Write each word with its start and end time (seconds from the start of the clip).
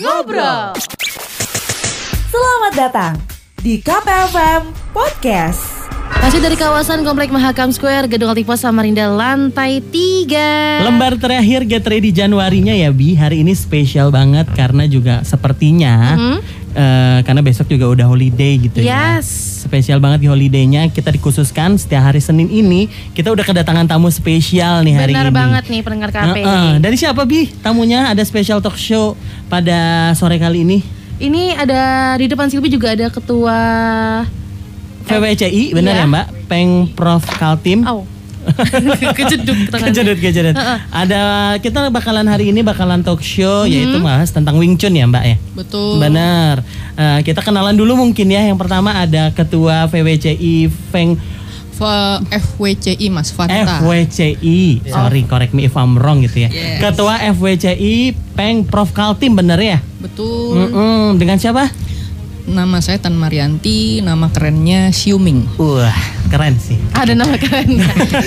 Ngobrol. 0.00 0.72
Selamat 2.32 2.72
datang 2.72 3.14
di 3.60 3.84
KPFM 3.84 4.72
Podcast. 4.96 5.79
Masih 6.10 6.42
dari 6.42 6.58
kawasan 6.58 7.06
Komplek 7.06 7.30
Mahakam 7.30 7.70
Square, 7.70 8.10
Gedung 8.10 8.34
Altipos 8.34 8.58
Samarinda, 8.58 9.06
lantai 9.06 9.78
3. 9.78 10.82
Lembar 10.82 11.14
terakhir 11.14 11.62
Get 11.62 11.86
Ready 11.86 12.10
Januarinya 12.10 12.74
ya 12.74 12.90
Bi 12.90 13.14
Hari 13.14 13.46
ini 13.46 13.54
spesial 13.54 14.10
banget 14.10 14.50
karena 14.50 14.84
juga 14.84 15.22
sepertinya 15.22 16.18
eh, 16.74 17.18
Karena 17.22 17.40
besok 17.40 17.70
juga 17.70 17.86
udah 17.86 18.06
holiday 18.06 18.58
gitu 18.58 18.82
ya 18.82 19.18
Yes. 19.20 19.26
Spesial 19.62 20.02
banget 20.02 20.24
di 20.24 20.28
holidaynya 20.28 20.90
Kita 20.90 21.08
dikhususkan 21.08 21.78
setiap 21.78 22.10
hari 22.10 22.18
Senin 22.18 22.50
ini 22.50 22.90
Kita 23.14 23.30
udah 23.30 23.46
kedatangan 23.46 23.86
tamu 23.86 24.10
spesial 24.10 24.82
nih 24.82 24.94
hari 24.98 25.12
Benar 25.14 25.30
ini 25.30 25.34
banget 25.34 25.64
nih 25.70 25.80
pendengar 25.86 26.10
KP. 26.10 26.36
Heeh. 26.42 26.70
Dari 26.82 26.96
siapa 26.98 27.22
Bi? 27.22 27.46
Tamunya 27.62 28.10
ada 28.10 28.22
special 28.26 28.58
talk 28.58 28.74
show 28.74 29.14
pada 29.46 30.10
sore 30.14 30.36
kali 30.36 30.66
ini 30.66 30.78
Ini 31.20 31.54
ada 31.54 31.82
di 32.16 32.26
depan 32.26 32.50
Silvi 32.50 32.66
juga 32.66 32.92
ada 32.96 33.06
ketua 33.08 33.58
VWCI 35.10 35.64
benar 35.72 35.92
Iya. 35.92 36.00
ya 36.00 36.06
Mbak? 36.06 36.26
Peng 36.46 36.70
Prof 36.94 37.24
Kaltim 37.32 37.82
Oh. 37.82 38.06
Tangannya. 38.56 39.92
Kejedut, 39.92 40.16
kejedut. 40.18 40.56
Ada 40.88 41.20
kita 41.60 41.92
bakalan 41.92 42.24
hari 42.24 42.48
ini 42.48 42.64
bakalan 42.64 43.04
talk 43.04 43.20
show 43.20 43.68
yaitu 43.68 44.00
bahas 44.00 44.32
tentang 44.32 44.56
Wing 44.56 44.74
Chun 44.74 44.96
ya 44.96 45.04
Mbak 45.04 45.24
ya. 45.26 45.36
Betul. 45.52 46.00
Benar. 46.00 46.64
Eh, 46.96 47.20
kita 47.20 47.44
kenalan 47.44 47.76
dulu 47.76 48.00
mungkin 48.00 48.26
ya. 48.26 48.40
Yang 48.40 48.58
pertama 48.58 48.96
ada 48.96 49.28
Ketua 49.30 49.84
VWCI 49.86 50.72
Feng 50.88 51.20
FWCI 51.80 53.06
Mas 53.08 53.32
Fanta. 53.32 53.80
FWCI. 53.80 54.84
Sorry, 54.84 55.24
correct 55.24 55.52
me 55.52 55.64
if 55.64 55.72
I'm 55.74 55.96
wrong 55.96 56.20
gitu 56.20 56.44
ya. 56.44 56.48
Yes. 56.48 56.76
Ketua 56.78 57.20
FWCI 57.32 57.94
Peng 58.36 58.64
Prof 58.64 58.92
Kaltim 58.92 59.32
bener 59.32 59.56
ya? 59.56 59.78
Betul. 59.96 60.60
Mm-mm. 60.60 61.16
Dengan 61.16 61.36
siapa? 61.36 61.68
Nama 62.48 62.80
saya 62.80 62.96
Tan 62.96 63.14
Marianti, 63.14 64.00
nama 64.00 64.32
kerennya 64.32 64.88
Xiuming. 64.90 65.44
Wah, 65.60 65.92
keren 66.32 66.56
sih. 66.56 66.80
Ada 66.96 67.12
nama 67.12 67.36
keren. 67.36 67.78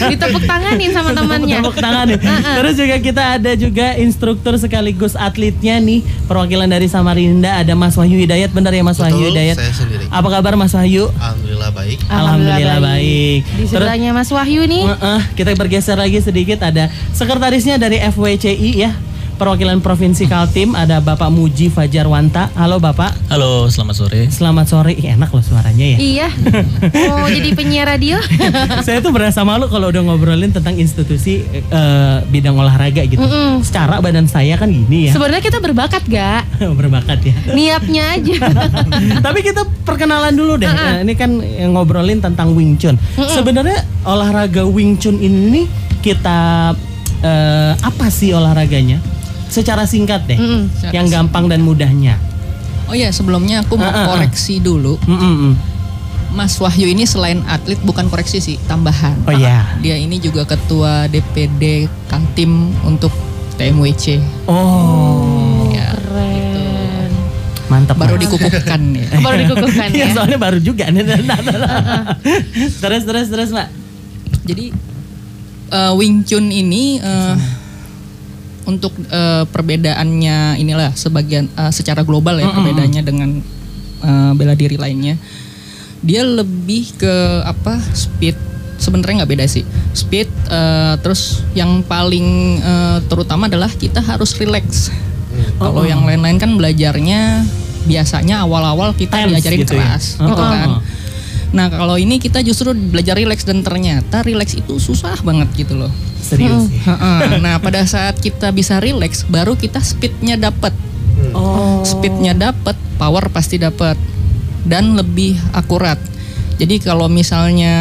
Ditepuk 0.09 0.45
tanganin 0.45 0.93
sama 0.93 1.11
temannya. 1.17 1.57
Tepuk 1.59 1.75
tangan 1.75 2.05
nih. 2.07 2.19
Terus 2.61 2.73
juga 2.77 2.95
kita 3.01 3.23
ada 3.39 3.51
juga 3.57 3.97
instruktur 3.97 4.53
sekaligus 4.57 5.17
atletnya 5.17 5.81
nih 5.81 6.05
perwakilan 6.29 6.69
dari 6.69 6.85
Samarinda 6.87 7.65
ada 7.65 7.73
Mas 7.73 7.97
Wahyu 7.97 8.15
Hidayat 8.21 8.53
benar 8.53 8.71
ya 8.71 8.83
Mas 8.85 9.01
Wahyu 9.01 9.17
Betul, 9.17 9.33
Hidayat. 9.33 9.55
saya 9.57 9.73
sendiri. 9.73 10.05
Apa 10.07 10.27
kabar 10.29 10.53
Mas 10.55 10.73
Wahyu? 10.77 11.09
Alhamdulillah 11.17 11.71
baik. 11.73 11.97
Alhamdulillah 12.07 12.79
baik. 12.79 13.41
Di 13.59 13.63
sebelahnya 13.67 14.09
Mas 14.13 14.29
Wahyu 14.29 14.61
nih. 14.69 14.83
Heeh, 14.87 15.19
kita 15.33 15.51
bergeser 15.57 15.97
lagi 15.97 16.21
sedikit 16.21 16.61
ada 16.61 16.87
sekretarisnya 17.11 17.81
dari 17.81 17.97
FWCI 17.99 18.71
ya. 18.77 18.91
Perwakilan 19.43 19.83
Provinsi 19.83 20.23
Kaltim 20.23 20.71
ada 20.71 21.03
Bapak 21.03 21.27
Muji 21.27 21.67
Fajarwanta. 21.67 22.47
Halo 22.55 22.79
Bapak. 22.79 23.11
Halo, 23.27 23.67
selamat 23.67 23.95
sore. 23.99 24.21
Selamat 24.31 24.71
sore. 24.71 24.95
Ih, 24.95 25.19
enak 25.19 25.35
loh 25.35 25.43
suaranya 25.43 25.83
ya. 25.83 25.97
Iya. 25.99 26.27
Oh, 27.11 27.27
jadi 27.27 27.51
penyiar 27.51 27.91
radio. 27.91 28.23
saya 28.87 29.03
tuh 29.03 29.11
berasa 29.11 29.43
malu 29.43 29.67
kalau 29.67 29.91
udah 29.91 29.99
ngobrolin 29.99 30.55
tentang 30.55 30.79
institusi 30.79 31.43
eh, 31.51 32.17
bidang 32.31 32.55
olahraga 32.55 33.03
gitu. 33.03 33.19
Secara 33.59 33.99
badan 33.99 34.31
saya 34.31 34.55
kan 34.55 34.71
gini 34.71 35.11
ya. 35.11 35.19
Sebenarnya 35.19 35.43
kita 35.43 35.59
berbakat 35.59 36.07
gak? 36.07 36.47
Berbakat 36.79 37.19
ya. 37.27 37.35
Niatnya 37.51 38.15
aja. 38.15 38.47
Tapi 39.19 39.43
kita 39.43 39.67
perkenalan 39.83 40.31
dulu 40.39 40.55
deh. 40.55 40.71
Nah, 40.71 41.03
ini 41.03 41.19
kan 41.19 41.43
yang 41.43 41.75
ngobrolin 41.75 42.23
tentang 42.23 42.55
Wing 42.55 42.79
Chun. 42.79 42.95
Sebenarnya 43.19 43.83
olahraga 44.07 44.63
Wing 44.63 44.95
Chun 44.95 45.19
ini 45.19 45.67
kita 45.99 46.71
eh, 47.19 47.73
apa 47.75 48.07
sih 48.07 48.31
olahraganya? 48.31 49.11
Secara 49.53 49.85
singkat 49.85 50.25
deh. 50.25 50.37
Secara 50.73 50.89
Yang 50.89 51.07
gampang 51.13 51.45
dan 51.45 51.61
mudahnya. 51.61 52.17
Oh 52.89 52.97
ya, 52.97 53.13
sebelumnya 53.13 53.61
aku 53.61 53.77
mau 53.77 53.85
ah, 53.87 53.93
ah. 53.93 54.05
koreksi 54.09 54.57
dulu. 54.57 54.97
Mm, 55.05 55.13
mm, 55.13 55.35
mm. 55.37 55.53
Mas 56.33 56.57
Wahyu 56.57 56.89
ini 56.89 57.05
selain 57.05 57.45
atlet 57.45 57.77
bukan 57.85 58.09
koreksi 58.09 58.41
sih, 58.41 58.57
tambahan. 58.65 59.13
Oh 59.29 59.33
ya. 59.33 59.61
Dia 59.85 59.93
ini 59.93 60.17
juga 60.17 60.49
ketua 60.49 61.05
DPD 61.05 61.85
Kaltim 62.09 62.73
untuk 62.81 63.13
TMWC. 63.53 64.17
Oh, 64.49 65.69
Ya, 65.69 65.93
Keren. 65.93 67.09
mantap. 67.69 68.01
baru 68.01 68.17
Mas. 68.17 68.25
dikukuhkan 68.25 68.81
ya. 68.97 69.05
Baru 69.21 69.35
dikukuhkan 69.45 69.87
Iya, 69.93 70.05
ya. 70.09 70.13
soalnya 70.17 70.37
baru 70.41 70.57
juga. 70.57 70.89
terus 72.81 73.03
terus 73.05 73.27
terus, 73.29 73.49
Mbak. 73.53 73.69
Jadi 74.43 74.65
eh, 75.69 75.93
Wing 75.93 76.25
Chun 76.25 76.49
ini 76.49 76.97
eh, 76.97 77.33
untuk 78.63 78.91
eh, 79.03 79.43
perbedaannya 79.45 80.55
inilah 80.55 80.91
sebagian 80.93 81.49
eh, 81.49 81.69
secara 81.69 82.01
global 82.01 82.37
ya 82.37 82.47
perbedaannya 82.49 83.01
dengan 83.01 83.29
eh, 84.01 84.31
bela 84.33 84.53
diri 84.53 84.75
lainnya. 84.75 85.15
Dia 85.99 86.21
lebih 86.21 86.95
ke 86.95 87.15
apa 87.41 87.79
speed 87.93 88.35
sebenarnya 88.75 89.23
nggak 89.23 89.31
beda 89.31 89.45
sih 89.47 89.63
speed 89.91 90.27
eh, 90.49 90.95
terus 90.99 91.39
yang 91.53 91.79
paling 91.81 92.27
eh, 92.59 92.97
terutama 93.07 93.47
adalah 93.47 93.69
kita 93.69 93.99
harus 93.99 94.35
relax. 94.35 94.91
Kalau 95.57 95.81
yang 95.81 96.03
lain-lain 96.03 96.37
kan 96.37 96.51
belajarnya 96.53 97.41
biasanya 97.83 98.43
awal-awal 98.43 98.93
kita 98.93 99.17
Tense 99.17 99.33
diajarin 99.33 99.59
gitu 99.59 99.73
ya. 99.75 99.81
keras 99.91 100.05
gitu 100.15 100.39
Oh. 100.39 100.47
kan. 100.47 100.69
Nah 101.53 101.69
kalau 101.69 101.95
ini 102.01 102.17
kita 102.17 102.41
justru 102.41 102.73
belajar 102.73 103.13
relax 103.13 103.45
dan 103.45 103.61
ternyata 103.61 104.25
relax 104.25 104.57
itu 104.57 104.81
susah 104.81 105.21
banget 105.21 105.53
gitu 105.53 105.77
loh. 105.77 105.93
Serius 106.19 106.67
sih. 106.67 106.81
Heeh. 106.81 107.37
nah 107.45 107.61
pada 107.61 107.85
saat 107.85 108.17
kita 108.17 108.49
bisa 108.49 108.81
relax, 108.81 109.23
baru 109.29 109.53
kita 109.53 109.79
speednya 109.79 110.35
dapat. 110.35 110.73
Oh. 111.37 111.85
Speednya 111.85 112.33
dapat, 112.33 112.73
power 112.97 113.29
pasti 113.29 113.61
dapat 113.61 113.95
dan 114.65 114.97
lebih 114.97 115.37
akurat. 115.53 116.01
Jadi 116.57 116.81
kalau 116.81 117.05
misalnya 117.05 117.75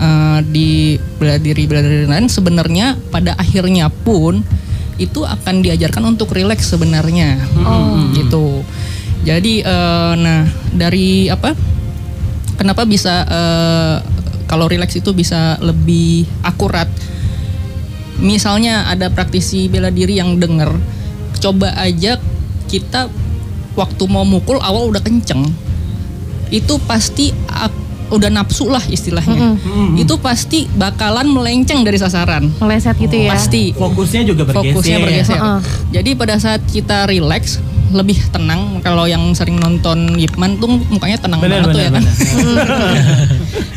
eh, 0.00 0.38
di 0.48 0.96
bela 1.20 1.36
diri 1.36 1.68
bela 1.68 1.84
diri 1.84 2.08
lain 2.08 2.32
sebenarnya 2.32 2.96
pada 3.12 3.36
akhirnya 3.36 3.92
pun 3.92 4.40
itu 4.98 5.22
akan 5.22 5.62
diajarkan 5.62 6.16
untuk 6.16 6.34
relax 6.34 6.74
sebenarnya, 6.74 7.38
gitu. 8.18 8.66
Jadi 9.22 9.60
eh, 9.62 10.12
nah 10.16 10.48
dari 10.72 11.28
apa? 11.28 11.67
Kenapa 12.58 12.82
bisa 12.82 13.22
eh, 13.22 13.96
kalau 14.44 14.66
relax 14.66 14.92
itu 14.92 15.14
bisa 15.14 15.56
lebih 15.62 16.26
akurat? 16.42 16.90
Misalnya 18.18 18.90
ada 18.90 19.08
praktisi 19.08 19.70
bela 19.70 19.88
diri 19.88 20.18
yang 20.18 20.36
denger, 20.36 20.74
coba 21.38 21.70
aja 21.78 22.18
kita 22.66 23.06
waktu 23.72 24.04
mau 24.04 24.26
mukul 24.26 24.58
awal 24.58 24.90
udah 24.90 24.98
kenceng, 24.98 25.46
itu 26.50 26.82
pasti 26.82 27.30
ak- 27.46 27.86
udah 28.10 28.26
nafsu 28.26 28.66
lah 28.66 28.82
istilahnya. 28.82 29.54
Itu 29.94 30.18
pasti 30.18 30.66
bakalan 30.66 31.30
melenceng 31.30 31.86
dari 31.86 31.94
sasaran. 31.94 32.50
Meleset 32.58 32.98
gitu 32.98 33.14
ya. 33.14 33.30
Pasti 33.30 33.70
Fokusnya 33.70 34.26
juga 34.26 34.42
bergeser. 34.42 34.66
fokusnya 34.66 34.96
bergeser. 34.98 35.38
Heeh. 35.38 35.60
Jadi 35.94 36.10
pada 36.18 36.34
saat 36.42 36.58
kita 36.66 37.06
relax 37.06 37.62
lebih 37.88 38.18
tenang 38.28 38.84
kalau 38.84 39.08
yang 39.08 39.32
sering 39.32 39.56
nonton 39.56 40.16
Yipman 40.20 40.60
tuh 40.60 40.68
mukanya 40.92 41.18
tenang 41.20 41.40
Benar, 41.40 41.64
banget 41.64 41.68
tuh 41.72 41.80
ya 41.80 41.90
benar, 41.90 42.04
kan. 42.04 42.04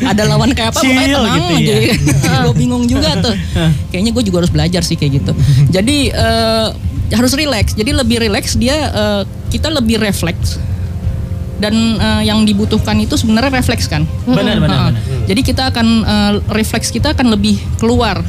Ada 0.12 0.22
lawan 0.28 0.50
kayak 0.52 0.74
apa 0.74 0.80
Chill 0.84 0.92
mukanya 0.92 1.16
tenang 1.16 1.36
gitu 1.40 1.54
aja. 1.56 1.74
ya. 1.74 1.94
gue 2.44 2.54
bingung 2.58 2.84
juga 2.84 3.10
tuh. 3.22 3.34
Kayaknya 3.88 4.10
gue 4.12 4.22
juga 4.28 4.36
harus 4.44 4.52
belajar 4.52 4.82
sih 4.84 4.96
kayak 4.98 5.12
gitu. 5.22 5.32
Jadi 5.72 6.12
eh, 6.12 6.68
harus 7.16 7.32
relax. 7.32 7.72
Jadi 7.72 7.90
lebih 7.96 8.20
relax 8.20 8.58
dia 8.58 8.76
eh, 8.92 9.22
kita 9.48 9.72
lebih 9.72 10.02
refleks 10.02 10.60
dan 11.62 11.72
eh, 11.96 12.22
yang 12.28 12.44
dibutuhkan 12.44 12.98
itu 13.00 13.16
sebenarnya 13.16 13.62
refleks 13.62 13.88
kan. 13.88 14.04
Benar, 14.28 14.60
benar, 14.60 14.92
benar. 14.92 14.92
Jadi 15.30 15.40
kita 15.40 15.72
akan 15.72 15.86
eh, 16.04 16.32
refleks 16.52 16.92
kita 16.92 17.16
akan 17.16 17.32
lebih 17.32 17.56
keluar 17.80 18.20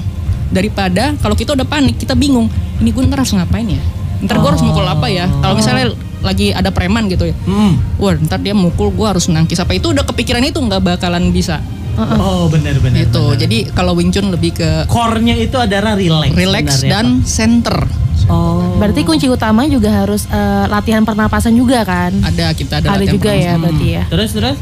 daripada 0.54 1.18
kalau 1.20 1.34
kita 1.34 1.58
udah 1.58 1.66
panik 1.66 1.98
kita 1.98 2.14
bingung 2.14 2.46
ini 2.78 2.94
gue 2.94 3.02
ntar 3.10 3.26
harus 3.26 3.34
ngapain 3.34 3.66
ya 3.66 3.82
ntar 4.24 4.38
gue 4.38 4.50
harus 4.50 4.62
mukul 4.62 4.84
apa 4.84 5.08
ya 5.08 5.28
kalau 5.38 5.54
misalnya 5.54 5.92
lagi 6.20 6.50
ada 6.50 6.70
preman 6.70 7.06
gitu 7.06 7.28
ya 7.28 7.36
Hmm. 7.44 7.76
wah 7.96 8.16
ntar 8.18 8.40
dia 8.40 8.54
mukul 8.54 8.90
gue 8.90 9.04
harus 9.06 9.28
nangkis 9.28 9.58
apa 9.58 9.74
itu 9.74 9.92
udah 9.92 10.04
kepikiran 10.04 10.42
itu 10.42 10.58
nggak 10.58 10.80
bakalan 10.82 11.30
bisa 11.30 11.60
Oh, 11.94 12.50
benar 12.50 12.74
benar. 12.80 13.06
gitu 13.06 13.22
benar. 13.28 13.38
jadi 13.38 13.58
kalau 13.70 13.94
Wing 13.94 14.10
Chun 14.10 14.28
lebih 14.28 14.56
ke 14.56 14.90
core-nya 14.90 15.38
itu 15.38 15.54
adalah 15.56 15.94
relax. 15.94 16.34
relax 16.34 16.66
sebenarnya, 16.74 16.90
dan 16.90 17.06
center 17.22 17.78
Pak. 17.86 18.32
oh. 18.32 18.74
Berarti 18.76 19.02
kunci 19.04 19.28
utama 19.28 19.68
juga 19.68 19.94
harus 19.94 20.26
eh, 20.26 20.66
latihan 20.66 21.04
pernapasan 21.04 21.54
juga 21.54 21.84
kan? 21.84 22.10
ada 22.20 22.50
kita 22.52 22.82
ada, 22.82 22.88
Ada 22.90 22.98
latihan 22.98 23.14
juga 23.14 23.30
ya 23.30 23.38
pernapasan. 23.38 23.62
berarti 23.62 23.88
ya. 23.88 24.04
Terus 24.10 24.32
terus 24.34 24.58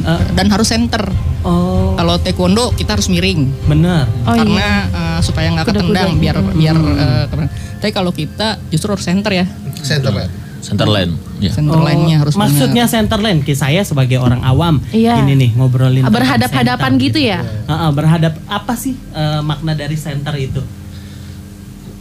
Eh, 0.00 0.22
dan 0.32 0.48
harus 0.48 0.64
center 0.64 1.02
oh, 1.42 1.92
kalau 1.92 2.16
taekwondo 2.16 2.72
kita 2.72 2.96
harus 2.96 3.10
miring 3.10 3.52
benar. 3.66 4.08
Oh 4.24 4.32
karena 4.32 4.88
iya. 4.88 4.96
eh, 4.96 5.20
supaya 5.20 5.52
nggak 5.52 5.66
ketendang 5.68 6.16
biar 6.16 6.36
biar 6.50 6.76
eh, 6.78 7.24
ke 7.28 7.34
mana. 7.36 7.48
Tapi 7.80 7.90
kalau 7.90 8.12
kita 8.12 8.60
justru 8.68 8.92
harus 8.92 9.02
center 9.02 9.32
ya 9.32 9.46
Center 9.80 10.12
ya. 10.12 10.28
Centerland. 10.60 11.16
Ya. 11.40 11.48
center 11.56 11.80
line-nya 11.80 12.20
harus 12.20 12.36
Oh, 12.36 12.44
Maksudnya 12.44 12.84
center 12.84 13.16
line, 13.16 13.40
Ki, 13.40 13.56
saya 13.56 13.80
sebagai 13.80 14.20
orang 14.20 14.44
awam, 14.44 14.76
Iya. 14.92 15.24
ini 15.24 15.32
nih 15.34 15.50
ngobrolin 15.56 16.04
Berhadap-hadapan 16.04 16.92
center 16.92 17.04
gitu 17.08 17.18
ya? 17.24 17.40
Heeh, 17.40 17.90
berhadap 17.96 18.36
apa 18.44 18.76
sih 18.76 18.92
eh, 18.92 19.40
makna 19.40 19.72
dari 19.72 19.96
center 19.96 20.36
itu? 20.36 20.60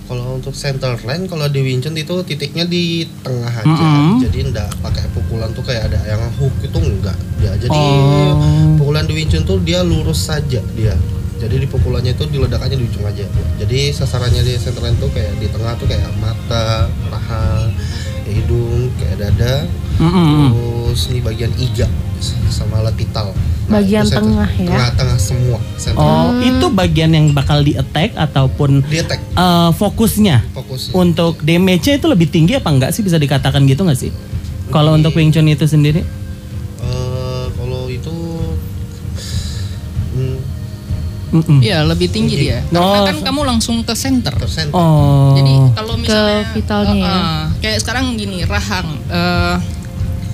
Kalau 0.10 0.36
untuk 0.36 0.52
center 0.52 0.98
line 1.06 1.30
kalau 1.30 1.46
di 1.48 1.62
Wing 1.62 1.80
Chun 1.80 1.94
itu 1.94 2.12
titiknya 2.26 2.66
di 2.66 3.06
tengah 3.22 3.54
aja. 3.54 3.70
Mm-mm. 3.70 4.26
Jadi 4.26 4.40
enggak 4.42 4.66
pakai 4.82 5.06
pukulan 5.14 5.54
tuh 5.54 5.62
kayak 5.62 5.86
ada 5.86 6.02
yang 6.04 6.20
hook 6.36 6.52
itu 6.60 6.78
enggak. 6.82 7.14
Ya, 7.40 7.54
jadi 7.56 7.70
Oh. 7.72 8.76
pukulan 8.76 9.06
di 9.06 9.14
Wing 9.14 9.30
Chun 9.30 9.46
tuh 9.46 9.62
dia 9.62 9.86
lurus 9.86 10.26
saja 10.26 10.60
dia. 10.74 10.98
Jadi 11.40 11.56
di 11.64 11.68
pukulannya 11.72 12.12
itu 12.14 12.28
diledakannya 12.28 12.78
di 12.78 12.86
ujung 12.86 13.08
aja. 13.08 13.24
Jadi 13.58 13.96
sasarannya 13.96 14.44
di 14.44 14.54
center 14.60 14.84
line 14.84 15.00
tuh 15.00 15.08
kayak 15.16 15.40
di 15.40 15.48
tengah 15.48 15.74
tuh 15.80 15.88
kayak 15.88 16.12
mata, 16.20 16.92
paha, 17.08 17.72
kayak 18.28 18.36
hidung, 18.44 18.92
kayak 19.00 19.16
dada. 19.24 19.64
Mm-mm. 20.00 20.52
Terus 20.52 21.02
ini 21.12 21.20
bagian 21.24 21.52
iga 21.56 21.88
sama 22.52 22.84
alat 22.84 22.96
vital. 23.00 23.32
Bagian 23.70 24.04
itu 24.04 24.18
tengah 24.18 24.50
ya? 24.50 24.68
Tengah-tengah 24.68 25.18
semua 25.22 25.60
center. 25.78 26.02
Oh, 26.02 26.34
itu 26.42 26.66
bagian 26.74 27.14
yang 27.14 27.32
bakal 27.32 27.62
di 27.62 27.78
attack 27.78 28.18
ataupun 28.18 28.82
Dia 28.90 29.06
tag 29.06 29.22
eh, 29.22 29.70
fokusnya 29.78 30.42
fokus. 30.52 30.90
untuk 30.92 31.40
damage-nya 31.46 32.02
itu 32.02 32.08
lebih 32.10 32.28
tinggi 32.34 32.58
apa 32.58 32.68
enggak 32.74 32.92
sih 32.92 33.06
bisa 33.06 33.22
dikatakan 33.22 33.64
gitu 33.70 33.86
nggak 33.86 34.00
sih? 34.00 34.12
Kalau 34.74 34.98
untuk 34.98 35.14
Wing 35.18 35.32
Chun 35.32 35.48
itu 35.50 35.66
sendiri? 35.66 36.02
Iya 41.60 41.84
lebih 41.84 42.08
tinggi 42.08 42.36
dia. 42.40 42.66
Karena 42.66 43.00
Oh. 43.00 43.06
kan 43.06 43.18
kamu 43.22 43.42
langsung 43.46 43.82
ke 43.82 43.94
center. 43.94 44.34
tersen. 44.34 44.70
Oh. 44.72 45.34
Jadi 45.34 45.54
kalau 45.74 45.94
misalnya 45.94 46.42
vitalnya 46.50 46.92
Eh, 46.92 47.00
ya. 47.00 47.10
eh, 47.10 47.42
kayak 47.60 47.78
sekarang 47.80 48.06
gini 48.14 48.42
rahang, 48.44 48.88
eh, 49.06 49.56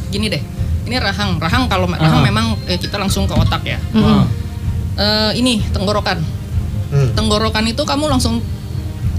gini 0.09 0.27
deh. 0.27 0.43
Ini 0.85 0.95
rahang, 0.97 1.35
rahang 1.35 1.65
kalau 1.65 1.85
rahang 1.85 2.21
Ah. 2.21 2.23
memang 2.23 2.45
eh, 2.65 2.77
kita 2.77 2.95
langsung 2.95 3.25
ke 3.25 3.33
otak 3.33 3.65
ya. 3.65 3.79
Oh. 3.93 4.23
Eh, 4.95 5.31
ini 5.35 5.59
tenggorokan, 5.67 6.23
Hmm. 6.87 7.11
tenggorokan 7.11 7.65
itu 7.65 7.81
kamu 7.81 8.07
langsung 8.07 8.39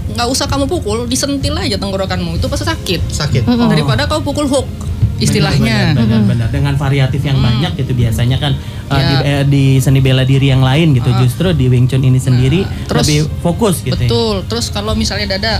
nggak 0.07 0.25
usah 0.25 0.47
kamu 0.47 0.65
pukul, 0.65 1.05
disentil 1.05 1.53
aja 1.53 1.75
tenggorokanmu 1.75 2.35
itu 2.35 2.47
pasti 2.47 2.65
sakit. 2.65 3.01
Sakit. 3.07 3.43
Daripada 3.45 4.07
kau 4.07 4.23
pukul 4.23 4.47
hook 4.47 4.65
istilahnya. 5.19 5.93
Benar-benar 5.93 6.49
dengan 6.49 6.73
variatif 6.73 7.21
yang 7.21 7.37
banyak 7.37 7.73
gitu 7.75 7.91
biasanya 7.91 8.37
kan 8.37 8.53
uh, 8.87 8.93
Ya. 8.93 9.01
di, 9.03 9.15
eh, 9.23 9.43
di 9.43 9.63
seni 9.77 9.99
bela 9.99 10.21
diri 10.21 10.47
yang 10.47 10.61
lain 10.61 10.93
gitu 10.93 11.09
justru 11.17 11.51
di 11.51 11.65
Wing 11.67 11.85
Chun 11.85 12.01
ini 12.01 12.17
sendiri 12.17 12.63
terus- 12.85 13.03
lebih 13.03 13.19
fokus 13.39 13.81
gitu. 13.81 13.95
ya. 13.95 14.05
Betul. 14.05 14.35
Terus 14.45 14.69
kalau 14.69 14.93
misalnya 14.93 15.35
dada, 15.35 15.59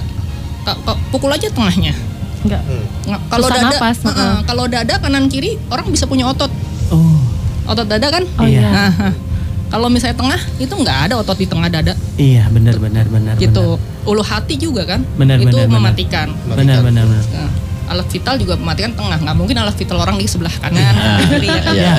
pukul 1.09 1.29
aja 1.29 1.47
tengahnya. 1.47 1.93
Enggak. 2.39 2.61
Hmm. 2.61 2.85
Nggak- 3.07 3.23
Kalau 3.27 3.47
dada, 3.47 3.67
napas, 3.67 3.97
eh, 3.97 4.09
eh, 4.09 4.37
kalau 4.43 4.65
dada 4.67 4.93
kanan 4.97 5.25
kiri 5.27 5.57
orang 5.67 5.87
bisa 5.87 6.05
punya 6.05 6.25
otot, 6.25 6.51
Oh, 6.87 7.19
otot 7.65 7.83
dada 7.83 8.07
kan? 8.07 8.23
Oh 8.37 8.45
Iya. 8.45 8.63
Nah, 8.63 8.91
nah. 8.93 9.13
kalau 9.67 9.89
misalnya 9.89 10.15
tengah 10.15 10.39
itu 10.55 10.71
nggak 10.71 10.99
ada 11.05 11.13
otot 11.17 11.35
di 11.35 11.43
tengah 11.43 11.67
dada, 11.67 11.91
iya 12.15 12.47
benar 12.47 12.77
benar 12.77 13.03
benar. 13.05 13.35
gitu. 13.35 13.75
Ulu 14.05 14.23
hati 14.23 14.55
juga 14.55 14.87
kan? 14.87 15.03
Benar, 15.17 15.35
itu 15.37 15.51
benar, 15.51 15.67
benar. 15.67 15.75
mematikan. 15.75 16.27
Benar 16.47 16.79
benar 16.79 17.03
benar. 17.03 17.23
Nah, 17.27 17.51
alat 17.87 18.07
vital 18.11 18.35
juga 18.37 18.53
mematikan 18.59 18.91
tengah. 18.93 19.17
Nggak 19.23 19.35
mungkin 19.35 19.55
alat 19.57 19.75
vital 19.75 19.97
orang 20.03 20.19
di 20.19 20.27
sebelah 20.27 20.51
kanan, 20.59 20.95
kiri 21.31 21.47
ya 21.47 21.61
kan? 21.63 21.73
Ya. 21.75 21.95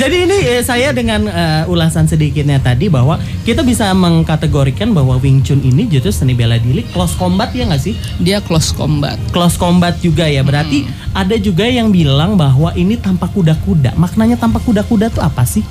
Jadi 0.00 0.16
ini 0.28 0.36
eh, 0.56 0.62
saya 0.62 0.92
dengan 0.92 1.26
eh, 1.26 1.64
ulasan 1.72 2.06
sedikitnya 2.06 2.60
tadi 2.60 2.92
bahwa 2.92 3.16
kita 3.48 3.64
bisa 3.64 3.90
mengkategorikan 3.96 4.92
bahwa 4.92 5.16
Wing 5.18 5.40
Chun 5.40 5.64
ini 5.64 5.88
justru 5.88 6.12
seni 6.12 6.36
bela 6.36 6.60
diri 6.60 6.84
close 6.92 7.16
combat 7.16 7.50
ya 7.56 7.66
nggak 7.66 7.82
sih? 7.82 7.96
Dia 8.20 8.44
close 8.44 8.70
combat. 8.76 9.16
Close 9.32 9.56
combat 9.56 9.96
juga 9.98 10.28
ya. 10.28 10.44
Berarti 10.44 10.84
ada 11.16 11.34
juga 11.40 11.66
yang 11.66 11.90
bilang 11.90 12.36
bahwa 12.36 12.70
ini 12.76 13.00
tanpa 13.00 13.26
kuda-kuda. 13.32 13.96
Maknanya 13.96 14.36
tanpa 14.36 14.60
kuda-kuda 14.62 15.10
tuh 15.10 15.24
apa 15.24 15.42
sih? 15.48 15.64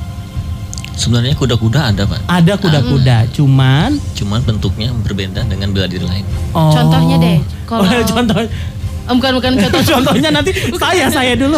Sebenarnya 1.00 1.32
kuda-kuda 1.34 1.80
ada 1.90 2.04
pak, 2.04 2.20
Ada 2.28 2.54
kuda-kuda, 2.56 3.32
cuman 3.32 3.96
cuman 4.14 4.40
bentuknya 4.44 4.92
berbeda 4.94 5.42
dengan 5.44 5.72
bela 5.72 5.88
diri 5.88 6.04
lain. 6.04 6.26
oh. 6.52 6.70
Contohnya 6.70 7.16
deh, 7.18 7.38
kalau- 7.64 7.88
Oh, 7.88 8.04
contoh 8.12 8.36
Eh, 9.10 9.16
bukan 9.18 9.32
bukan 9.34 9.52
contoh. 9.66 9.82
contohnya 9.82 10.30
nanti 10.30 10.54
saya 10.78 11.10
saya 11.10 11.34
dulu 11.34 11.58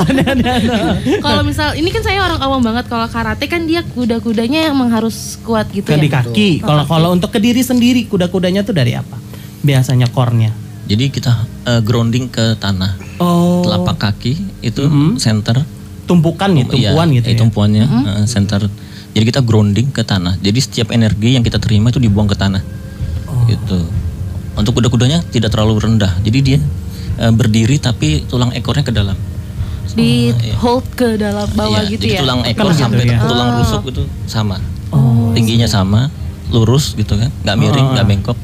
kalau 1.25 1.43
misal 1.43 1.75
ini 1.75 1.91
kan 1.91 1.99
saya 1.99 2.23
orang 2.23 2.39
awam 2.39 2.63
banget 2.63 2.87
kalau 2.87 3.03
karate 3.05 3.43
kan 3.45 3.67
dia 3.67 3.83
kuda-kudanya 3.83 4.71
emang 4.71 4.87
harus 4.87 5.35
kuat 5.41 5.67
gitu 5.67 5.83
ke 5.83 5.99
ya. 5.99 5.99
di 5.99 6.07
kaki. 6.07 6.49
Kalau 6.63 6.87
kalau 6.87 7.11
untuk 7.11 7.27
ke 7.27 7.43
diri 7.43 7.59
sendiri 7.59 8.07
kuda-kudanya 8.07 8.63
tuh 8.63 8.71
dari 8.71 8.95
apa? 8.95 9.19
Biasanya 9.59 10.07
core-nya. 10.07 10.55
Jadi 10.87 11.11
kita 11.11 11.31
eh, 11.67 11.81
grounding 11.81 12.27
ke 12.27 12.55
tanah, 12.55 12.95
Oh. 13.19 13.61
telapak 13.61 13.99
kaki 13.99 14.33
itu 14.63 14.87
Mhm. 14.87 15.19
center, 15.19 15.59
tumpukan 16.07 16.49
nih, 16.49 16.63
tumpuan 16.65 17.07
Iya, 17.09 17.15
gitu 17.19 17.27
eh, 17.27 17.33
ya. 17.35 17.39
tumpuannya 17.39 17.83
eh, 17.83 18.25
center. 18.25 18.61
Jadi 19.11 19.23
kita 19.27 19.41
grounding 19.43 19.91
ke 19.91 20.03
tanah. 20.07 20.39
Jadi 20.39 20.59
setiap 20.63 20.87
energi 20.95 21.35
yang 21.35 21.43
kita 21.43 21.59
terima 21.59 21.91
itu 21.91 21.99
dibuang 21.99 22.31
ke 22.31 22.37
tanah. 22.37 22.63
Oh. 23.27 23.43
Gitu. 23.47 23.79
Untuk 24.55 24.79
kuda-kudanya 24.79 25.23
tidak 25.31 25.51
terlalu 25.51 25.79
rendah. 25.79 26.11
Jadi 26.23 26.39
dia 26.39 26.59
eh, 27.19 27.31
berdiri 27.31 27.75
tapi 27.79 28.23
tulang 28.27 28.55
ekornya 28.55 28.83
ke 28.87 28.93
dalam. 28.95 29.17
Di 29.91 30.31
iya. 30.31 30.55
hold 30.55 30.87
ke 30.95 31.19
dalam 31.19 31.51
bawah 31.51 31.83
Iya, 31.83 31.91
gitu 31.91 32.07
jadi 32.07 32.15
ya. 32.15 32.21
tulang 32.23 32.41
ekor 32.47 32.71
Gitu 32.71 32.79
sampai 32.79 33.03
ya. 33.03 33.19
ke 33.19 33.25
tulang 33.27 33.49
rusuk 33.59 33.83
itu 33.91 34.03
sama. 34.23 34.55
Oh. 34.95 35.35
Tingginya 35.35 35.67
sama, 35.67 36.07
lurus 36.47 36.95
gitu 36.95 37.19
kan, 37.19 37.27
nggak 37.43 37.57
miring, 37.59 37.87
Oh. 37.87 37.93
nggak 37.95 38.07
bengkok, 38.07 38.37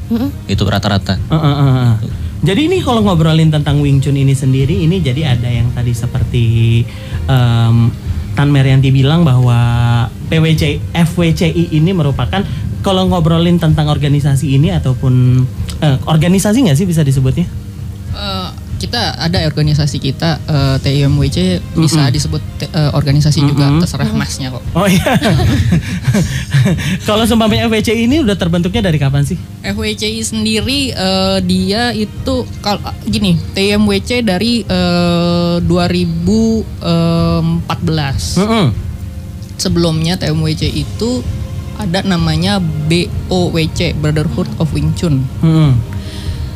itu 0.48 0.62
rata-rata. 0.64 1.16
Uh, 1.28 1.36
uh, 1.36 1.48
uh, 1.48 1.68
uh. 1.88 1.92
Jadi 2.38 2.70
ini 2.70 2.84
kalau 2.84 3.00
ngobrolin 3.00 3.48
tentang 3.48 3.80
Wing 3.80 3.98
Chun 3.98 4.16
ini 4.16 4.36
sendiri, 4.36 4.84
ini 4.84 5.00
jadi 5.00 5.34
ada 5.36 5.48
yang 5.48 5.72
tadi 5.74 5.90
seperti 5.90 6.44
em, 7.26 7.76
Tan 8.38 8.54
Merianti 8.54 8.94
bilang 8.94 9.26
bahwa 9.26 9.58
PWC 10.30 10.94
FWCI 10.94 11.74
ini 11.74 11.90
merupakan 11.90 12.46
kalau 12.86 13.10
ngobrolin 13.10 13.58
tentang 13.58 13.90
organisasi 13.90 14.54
ini 14.54 14.70
ataupun 14.70 15.42
eh, 15.82 15.98
organisasi 16.06 16.62
nggak 16.62 16.78
sih 16.78 16.86
bisa 16.86 17.02
disebutnya? 17.02 17.50
Eh, 18.14 18.48
kita 18.78 19.14
ada 19.14 19.42
organisasi 19.42 19.98
kita 19.98 20.38
eh, 20.40 20.76
TIMWC 20.78 21.36
bisa 21.74 22.08
disebut 22.08 22.40
te- 22.56 22.68
eh, 22.68 22.90
organisasi 22.90 23.42
juga 23.42 23.68
terserah 23.76 24.08
masnya 24.10 24.48
kok. 24.48 24.62
Oh 24.72 24.86
iya. 24.86 25.02
kalau 27.04 27.22
seumpamanya 27.22 27.66
FWCI 27.66 28.04
ini 28.04 28.20
udah 28.20 28.34
terbentuknya 28.34 28.80
dari 28.80 28.96
kapan 28.96 29.22
sih? 29.22 29.36
FWCI 29.60 30.20
sendiri 30.22 30.90
eh, 30.90 31.36
dia 31.42 31.90
itu 31.90 32.44
kalau 32.60 32.78
gini 33.04 33.36
TIMWC 33.52 34.22
dari 34.22 34.62
eh, 34.62 35.54
2014 35.60 38.38
Mm-mm. 38.38 38.66
sebelumnya 39.56 40.14
TIMWC 40.16 40.62
itu 40.68 41.22
ada 41.78 42.02
namanya 42.02 42.58
BOWC 42.58 43.94
Brotherhood 43.96 44.46
of 44.58 44.70
Wing 44.70 44.92
Chun. 44.94 45.22
Mm-mm. 45.40 45.72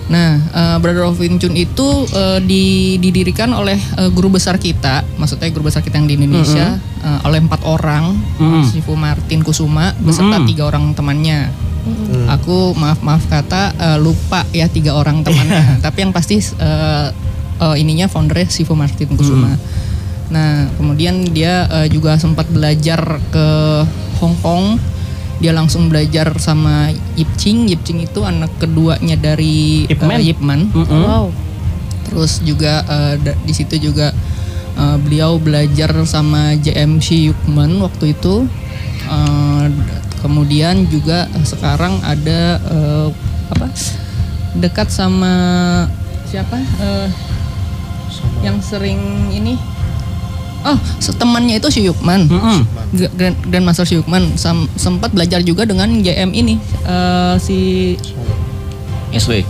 Nah, 0.04 0.34
eh, 0.36 0.76
Brother 0.78 1.06
of 1.06 1.16
Wing 1.16 1.38
Chun 1.38 1.54
itu 1.54 2.04
di- 2.40 2.98
didirikan 2.98 3.50
oleh 3.50 3.78
eh, 3.96 4.08
guru 4.08 4.28
besar 4.28 4.56
kita, 4.56 5.06
maksudnya 5.16 5.48
guru 5.48 5.66
besar 5.66 5.80
kita 5.80 5.96
yang 5.96 6.06
di 6.06 6.16
Indonesia, 6.16 6.74
eh, 6.76 7.18
oleh 7.22 7.38
empat 7.38 7.62
orang, 7.62 8.12
Mm-mm. 8.36 8.62
Sifu 8.64 8.92
Martin 8.92 9.40
Kusuma 9.40 9.94
beserta 9.98 10.36
Mm-mm. 10.36 10.46
tiga 10.46 10.66
orang 10.66 10.92
temannya. 10.92 11.48
Aku 12.30 12.74
maaf 12.74 13.00
maaf 13.00 13.26
kata 13.26 13.62
eh, 13.74 13.98
lupa 13.98 14.46
ya 14.50 14.66
tiga 14.66 14.94
orang 14.94 15.22
temannya, 15.22 15.76
tapi 15.84 15.98
yang 16.00 16.10
pasti 16.10 16.38
eh, 16.38 17.08
eh, 17.58 17.76
ininya 17.76 18.06
foundernya 18.06 18.46
Sifu 18.46 18.74
Martin 18.74 19.12
Kusuma. 19.12 19.54
Nah, 20.28 20.70
kemudian 20.76 21.26
dia 21.26 21.66
eh, 21.68 21.88
juga 21.88 22.16
sempat 22.16 22.46
belajar 22.46 23.00
ke 23.28 23.46
Hong 24.18 24.36
Kong. 24.38 24.64
Dia 25.42 25.50
langsung 25.50 25.90
belajar 25.90 26.30
sama 26.38 26.86
Yip 27.12 27.26
Ching. 27.34 27.66
Yip 27.66 27.82
Ching 27.82 27.98
itu 27.98 28.22
anak 28.22 28.54
keduanya 28.56 29.18
dari 29.18 29.84
Ip 29.84 29.98
Man. 30.00 30.16
eh, 30.16 30.24
Yip 30.24 30.38
Man. 30.40 30.70
Mm-mm. 30.70 31.02
Wow. 31.02 31.26
Terus 32.04 32.38
juga 32.40 32.80
eh, 32.80 33.14
da- 33.18 33.38
di 33.38 33.50
situ 33.50 33.74
juga 33.82 34.14
eh, 34.72 34.96
beliau 34.98 35.36
belajar 35.36 35.90
sama 36.04 36.54
JMC 36.56 37.28
Yukman 37.28 37.82
waktu 37.82 38.14
itu. 38.14 38.46
Eh, 39.04 39.64
d- 39.66 39.82
kemudian 40.18 40.86
juga 40.86 41.26
eh, 41.28 41.42
sekarang 41.42 41.98
ada 42.00 42.40
eh, 42.62 43.08
apa 43.50 43.66
dekat 44.54 44.88
sama 44.88 45.34
siapa 46.24 46.54
Eh, 46.78 47.08
yang 48.40 48.58
sering 48.58 48.98
ini 49.28 49.58
oh 50.64 50.78
temannya 51.12 51.56
itu 51.56 51.68
si 51.68 51.82
Yukman 51.82 52.26
Mm-mm. 52.26 52.62
G- 52.92 53.10
Grand, 53.10 53.36
Grandmaster 53.42 53.82
si 53.82 53.94
Yukman 53.94 54.34
Sam- 54.34 54.70
sempat 54.74 55.10
belajar 55.10 55.40
juga 55.40 55.62
dengan 55.62 55.90
JM 55.96 56.30
ini 56.32 56.54
Eh, 56.82 57.34
si 57.38 57.58
SW. 59.12 59.44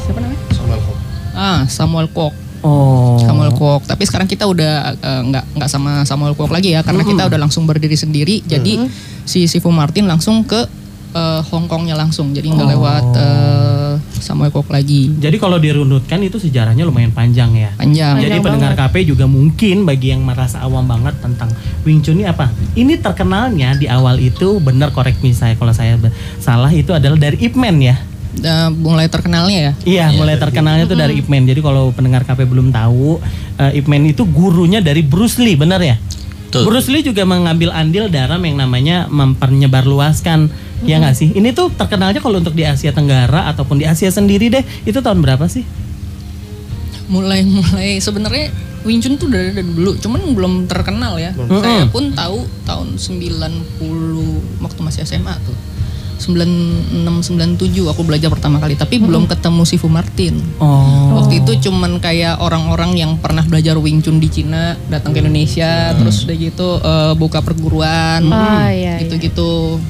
siapa 0.00 0.18
namanya 0.18 0.38
Samuel 0.50 0.80
Hope. 0.80 1.00
ah 1.32 1.60
Samuel 1.66 2.08
Kwok 2.08 2.34
Oh. 2.60 3.16
Samuel 3.16 3.56
Kwok. 3.56 3.88
Tapi 3.88 4.04
sekarang 4.04 4.28
kita 4.28 4.44
udah 4.44 4.92
eh, 4.92 5.20
nggak 5.24 5.56
nggak 5.56 5.64
sama 5.66 6.04
Samuel 6.04 6.36
Kwok 6.36 6.52
lagi 6.52 6.76
ya, 6.76 6.84
karena 6.84 7.00
kita 7.02 7.24
udah 7.24 7.40
langsung 7.40 7.64
berdiri 7.64 7.96
sendiri. 7.96 8.44
Jadi 8.44 8.84
si 9.24 9.48
Sifu 9.48 9.72
Martin 9.72 10.04
langsung 10.04 10.44
ke 10.44 10.68
eh, 11.10 11.40
Hong 11.48 11.64
Kongnya 11.66 11.96
langsung. 11.96 12.36
Jadi 12.36 12.52
nggak 12.52 12.68
lewat 12.68 13.04
eh, 13.16 13.79
Samuel 14.20 14.54
Kok 14.54 14.70
lagi. 14.70 15.10
Jadi 15.16 15.36
kalau 15.40 15.58
dirunutkan 15.58 16.20
itu 16.22 16.38
sejarahnya 16.38 16.84
lumayan 16.86 17.10
panjang 17.10 17.50
ya. 17.56 17.70
Panjang. 17.74 18.20
Jadi 18.20 18.38
Panjang 18.38 18.44
pendengar 18.44 18.72
KP 18.76 18.94
juga 19.08 19.24
mungkin 19.26 19.82
bagi 19.88 20.14
yang 20.14 20.22
merasa 20.22 20.62
awam 20.62 20.86
banget 20.86 21.18
tentang 21.18 21.50
Wing 21.82 22.04
Chun 22.04 22.20
ini 22.20 22.28
apa? 22.28 22.52
Ini 22.76 23.00
terkenalnya 23.00 23.74
di 23.74 23.88
awal 23.88 24.20
itu 24.20 24.60
benar 24.60 24.92
korek 24.92 25.18
me 25.24 25.32
saya 25.32 25.56
kalau 25.56 25.72
saya 25.72 25.96
salah 26.38 26.70
itu 26.70 26.92
adalah 26.92 27.16
dari 27.16 27.40
Ip 27.40 27.56
Man 27.56 27.80
ya. 27.80 27.96
Nah, 28.40 28.70
mulai 28.70 29.10
terkenalnya 29.10 29.58
ya. 29.58 29.72
Iya, 29.82 30.06
mulai 30.14 30.38
terkenalnya 30.38 30.86
itu 30.86 30.94
dari 30.94 31.18
Ip 31.18 31.26
Man. 31.26 31.50
Jadi 31.50 31.60
kalau 31.60 31.90
pendengar 31.90 32.22
KP 32.22 32.46
belum 32.46 32.70
tahu, 32.70 33.18
eh, 33.58 33.80
Ip 33.82 33.90
Man 33.90 34.06
itu 34.06 34.22
gurunya 34.22 34.78
dari 34.78 35.02
Bruce 35.02 35.42
Lee, 35.42 35.58
benar 35.58 35.82
ya? 35.82 35.98
Betul. 36.50 36.66
Bruce 36.66 36.90
Lee 36.90 37.06
juga 37.06 37.22
mengambil 37.22 37.70
andil 37.70 38.10
dalam 38.10 38.42
yang 38.42 38.58
namanya 38.58 39.06
mempernyebarluaskan 39.06 40.50
ya 40.84 40.96
nggak 40.98 41.16
sih? 41.16 41.28
Ini 41.32 41.52
tuh 41.52 41.68
terkenalnya 41.72 42.20
kalau 42.20 42.40
untuk 42.40 42.56
di 42.56 42.64
Asia 42.64 42.90
Tenggara 42.90 43.48
ataupun 43.52 43.76
di 43.76 43.84
Asia 43.84 44.08
sendiri 44.08 44.48
deh, 44.48 44.64
itu 44.84 44.98
tahun 45.00 45.20
berapa 45.20 45.44
sih? 45.46 45.64
Mulai 47.10 47.42
mulai 47.42 47.98
sebenarnya 47.98 48.54
Wing 48.80 49.04
Chun 49.04 49.20
tuh 49.20 49.28
udah 49.28 49.52
ada 49.52 49.60
dulu, 49.60 49.92
cuman 50.00 50.20
belum 50.32 50.52
terkenal 50.64 51.20
ya. 51.20 51.36
Saya 51.36 51.84
Mm-mm. 51.84 51.92
pun 51.92 52.16
tahu 52.16 52.48
tahun 52.64 52.96
90 52.96 54.64
waktu 54.64 54.80
masih 54.80 55.04
SMA 55.04 55.36
tuh. 55.44 55.56
96 56.20 57.32
97 57.32 57.80
aku 57.88 58.04
belajar 58.04 58.28
pertama 58.28 58.60
kali, 58.60 58.76
tapi 58.76 59.00
belum 59.00 59.24
ketemu 59.24 59.64
Sifu 59.64 59.88
Martin. 59.88 60.36
Oh. 60.60 61.16
Waktu 61.16 61.40
itu 61.40 61.68
cuman 61.68 61.96
kayak 61.96 62.44
orang-orang 62.44 62.92
yang 62.92 63.16
pernah 63.16 63.40
belajar 63.40 63.80
Wing 63.80 64.04
Chun 64.04 64.20
di 64.20 64.28
Cina 64.28 64.76
datang 64.92 65.16
ke 65.16 65.24
Indonesia, 65.24 65.96
terus 65.96 66.28
udah 66.28 66.36
gitu 66.36 66.68
eh, 66.76 67.12
buka 67.16 67.40
perguruan, 67.40 68.20
Ah, 68.28 68.68
iya, 68.68 69.00
gitu-gitu. 69.00 69.80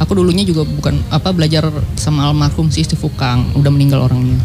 Aku 0.00 0.16
dulunya 0.16 0.42
juga 0.42 0.64
bukan 0.64 0.96
apa 1.12 1.30
belajar 1.30 1.68
sama 1.94 2.24
almarhum 2.26 2.72
si 2.72 2.80
Steve 2.80 3.04
Kang, 3.14 3.52
udah 3.52 3.68
meninggal 3.68 4.00
orangnya. 4.00 4.40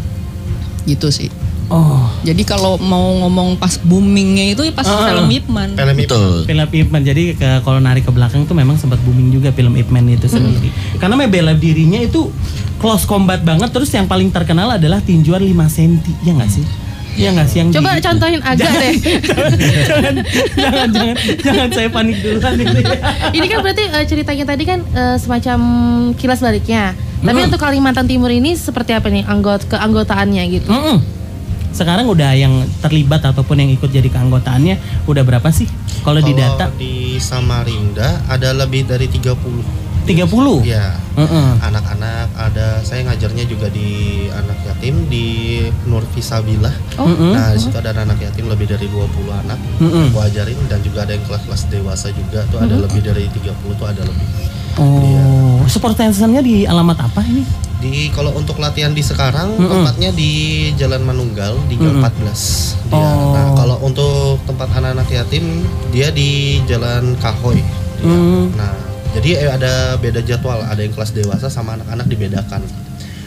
Gitu 0.84 1.08
sih. 1.08 1.32
Oh. 1.66 2.06
Jadi 2.22 2.46
kalau 2.46 2.78
mau 2.78 3.26
ngomong 3.26 3.58
pas 3.58 3.74
boomingnya 3.82 4.54
itu 4.54 4.62
ya 4.62 4.70
pas 4.70 4.86
Ah. 4.86 5.10
film 5.10 5.26
Ip 5.26 5.50
Man. 5.50 5.74
Film 5.74 5.96
itu 5.98 6.14
Betul. 6.14 6.46
Film 6.46 6.68
Ip 6.70 6.88
Man. 6.94 7.02
Jadi 7.02 7.34
ke, 7.34 7.48
kalau 7.66 7.82
narik 7.82 8.06
ke 8.06 8.12
belakang 8.14 8.46
tuh 8.46 8.54
memang 8.54 8.78
sempat 8.78 9.02
booming 9.02 9.34
juga 9.34 9.50
film 9.50 9.74
Ip 9.74 9.90
Man 9.90 10.06
itu 10.06 10.30
sendiri. 10.30 10.70
Karena 11.02 11.18
membela 11.18 11.58
dirinya 11.58 11.98
itu 11.98 12.30
close 12.78 13.02
combat 13.02 13.42
banget. 13.42 13.74
Terus 13.74 13.90
yang 13.90 14.06
paling 14.06 14.30
terkenal 14.30 14.78
adalah 14.78 15.02
tinjuan 15.02 15.42
5 15.42 15.66
cm. 15.66 15.94
Ya 16.22 16.38
nggak 16.38 16.50
sih? 16.54 16.62
Iya 17.16 17.28
nggak 17.32 17.46
sih 17.46 17.56
yang 17.58 17.68
Coba 17.72 17.90
di- 17.92 18.04
contohin 18.04 18.40
agak 18.40 18.70
deh. 18.70 18.94
jangan, 19.82 20.14
jangan, 20.54 20.88
jangan, 20.92 21.16
jangan 21.40 21.68
saya 21.72 21.88
panik 21.88 22.16
duluan 22.20 22.54
ini. 22.54 22.82
Ini 23.32 23.46
kan 23.46 23.58
berarti 23.60 23.82
eh, 23.88 24.04
ceritanya 24.04 24.44
tadi 24.44 24.62
kan 24.62 24.78
eh, 24.86 25.16
semacam 25.16 25.58
kilas 26.14 26.38
baliknya. 26.38 26.92
Tapi 27.16 27.38
untuk 27.42 27.58
Kalimantan 27.58 28.04
Timur 28.04 28.28
ini 28.28 28.52
seperti 28.52 28.92
apa 28.92 29.08
nih 29.08 29.24
anggot 29.24 29.64
keanggotaannya 29.66 30.42
gitu? 30.52 30.68
Mm-mm. 30.68 31.00
Sekarang 31.72 32.06
udah 32.06 32.32
yang 32.32 32.52
terlibat 32.78 33.20
ataupun 33.22 33.56
yang 33.58 33.68
ikut 33.68 33.88
jadi 33.88 34.06
keanggotaannya 34.06 34.76
udah 35.04 35.22
berapa 35.22 35.48
sih? 35.48 35.68
Kalau 36.00 36.20
di 36.20 36.32
data 36.32 36.68
di 36.72 37.16
Samarinda 37.16 38.24
ada 38.28 38.52
lebih 38.52 38.84
dari 38.84 39.08
30 39.08 39.85
30. 40.06 40.62
ya 40.64 40.94
Mm-mm. 41.14 41.58
anak-anak 41.60 42.28
ada 42.32 42.78
saya 42.80 43.02
ngajarnya 43.04 43.44
juga 43.44 43.66
di 43.68 43.88
anak 44.28 44.54
yatim 44.64 45.06
di 45.06 45.26
Nur 45.84 46.06
Fisabilah 46.08 46.72
Oh. 46.96 47.04
Mm-mm. 47.04 47.32
nah 47.32 47.50
di 47.50 47.58
situ 47.58 47.74
ada 47.74 47.92
anak 47.92 48.16
yatim 48.16 48.46
lebih 48.46 48.66
dari 48.66 48.86
20 48.86 49.02
anak 49.36 49.58
Mm-mm. 49.76 50.08
aku 50.08 50.18
ajarin 50.22 50.56
dan 50.66 50.80
juga 50.80 51.02
ada 51.02 51.12
yang 51.12 51.24
kelas-kelas 51.24 51.62
dewasa 51.66 52.08
juga 52.10 52.46
tuh 52.46 52.58
ada 52.58 52.74
lebih 52.76 53.00
dari 53.00 53.26
30 53.28 53.50
tuh 53.74 53.84
ada 53.84 54.00
lebih 54.00 54.26
Oh, 54.76 55.64
support 55.66 55.96
tensionnya 55.96 56.40
di 56.40 56.64
alamat 56.64 57.00
apa 57.02 57.24
ini? 57.24 57.40
di 57.76 58.08
kalau 58.08 58.32
untuk 58.32 58.56
latihan 58.56 58.88
di 58.90 59.00
sekarang 59.00 59.52
Mm-mm. 59.52 59.68
tempatnya 59.70 60.08
di 60.10 60.30
Jalan 60.74 61.00
Manunggal 61.00 61.56
di 61.64 61.76
Gang 61.76 61.96
Mm-mm. 61.96 62.08
14 62.24 62.88
dia. 62.88 62.96
Oh. 62.96 63.32
Nah, 63.32 63.46
kalau 63.52 63.76
untuk 63.80 64.40
tempat 64.42 64.68
anak-anak 64.70 65.08
yatim 65.10 65.44
dia 65.90 66.08
di 66.08 66.60
Jalan 66.64 67.16
Kahoy. 67.16 67.60
dia. 67.96 68.08
Mm. 68.08 68.44
Nah, 68.54 68.72
jadi 69.16 69.48
eh, 69.48 69.50
ada 69.50 69.96
beda 69.96 70.20
jadwal, 70.20 70.60
ada 70.60 70.80
yang 70.84 70.92
kelas 70.92 71.16
dewasa 71.16 71.48
sama 71.48 71.80
anak-anak 71.80 72.04
dibedakan. 72.04 72.60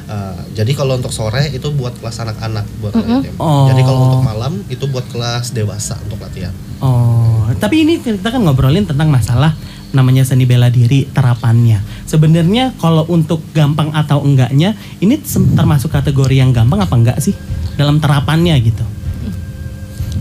Uh, 0.09 0.33
jadi 0.57 0.73
kalau 0.73 0.97
untuk 0.97 1.13
sore 1.13 1.53
itu 1.53 1.69
buat 1.69 1.93
kelas 2.01 2.17
anak-anak 2.25 2.65
buat 2.81 2.97
yatim. 2.97 3.33
Oh. 3.37 3.69
Jadi 3.69 3.81
kalau 3.85 3.99
untuk 4.09 4.25
malam 4.25 4.57
itu 4.65 4.85
buat 4.89 5.05
kelas 5.13 5.53
dewasa 5.53 6.01
untuk 6.01 6.17
latihan. 6.17 6.49
Oh, 6.81 7.45
tapi 7.61 7.85
ini 7.85 8.01
kita 8.01 8.33
kan 8.33 8.41
ngobrolin 8.41 8.89
tentang 8.89 9.13
masalah 9.13 9.53
namanya 9.93 10.25
seni 10.25 10.49
bela 10.49 10.69
diri 10.73 11.05
terapannya. 11.09 11.81
Sebenarnya 12.09 12.73
kalau 12.81 13.05
untuk 13.05 13.41
gampang 13.53 13.93
atau 13.93 14.21
enggaknya, 14.25 14.73
ini 14.97 15.21
termasuk 15.53 15.93
kategori 15.93 16.41
yang 16.41 16.53
gampang 16.53 16.81
apa 16.81 16.95
enggak 16.97 17.17
sih 17.21 17.37
dalam 17.77 18.01
terapannya 18.01 18.57
gitu? 18.65 18.85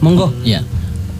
Monggo. 0.05 0.33
Ya. 0.45 0.61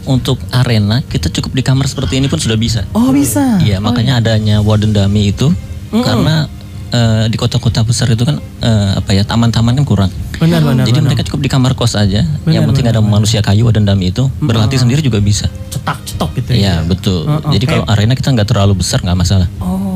Untuk 0.09 0.41
arena 0.51 1.05
kita 1.05 1.29
cukup 1.29 1.53
di 1.53 1.61
kamar 1.61 1.85
seperti 1.85 2.17
ini 2.17 2.33
pun 2.33 2.41
sudah 2.41 2.57
bisa. 2.57 2.89
Oh 2.97 3.13
bisa. 3.13 3.61
Iya, 3.61 3.77
makanya 3.77 4.25
adanya 4.25 4.65
Warden 4.65 4.97
Dummy 4.97 5.37
itu 5.37 5.53
Mm-mm. 5.93 6.01
karena 6.01 6.49
eh, 6.89 7.25
di 7.29 7.37
kota-kota 7.37 7.85
besar 7.85 8.09
itu 8.09 8.25
kan 8.25 8.41
eh, 8.41 8.91
apa 8.97 9.13
ya 9.13 9.23
taman-taman 9.29 9.77
kan 9.77 9.85
kurang. 9.85 10.11
Benar 10.41 10.65
benar. 10.65 10.89
Jadi 10.89 10.97
benar. 10.97 11.09
mereka 11.13 11.23
cukup 11.29 11.41
di 11.45 11.51
kamar 11.53 11.73
kos 11.77 11.93
aja. 11.93 12.25
Benar, 12.25 12.53
yang 12.57 12.65
penting 12.73 12.89
benar, 12.89 13.05
ada 13.05 13.05
manusia 13.05 13.45
kayu 13.45 13.69
dan 13.69 13.85
dummy 13.85 14.09
itu 14.09 14.25
berlatih 14.41 14.81
sendiri 14.81 15.05
juga 15.05 15.21
bisa. 15.21 15.45
cetak 15.69 15.99
cetok 16.09 16.31
gitu 16.41 16.51
Iya 16.57 16.85
betul. 16.89 17.29
Oh, 17.29 17.53
Jadi 17.53 17.65
kalau 17.69 17.85
arena 17.85 18.17
kita 18.17 18.33
nggak 18.33 18.49
terlalu 18.49 18.81
besar 18.81 19.05
nggak 19.05 19.19
masalah. 19.19 19.49
Oh, 19.61 19.88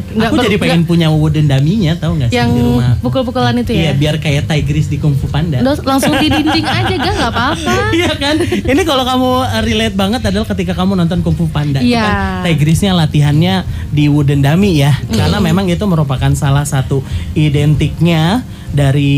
nggak 0.00 0.30
Aku 0.30 0.36
jadi 0.40 0.56
pengen 0.56 0.82
punya 0.84 1.08
wooden 1.10 1.46
dummy-nya, 1.46 1.98
tahu 1.98 2.18
nggak 2.18 2.30
sih 2.30 2.38
yang 2.38 2.50
di 2.50 2.60
rumah? 2.60 2.94
pukul-pukulan 2.98 3.54
itu 3.58 3.72
Iya, 3.74 3.90
ya. 3.90 3.92
biar 3.94 4.16
kayak 4.18 4.46
Tigris 4.46 4.86
di 4.86 4.96
Kung 4.96 5.14
Fu 5.14 5.26
Panda. 5.28 5.60
Udah, 5.60 5.76
langsung 5.84 6.14
di 6.18 6.28
dinding 6.30 6.66
aja 6.66 6.94
gak 6.94 7.14
nggak 7.14 7.32
apa-apa. 7.32 7.74
Iya 7.98 8.12
kan? 8.16 8.36
Ini 8.42 8.82
kalau 8.84 9.02
kamu 9.02 9.30
uh, 9.42 9.60
relate 9.64 9.96
banget 9.96 10.20
adalah 10.24 10.46
ketika 10.46 10.72
kamu 10.72 10.98
nonton 10.98 11.20
Kung 11.20 11.34
Fu 11.34 11.48
Panda. 11.48 11.80
Iya. 11.80 12.02
kan 12.02 12.14
Tigrisnya 12.46 12.92
latihannya 12.94 13.62
di 13.90 14.06
wooden 14.06 14.40
dummy 14.40 14.78
ya. 14.78 14.92
Karena 15.08 15.38
memang 15.40 15.66
itu 15.66 15.82
merupakan 15.84 16.30
salah 16.34 16.64
satu 16.64 17.00
identiknya 17.32 18.42
dari 18.68 19.16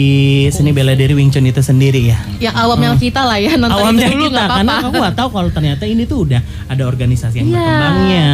seni 0.48 0.70
bela 0.70 0.92
diri 0.92 1.12
Wing 1.12 1.28
Chun 1.28 1.44
itu 1.44 1.58
sendiri 1.58 2.06
ya. 2.06 2.18
Yang 2.38 2.54
awamnya 2.56 2.90
kita 2.94 3.22
lah 3.22 3.36
ya 3.36 3.54
nonton 3.54 3.76
Awamnya 3.76 4.06
itu 4.06 4.14
dulu 4.14 4.24
kita 4.24 4.32
nggak 4.32 4.48
karena 4.48 4.72
apa-apa. 4.72 4.86
aku 4.86 4.96
nggak 4.96 5.16
tahu 5.16 5.28
kalau 5.30 5.50
ternyata 5.50 5.84
ini 5.84 6.02
tuh 6.04 6.18
udah 6.24 6.40
ada 6.66 6.82
organisasi 6.84 7.34
yang 7.36 7.46
Iya. 7.46 7.56
berkembangnya, 7.56 8.28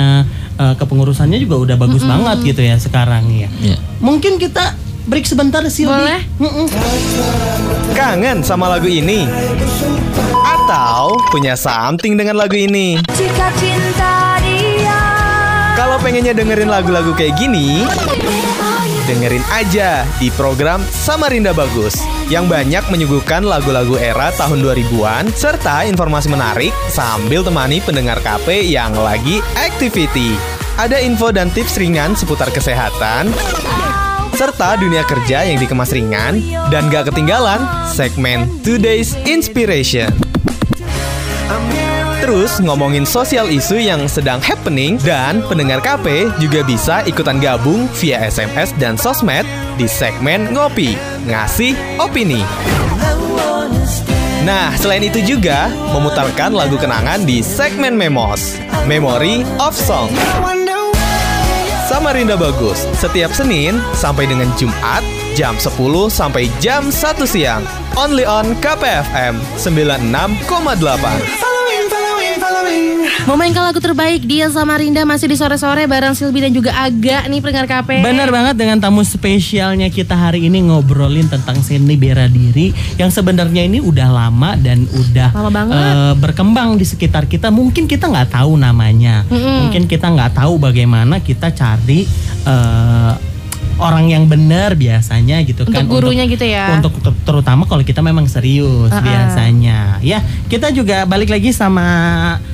eh, 0.57 0.75
kepengurusannya 0.77 1.39
juga 1.39 1.57
udah 1.59 1.77
bagus 1.77 2.03
banget 2.03 2.37
gitu 2.45 2.61
ya 2.61 2.77
sekarang 2.77 3.25
ya. 3.29 3.49
Iya. 3.59 3.77
Mungkin 3.99 4.37
kita 4.37 4.77
break 5.05 5.25
sebentar 5.25 5.63
Silvi. 5.67 5.89
Boleh. 5.89 6.21
Mm-mm. 6.37 6.67
Kangen 7.93 8.43
sama 8.43 8.69
lagu 8.69 8.87
ini? 8.87 9.25
Atau 10.37 11.17
punya 11.29 11.55
something 11.55 12.15
dengan 12.15 12.37
lagu 12.37 12.55
ini? 12.55 13.01
Jika 13.09 13.49
cinta 13.55 14.37
dia 14.39 15.01
Kalau 15.75 15.97
pengennya 15.99 16.33
dengerin 16.33 16.67
lagu-lagu 16.67 17.13
kayak 17.13 17.37
gini, 17.37 17.85
dengerin 19.07 19.47
aja 19.55 20.03
di 20.19 20.29
program 20.35 20.83
Samarinda 20.91 21.55
Bagus 21.55 21.95
yang 22.27 22.51
banyak 22.51 22.83
menyuguhkan 22.91 23.47
lagu-lagu 23.47 23.95
era 23.95 24.35
tahun 24.35 24.61
2000-an 24.61 25.31
serta 25.31 25.87
informasi 25.87 26.29
menarik 26.29 26.75
sambil 26.91 27.47
temani 27.47 27.79
pendengar 27.79 28.19
KP 28.19 28.67
yang 28.67 28.93
lagi 28.99 29.39
activity. 29.55 30.35
Ada 30.77 31.01
info 31.01 31.33
dan 31.33 31.49
tips 31.55 31.79
ringan 31.81 32.19
seputar 32.19 32.51
kesehatan, 32.53 33.33
serta 34.37 34.77
dunia 34.77 35.07
kerja 35.09 35.47
yang 35.49 35.57
dikemas 35.57 35.95
ringan 35.95 36.43
dan 36.69 36.93
gak 36.93 37.09
ketinggalan 37.09 37.63
segmen 37.89 38.51
Today's 38.61 39.17
Inspiration. 39.25 40.13
Terus 42.27 42.59
ngomongin 42.59 43.07
sosial 43.07 43.47
isu 43.47 43.79
yang 43.79 44.11
sedang 44.11 44.43
happening 44.43 44.99
dan 45.07 45.47
pendengar 45.47 45.79
KP 45.79 46.27
juga 46.43 46.67
bisa 46.67 47.07
ikutan 47.07 47.39
gabung 47.39 47.87
via 48.03 48.19
SMS 48.19 48.75
dan 48.83 48.99
sosmed 48.99 49.47
di 49.79 49.87
segmen 49.87 50.51
Ngopi, 50.51 50.99
Ngasih 51.31 51.79
Opini. 52.03 52.43
Nah, 54.43 54.75
selain 54.75 55.07
itu 55.07 55.23
juga 55.23 55.71
memutarkan 55.95 56.51
lagu 56.51 56.75
kenangan 56.75 57.23
di 57.23 57.47
segmen 57.47 57.95
Memos, 57.95 58.59
Memory 58.91 59.47
of 59.63 59.79
Song. 59.79 60.11
Samarinda 61.87 62.35
Bagus, 62.35 62.91
setiap 62.99 63.31
Senin 63.31 63.79
sampai 63.95 64.27
dengan 64.27 64.51
Jumat 64.59 65.07
jam 65.39 65.55
10 65.55 66.11
sampai 66.11 66.51
jam 66.59 66.91
1 66.91 67.23
siang. 67.23 67.63
Only 67.95 68.27
on 68.27 68.59
KPFM 68.59 69.39
96,8. 69.63 71.46
Memainkan 73.27 73.63
lagu 73.65 73.79
terbaik 73.79 74.23
dia 74.23 74.47
sama 74.49 74.77
Rinda 74.77 75.03
masih 75.03 75.27
di 75.27 75.35
sore-sore 75.35 75.85
bareng 75.85 76.15
Silbi 76.15 76.41
dan 76.41 76.53
juga 76.53 76.73
Aga 76.73 77.27
nih 77.27 77.41
pendengar 77.41 77.67
KP. 77.67 78.01
Benar 78.01 78.31
banget 78.31 78.55
dengan 78.55 78.79
tamu 78.79 79.03
spesialnya 79.03 79.89
kita 79.89 80.15
hari 80.15 80.47
ini 80.47 80.63
ngobrolin 80.63 81.27
tentang 81.27 81.59
seni 81.59 81.95
bela 81.95 82.27
diri 82.27 82.71
yang 82.95 83.11
sebenarnya 83.11 83.63
ini 83.63 83.79
udah 83.79 84.09
lama 84.09 84.55
dan 84.57 84.87
udah 84.87 85.31
Lama 85.33 85.51
banget. 85.51 85.75
eh, 85.77 86.15
berkembang 86.17 86.77
di 86.77 86.87
sekitar 86.87 87.27
kita. 87.27 87.51
Mungkin 87.51 87.85
kita 87.85 88.07
nggak 88.07 88.33
tahu 88.33 88.55
namanya, 88.55 89.27
Mm-mm. 89.27 89.67
mungkin 89.67 89.85
kita 89.85 90.07
nggak 90.07 90.37
tahu 90.37 90.57
bagaimana 90.57 91.19
kita 91.19 91.51
cari 91.51 92.07
eh, 92.43 93.13
orang 93.79 94.07
yang 94.07 94.25
benar 94.25 94.73
biasanya 94.73 95.41
gitu 95.43 95.63
Untuk 95.63 95.75
kan 95.75 95.85
gurunya 95.85 96.25
gitu 96.25 96.43
ya. 96.43 96.73
untuk 96.75 96.97
ter- 96.97 97.21
terutama 97.23 97.65
kalau 97.65 97.81
kita 97.81 98.01
memang 98.01 98.25
serius 98.25 98.89
Ah, 98.89 98.99
ah. 98.99 99.03
biasanya 99.03 99.79
ya 100.01 100.19
kita 100.47 100.71
juga 100.71 101.05
balik 101.05 101.29
lagi 101.29 101.51
sama 101.51 101.85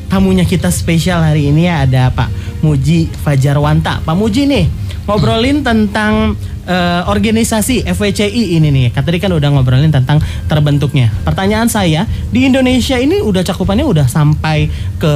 tamunya 0.06 0.42
kita 0.42 0.68
spesial 0.68 1.20
hari 1.20 1.48
ini 1.48 1.64
ya 1.64 1.82
ada 1.82 2.10
Pak 2.10 2.28
Muji 2.60 3.06
Fajarwanta 3.16 4.00
Pak 4.00 4.14
Muji 4.14 4.44
nih 4.44 4.66
ngobrolin 5.02 5.62
tentang 5.62 6.34
eh, 6.62 7.02
organisasi 7.04 7.82
FWCI 7.84 8.54
ini 8.56 8.68
nih 8.68 8.86
kan 8.90 9.02
tadi 9.02 9.18
kan 9.18 9.30
udah 9.30 9.48
ngobrolin 9.48 9.90
tentang 9.90 10.18
terbentuknya 10.46 11.10
pertanyaan 11.22 11.66
saya 11.66 12.02
di 12.28 12.44
Indonesia 12.44 12.94
ini 12.96 13.18
udah 13.18 13.42
cakupannya 13.42 13.82
udah 13.82 14.06
sampai 14.06 14.66
ke 14.96 15.14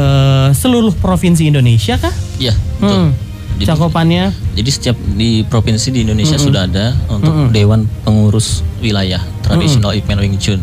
seluruh 0.52 0.94
provinsi 0.94 1.46
Indonesia 1.46 1.96
kah 1.96 2.14
Iya, 2.36 2.52
betul. 2.76 2.94
Hmm. 3.00 3.10
Jadi- 3.56 3.66
cakupannya 3.66 4.24
Jadi 4.52 4.70
setiap 4.70 4.96
di 5.10 5.40
provinsi 5.42 5.88
di 5.90 6.00
Indonesia 6.02 6.36
sudah 6.36 6.64
ada 6.64 6.92
untuk 7.08 7.48
Dewan 7.50 7.88
Pengurus 8.02 8.60
Wilayah 8.78 9.20
Tradisional 9.40 9.92
Ipman 9.92 10.18
Wing 10.18 10.36
Chun. 10.36 10.60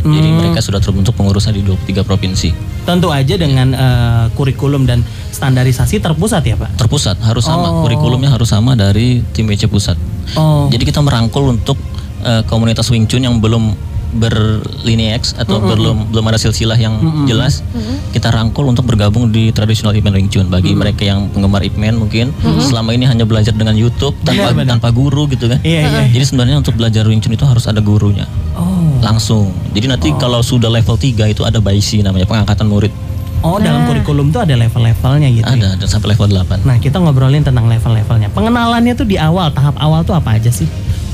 Jadi 0.00 0.28
mereka 0.30 0.58
sudah 0.58 0.78
terbentuk 0.78 1.12
pengurusnya 1.12 1.52
di 1.52 1.60
23 1.60 2.00
provinsi. 2.00 2.72
tentu 2.80 3.12
aja 3.12 3.36
dengan 3.36 3.68
eh, 3.70 4.24
kurikulum 4.32 4.82
dan 4.82 5.04
standarisasi 5.30 6.00
terpusat 6.00 6.40
ya 6.42 6.56
Pak 6.56 6.80
Terpusat 6.80 7.20
harus 7.20 7.44
sama, 7.44 7.68
Oh. 7.70 7.84
kurikulumnya 7.84 8.32
harus 8.32 8.48
sama 8.48 8.72
dari 8.72 9.20
tim 9.30 9.44
WC 9.44 9.68
pusat. 9.68 10.00
oh 10.32 10.66
Jadi 10.66 10.88
kita 10.88 10.98
merangkul 10.98 11.44
untuk 11.46 11.76
eh, 12.20 12.40
komunitas 12.44 12.88
Wing 12.88 13.04
Chun 13.04 13.20
yang 13.20 13.36
belum 13.36 13.76
berlinear 14.12 15.18
X 15.18 15.34
atau 15.34 15.58
belum 15.58 16.10
belum 16.10 16.24
ada 16.26 16.38
silsilah 16.38 16.74
yang 16.74 16.98
jelas, 17.24 17.62
kita 18.10 18.30
rangkul 18.30 18.66
untuk 18.66 18.86
bergabung 18.86 19.30
di 19.30 19.50
tradisional 19.50 19.94
Ip 19.94 20.02
Man 20.02 20.14
Wing 20.18 20.30
Chun. 20.30 20.50
Bagi 20.50 20.74
mereka 20.74 21.06
yang 21.06 21.30
penggemar 21.30 21.62
Ip 21.62 21.78
Man 21.78 21.98
mungkin 21.98 22.34
selama 22.62 22.94
ini 22.94 23.06
hanya 23.06 23.22
belajar 23.24 23.54
dengan 23.54 23.74
YouTube 23.74 24.14
tanpa 24.26 24.50
Benar, 24.50 24.56
benar. 24.56 24.70
tanpa 24.78 24.88
guru 24.90 25.28
gitu 25.30 25.46
kan. 25.46 25.58
Iya, 25.62 25.80
iya. 25.86 26.02
Jadi 26.10 26.24
sebenarnya 26.24 26.56
untuk 26.58 26.74
belajar 26.74 27.06
Wing 27.06 27.20
Chun 27.20 27.34
itu 27.34 27.46
harus 27.46 27.66
ada 27.66 27.78
gurunya. 27.78 28.26
oh 28.56 28.98
Langsung. 29.00 29.52
Jadi 29.72 29.86
nanti 29.88 30.08
kalau 30.20 30.44
sudah 30.44 30.68
level 30.68 30.96
3 30.98 31.32
itu 31.32 31.42
ada 31.46 31.56
baisi 31.62 32.04
namanya 32.04 32.28
pengangkatan 32.28 32.68
murid. 32.68 32.92
Oh, 33.40 33.56
dalam 33.56 33.88
kurikulum 33.88 34.28
tuh 34.28 34.44
ada 34.44 34.52
level-levelnya 34.52 35.28
gitu. 35.32 35.48
ya? 35.48 35.56
Ada 35.72 35.80
dan 35.80 35.88
sampai 35.88 36.12
level 36.12 36.28
8. 36.28 36.60
Nah, 36.60 36.76
kita 36.76 37.00
ngobrolin 37.00 37.40
tentang 37.40 37.72
level-levelnya. 37.72 38.28
Pengenalannya 38.36 38.92
tuh 38.92 39.08
di 39.08 39.16
awal, 39.16 39.48
tahap 39.56 39.80
awal 39.80 40.04
tuh 40.04 40.12
apa 40.12 40.36
aja 40.36 40.52
sih? 40.52 40.68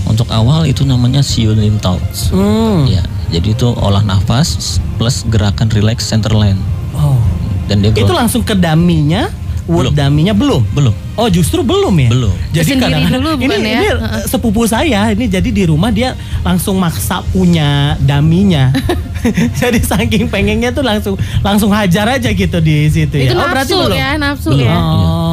Untuk 0.07 0.31
awal 0.31 0.65
itu 0.65 0.83
namanya 0.83 1.21
Lim 1.59 1.77
Tao. 1.79 1.99
Hmm. 2.31 2.87
Ya, 2.87 3.03
jadi 3.31 3.53
itu 3.53 3.67
olah 3.77 4.03
nafas 4.03 4.79
plus 4.97 5.27
gerakan 5.27 5.67
relax 5.71 6.07
center 6.07 6.31
line. 6.31 6.59
Oh. 6.95 7.19
Dan 7.67 7.83
dia 7.83 7.91
Itu 7.91 8.15
langsung 8.15 8.47
ke 8.47 8.55
daminya, 8.55 9.27
wood 9.67 9.91
Belum. 9.91 9.95
daminya 9.99 10.31
belum. 10.33 10.63
belum. 10.71 10.95
Oh, 11.19 11.27
justru 11.27 11.67
belum 11.67 11.91
ya? 11.99 12.09
Belum. 12.13 12.35
Jadi 12.55 12.77
Sendiri 12.79 13.03
dulu 13.11 13.31
ini, 13.35 13.41
bukan 13.43 13.59
ya? 13.59 13.81
ini 13.83 13.87
sepupu 14.29 14.63
saya 14.69 15.11
ini 15.11 15.27
jadi 15.27 15.49
di 15.51 15.65
rumah 15.67 15.91
dia 15.91 16.15
langsung 16.47 16.79
maksa 16.79 17.27
punya 17.35 17.99
daminya. 17.99 18.71
jadi 19.59 19.83
saking 19.83 20.31
pengennya 20.31 20.71
tuh 20.71 20.87
langsung 20.87 21.19
langsung 21.43 21.75
hajar 21.75 22.07
aja 22.07 22.31
gitu 22.31 22.63
di 22.63 22.87
situ 22.87 23.27
Itu 23.27 23.35
ya. 23.35 23.43
Oh, 23.43 23.49
berarti 23.51 23.75
nafsu 23.75 23.83
belum. 23.83 23.97
ya, 23.99 24.11
nafsu 24.15 24.49
Belum. 24.55 24.67
ya. 24.71 24.77
Oh. 24.79 25.26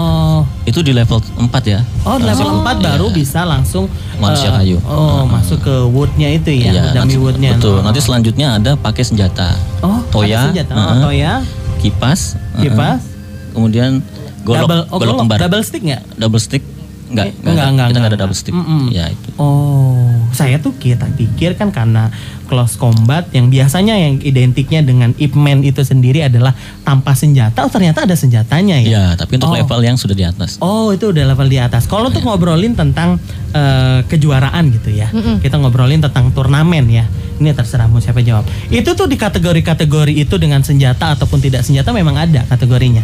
Itu 0.64 0.80
di 0.80 0.92
level 0.92 1.20
4 1.20 1.52
ya. 1.66 1.84
Oh, 2.04 2.16
level 2.16 2.64
4 2.64 2.80
baru 2.80 3.08
Iya. 3.08 3.16
bisa 3.16 3.42
langsung 3.44 3.92
Manusia 4.16 4.48
eh, 4.48 4.54
kayu. 4.56 4.78
Oh, 4.84 5.28
masuk 5.28 5.60
ke 5.60 5.76
woodnya 5.86 6.32
itu 6.32 6.56
ya, 6.56 6.72
Iya, 6.72 6.84
dummy 6.96 7.20
woodnya. 7.20 7.60
Betul. 7.60 7.80
Oh. 7.80 7.84
Nanti 7.84 8.00
selanjutnya 8.00 8.56
ada 8.56 8.72
pakai 8.74 9.04
senjata. 9.04 9.52
Oh, 9.80 10.00
Toya, 10.10 10.48
senjata. 10.48 10.72
Oh, 10.72 10.80
heeh. 10.80 11.04
toya, 11.04 11.34
Kipas, 11.78 12.40
kipas, 12.56 13.04
kemudian 13.52 14.00
golok 14.42 14.64
double, 14.64 14.82
oh, 14.88 14.98
golok 14.98 15.16
kembar. 15.20 15.38
double 15.38 15.60
stick 15.62 15.84
nggak? 15.84 16.00
Double 16.16 16.40
stick? 16.40 16.64
Enggak, 17.12 17.28
Eh, 17.28 17.34
enggak, 17.44 17.68
enggak, 17.68 17.88
Kita 17.92 17.98
enggak, 18.00 18.08
ada 18.08 18.18
double 18.18 18.32
enggak. 18.32 18.40
stick. 18.40 18.56
Mm-mm. 18.56 18.84
Ya 18.90 19.06
itu. 19.06 19.30
Oh, 19.36 20.08
saya 20.32 20.58
tuh 20.58 20.72
kita 20.74 21.12
pikir 21.14 21.54
kan 21.54 21.70
karena 21.70 22.08
close 22.54 22.78
combat 22.78 23.26
yang 23.34 23.50
biasanya 23.50 23.98
yang 23.98 24.22
identiknya 24.22 24.86
dengan 24.86 25.18
Ip 25.18 25.34
Man 25.34 25.66
itu 25.66 25.82
sendiri 25.82 26.22
adalah 26.22 26.54
tanpa 26.86 27.18
senjata. 27.18 27.66
Oh, 27.66 27.72
ternyata 27.74 28.06
ada 28.06 28.14
senjatanya 28.14 28.78
ya. 28.78 28.90
Ya, 28.94 29.06
tapi 29.18 29.42
untuk 29.42 29.50
Oh. 29.50 29.58
level 29.58 29.82
yang 29.82 29.98
sudah 29.98 30.14
di 30.14 30.22
atas. 30.22 30.62
Oh 30.62 30.94
itu 30.94 31.10
udah 31.10 31.26
level 31.26 31.50
di 31.50 31.58
atas. 31.58 31.90
Kalau 31.90 32.14
untuk 32.14 32.22
ngobrolin 32.22 32.78
tentang 32.78 33.18
eh, 33.50 34.06
kejuaraan 34.06 34.70
gitu 34.70 34.94
ya, 34.94 35.10
kita 35.42 35.58
ngobrolin 35.58 35.98
tentang 35.98 36.30
turnamen 36.30 36.86
ya. 36.86 37.10
Ini 37.42 37.50
terserah 37.52 37.90
mau 37.90 37.98
siapa 37.98 38.22
jawab. 38.22 38.46
Itu 38.70 38.94
tuh 38.94 39.10
di 39.10 39.18
kategori-kategori 39.18 40.14
itu 40.14 40.38
dengan 40.38 40.62
senjata 40.62 41.18
ataupun 41.18 41.42
tidak 41.42 41.66
senjata 41.66 41.90
memang 41.90 42.14
ada 42.14 42.46
kategorinya. 42.46 43.02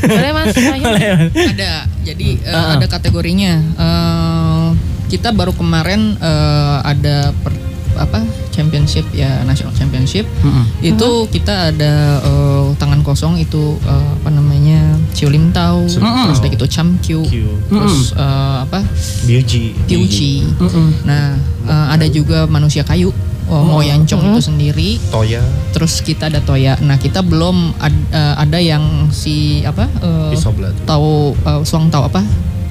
Boleh 0.00 0.30
Mas. 0.30 0.54
Boleh. 0.84 1.30
Ada, 1.32 1.72
jadi 2.04 2.28
eh, 2.38 2.50
Ah, 2.50 2.54
ah. 2.54 2.72
ada 2.76 2.86
kategorinya. 2.86 3.52
Eh, 3.58 4.66
kita 5.10 5.30
baru 5.30 5.50
kemarin 5.50 6.14
eh, 6.16 6.76
ada 6.82 7.34
per- 7.36 7.73
apa 7.96 8.20
championship 8.50 9.02
ya 9.10 9.42
national 9.42 9.72
championship. 9.72 10.26
Mm-mm. 10.40 10.64
Itu 10.80 11.26
kita 11.28 11.70
ada 11.70 11.94
eh, 12.20 12.64
tangan 12.76 13.00
kosong 13.00 13.36
itu 13.36 13.78
eh, 13.80 14.08
apa 14.14 14.28
namanya 14.28 14.80
Ciulim 15.12 15.50
Tau, 15.50 15.86
terus 15.86 16.38
udah 16.38 16.50
gitu 16.50 16.66
Chamkyu, 16.66 17.20
terus 17.68 18.12
eh, 18.12 18.56
apa 18.62 18.82
Beauty. 19.22 19.74
Piuchi. 19.84 20.46
Mm-mm. 20.56 20.88
Nah 21.04 21.34
eh, 21.64 21.86
ada 21.90 22.06
juga 22.06 22.46
manusia 22.46 22.82
kayu. 22.82 23.14
Oh, 23.44 23.60
Moyancong 23.60 24.24
itu 24.24 24.40
sendiri 24.40 24.96
Toya. 25.12 25.44
terus 25.68 26.00
kita 26.00 26.32
ada 26.32 26.40
toya 26.40 26.80
nah 26.80 26.96
kita 26.96 27.20
belum 27.20 27.76
ad- 27.76 28.08
eh, 28.08 28.34
ada 28.40 28.56
yang 28.56 29.12
si 29.12 29.60
apa 29.60 29.84
Pisau 30.32 30.48
belati. 30.56 30.80
tahu 30.88 31.36
eh, 31.36 31.60
suang 31.60 31.92
tahu 31.92 32.08
apa 32.08 32.24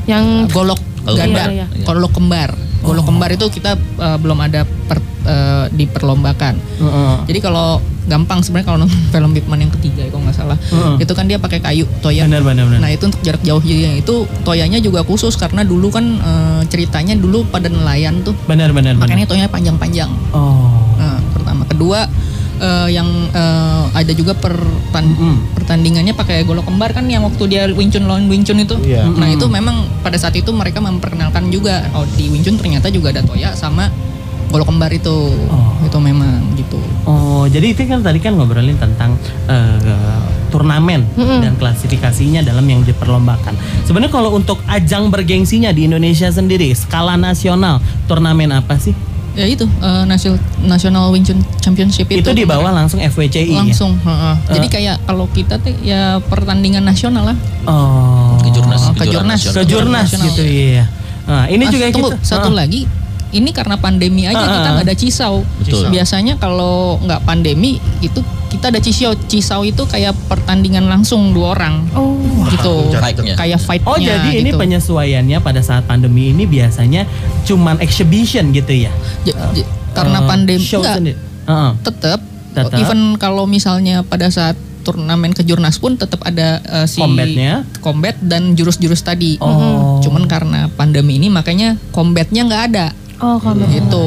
Yang 0.09 0.49
golok 0.49 0.81
Golok 1.03 1.17
ganda 1.19 1.43
kembar, 1.43 1.49
ya. 1.51 1.65
golok 1.83 2.11
kembar 2.11 2.49
golok 2.83 3.05
kembar 3.05 3.29
itu 3.31 3.45
kita 3.49 3.71
eh, 3.75 4.17
belum 4.17 4.39
ada 4.39 4.61
per- 4.63 5.03
eh, 5.23 5.65
diperlombakan 5.71 6.55
Heeh. 6.55 7.15
jadi 7.27 7.39
kalau 7.39 7.79
gampang 8.03 8.43
sebenarnya 8.43 8.67
kalau 8.67 8.79
nonton 8.81 8.99
film 9.15 9.31
Bigman 9.31 9.59
yang 9.61 9.71
ketiga 9.71 10.03
ya, 10.03 10.11
kalau 10.11 10.23
nggak 10.23 10.35
salah 10.35 10.57
Heeh. 10.59 10.99
itu 10.99 11.13
kan 11.13 11.23
dia 11.23 11.37
pakai 11.37 11.59
kayu 11.59 11.87
toya 11.99 12.27
Benar 12.27 12.43
benar 12.43 12.67
benar. 12.67 12.79
Nah 12.79 12.89
itu 12.89 13.07
untuk 13.07 13.23
jarak 13.23 13.39
jauh 13.41 13.59
jadi 13.59 13.95
itu 13.95 14.15
toyanya 14.43 14.79
juga 14.79 14.99
khusus 15.01 15.35
karena 15.35 15.63
dulu 15.63 15.87
kan 15.87 16.03
eh, 16.19 16.61
ceritanya 16.67 17.15
dulu 17.15 17.47
pada 17.47 17.67
nelayan 17.67 18.19
tuh 18.21 18.35
Benar 18.43 18.71
benar 18.71 18.95
benar. 18.95 19.07
makanya 19.07 19.23
toyanya 19.25 19.47
panjang-panjang. 19.47 20.11
Oh. 20.31 20.71
Nah, 20.93 21.19
pertama, 21.31 21.63
kedua 21.63 22.07
eh, 22.63 22.89
yang 22.95 23.07
eh, 23.35 23.83
ada 23.91 24.11
juga 24.15 24.31
pertan- 24.33 25.11
Mm-mm. 25.11 25.59
pertandingannya 25.59 26.15
pakai 26.15 26.47
golok 26.47 26.71
kembar 26.71 26.95
kan 26.95 27.03
yang 27.11 27.27
waktu 27.27 27.43
dia 27.51 27.67
Wing 27.75 27.91
Chun 27.91 28.07
lawan 28.07 28.31
Wing 28.31 28.47
Chun 28.47 28.63
itu. 28.63 28.79
Iya. 28.79 29.11
Nah 29.11 29.27
itu 29.27 29.45
memang 29.51 29.83
pada 29.99 30.15
saat 30.15 30.33
itu 30.39 30.49
mereka 30.55 30.79
memperkenalkan 30.79 31.51
juga 31.51 31.83
oh 31.91 32.07
di 32.15 32.31
Wing 32.31 32.41
Chun 32.41 32.55
ternyata 32.55 32.87
juga 32.87 33.11
ada 33.11 33.21
toya 33.21 33.51
sama 33.53 33.91
golok 34.49 34.71
kembar 34.71 34.91
itu. 34.95 35.35
Oh. 35.51 35.75
Itu 35.83 35.99
memang 35.99 36.55
gitu. 36.55 36.79
Oh, 37.03 37.43
jadi 37.51 37.75
itu 37.75 37.83
kan 37.83 37.99
tadi 37.99 38.23
kan 38.23 38.39
ngobrolin 38.39 38.79
tentang 38.79 39.19
eh, 39.51 40.23
turnamen 40.53 41.01
dan 41.17 41.57
klasifikasinya 41.57 42.45
dalam 42.45 42.61
yang 42.69 42.85
diperlombakan. 42.85 43.57
Sebenarnya 43.89 44.13
kalau 44.13 44.37
untuk 44.37 44.61
ajang 44.69 45.09
bergengsinya 45.09 45.73
di 45.73 45.89
Indonesia 45.89 46.29
sendiri, 46.29 46.69
skala 46.77 47.17
nasional, 47.17 47.81
turnamen 48.05 48.53
apa 48.53 48.77
sih? 48.77 48.93
Ya 49.33 49.49
itu 49.49 49.65
eh, 49.65 50.03
nasional 50.05 50.37
National 50.61 51.09
Wing 51.09 51.25
Chun 51.25 51.41
Championship 51.57 52.05
itu. 52.05 52.21
Itu, 52.21 52.31
di 52.37 52.45
bawah 52.45 52.69
langsung 52.69 53.01
FWCI 53.01 53.49
ya? 53.49 53.65
langsung. 53.65 53.97
heeh. 53.97 54.35
Jadi 54.53 54.67
kayak 54.69 54.95
kalau 55.09 55.25
kita 55.33 55.57
tuh 55.57 55.73
ya 55.81 56.21
pertandingan 56.21 56.85
nasional 56.85 57.33
lah. 57.33 57.37
Oh. 57.65 58.37
Kejurnas, 58.45 58.93
kejurnas. 58.93 59.41
Kejurnas 59.49 60.09
gitu 60.13 60.43
iya. 60.45 60.85
Nah, 61.23 61.47
ini 61.47 61.65
Mas, 61.65 61.71
juga 61.71 61.85
tunggu, 61.89 62.09
kita 62.13 62.19
satu 62.21 62.51
Ah. 62.51 62.67
lagi 62.67 62.83
ini 63.33 63.49
karena 63.49 63.75
pandemi 63.81 64.29
aja 64.29 64.37
Ah, 64.37 64.45
kita 64.45 64.67
ah, 64.69 64.73
nggak 64.77 64.85
ada 64.85 64.95
cisau. 64.95 65.35
Betul. 65.63 65.89
Biasanya 65.89 66.37
kalau 66.37 67.01
nggak 67.01 67.25
pandemi 67.25 67.81
itu 68.05 68.21
kita 68.53 68.69
ada 68.69 68.77
cisau. 68.77 69.17
Cisau 69.25 69.61
itu 69.61 69.83
kayak 69.83 70.13
pertandingan 70.27 70.85
langsung 70.85 71.33
dua 71.33 71.53
orang. 71.53 71.89
Oh. 71.91 72.13
gitu. 72.45 72.93
Fight-nya. 72.93 73.33
Kayak 73.33 73.59
fight-nya 73.59 73.87
Oh, 73.87 73.97
jadi 73.97 74.29
ini 74.35 74.51
gitu. 74.51 74.59
penyesuaiannya 74.59 75.37
pada 75.39 75.59
saat 75.59 75.83
pandemi 75.83 76.29
ini 76.29 76.43
biasanya 76.43 77.07
cuman 77.43 77.79
exhibition 77.79 78.51
gitu 78.51 78.85
ya? 78.85 78.91
J- 79.23 79.33
j- 79.55 79.67
karena 79.91 80.19
Eh, 80.19 80.27
pandemi 80.27 80.61
enggak. 80.61 80.97
Heeh. 81.43 81.71
tetap 81.81 82.19
even 82.75 83.17
kalau 83.17 83.43
misalnya 83.45 84.03
pada 84.03 84.29
saat 84.29 84.53
turnamen 84.83 85.31
kejurnas 85.31 85.79
pun 85.79 85.95
tetap 85.95 86.19
ada 86.21 86.59
eh, 86.59 86.85
si 86.85 86.99
Combatnya? 86.99 87.63
combat 87.79 88.19
dan 88.19 88.53
jurus-jurus 88.53 88.99
tadi. 88.99 89.39
Oh. 89.39 89.97
Cuman 89.99 90.27
karena 90.27 90.67
pandemi 90.69 91.15
ini 91.15 91.27
makanya 91.27 91.79
combatnya 91.89 92.43
nggak 92.43 92.63
ada. 92.69 92.87
Oh, 93.17 93.39
Gitu. 93.65 94.05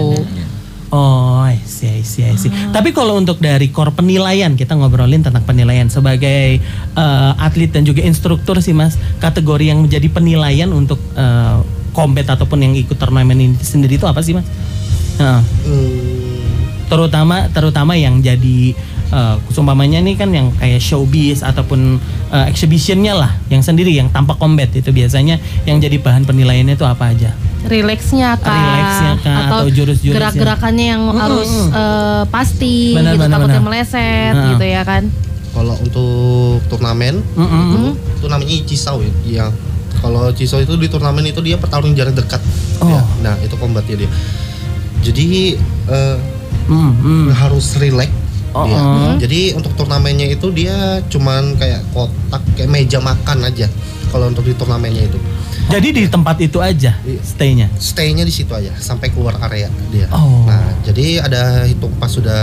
Oh, 0.97 1.45
I 1.45 1.61
see, 1.69 1.93
I 1.93 2.01
see, 2.01 2.25
I 2.25 2.41
see. 2.41 2.49
Tapi 2.49 2.97
kalau 2.97 3.21
untuk 3.21 3.37
dari 3.37 3.69
core 3.69 3.93
penilaian, 3.93 4.57
kita 4.57 4.73
ngobrolin 4.73 5.21
tentang 5.21 5.45
penilaian 5.45 5.93
sebagai 5.93 6.57
eh, 6.97 7.33
atlet 7.37 7.69
dan 7.69 7.85
juga 7.85 8.01
instruktur 8.01 8.57
sih 8.65 8.73
mas, 8.73 8.97
kategori 9.21 9.77
yang 9.77 9.85
menjadi 9.85 10.09
penilaian 10.09 10.73
untuk 10.73 10.97
eh, 11.13 11.61
combat 11.93 12.33
ataupun 12.33 12.65
yang 12.65 12.73
ikut 12.73 12.97
turnamen 12.97 13.37
ini 13.37 13.61
sendiri 13.61 14.01
itu 14.01 14.09
apa 14.09 14.25
sih 14.25 14.33
mas? 14.33 14.49
Heeh. 15.21 15.41
Hmm, 15.69 16.17
terutama 16.89 17.53
terutama 17.53 17.93
yang 17.93 18.25
jadi 18.25 18.73
uh, 19.11 19.37
umpamanya 19.59 19.99
nih 20.03 20.15
kan 20.15 20.31
yang 20.31 20.53
kayak 20.57 20.79
showbiz 20.79 21.43
ataupun 21.43 21.99
uh, 22.31 22.47
exhibitionnya 22.47 23.17
lah 23.17 23.33
yang 23.51 23.65
sendiri 23.65 23.91
yang 23.91 24.09
tanpa 24.11 24.39
combat 24.39 24.71
itu 24.73 24.91
biasanya 24.95 25.41
yang 25.67 25.83
jadi 25.83 25.99
bahan 25.99 26.29
penilaiannya 26.29 26.79
itu 26.79 26.87
apa 26.87 27.11
aja 27.11 27.35
Rileksnya 27.67 28.39
kah? 28.39 28.55
Rileksnya 28.55 29.13
kah, 29.21 29.37
atau 29.47 29.59
jurus-jurusnya? 29.67 30.15
gerak-gerakannya 30.15 30.87
yang 30.87 31.03
harus 31.11 31.51
eh, 31.69 32.23
pasti 32.31 32.95
Benar, 32.95 33.13
gitu 33.13 33.23
benar, 33.27 33.37
takutnya 33.37 33.59
benar. 33.59 33.67
meleset 33.69 34.33
Heeh. 34.33 34.49
gitu 34.55 34.65
ya 34.65 34.83
kan. 34.83 35.03
Kalau 35.51 35.75
untuk 35.81 36.61
turnamen 36.69 37.25
Mm-mm. 37.33 37.65
itu, 37.65 37.81
itu 38.21 38.27
namanya 38.29 38.55
Cisau 38.65 39.01
ya. 39.25 39.49
Kalau 39.97 40.29
Cisau 40.31 40.61
itu 40.61 40.77
di 40.77 40.87
turnamen 40.87 41.25
itu 41.25 41.41
dia 41.41 41.57
pertarung 41.57 41.93
jarak 41.93 42.13
dekat. 42.13 42.39
Oh. 42.79 42.93
Ya. 42.93 43.01
Nah, 43.23 43.35
itu 43.41 43.57
combatnya 43.57 44.05
dia. 44.05 44.11
Jadi 45.03 45.57
eh, 45.89 46.17
Mm, 46.67 46.93
mm. 46.99 47.27
harus 47.31 47.79
relax 47.79 48.11
Oh, 48.51 48.65
dia. 48.67 48.75
oh. 48.75 49.15
Jadi 49.17 49.53
untuk 49.53 49.71
turnamennya 49.77 50.27
itu 50.27 50.49
dia 50.51 50.99
cuman 51.07 51.55
kayak 51.55 51.85
kotak 51.93 52.43
kayak 52.57 52.67
meja 52.67 52.99
makan 52.99 53.45
aja. 53.45 53.71
Kalau 54.09 54.27
untuk 54.27 54.43
di 54.43 54.53
turnamennya 54.53 55.07
itu. 55.07 55.19
Jadi 55.67 55.89
di 55.91 56.03
tempat 56.07 56.39
itu 56.39 56.59
aja 56.59 56.95
Iya. 57.03 57.21
stay-nya. 57.21 57.67
Stay-nya 57.77 58.23
di 58.23 58.31
situ 58.31 58.51
aja 58.51 58.71
sampai 58.77 59.11
keluar 59.11 59.35
area 59.43 59.67
dia. 59.91 60.07
Oh. 60.09 60.47
Nah, 60.47 60.63
jadi 60.83 61.21
ada 61.21 61.65
hitung 61.65 61.91
pas 61.99 62.07
sudah 62.09 62.39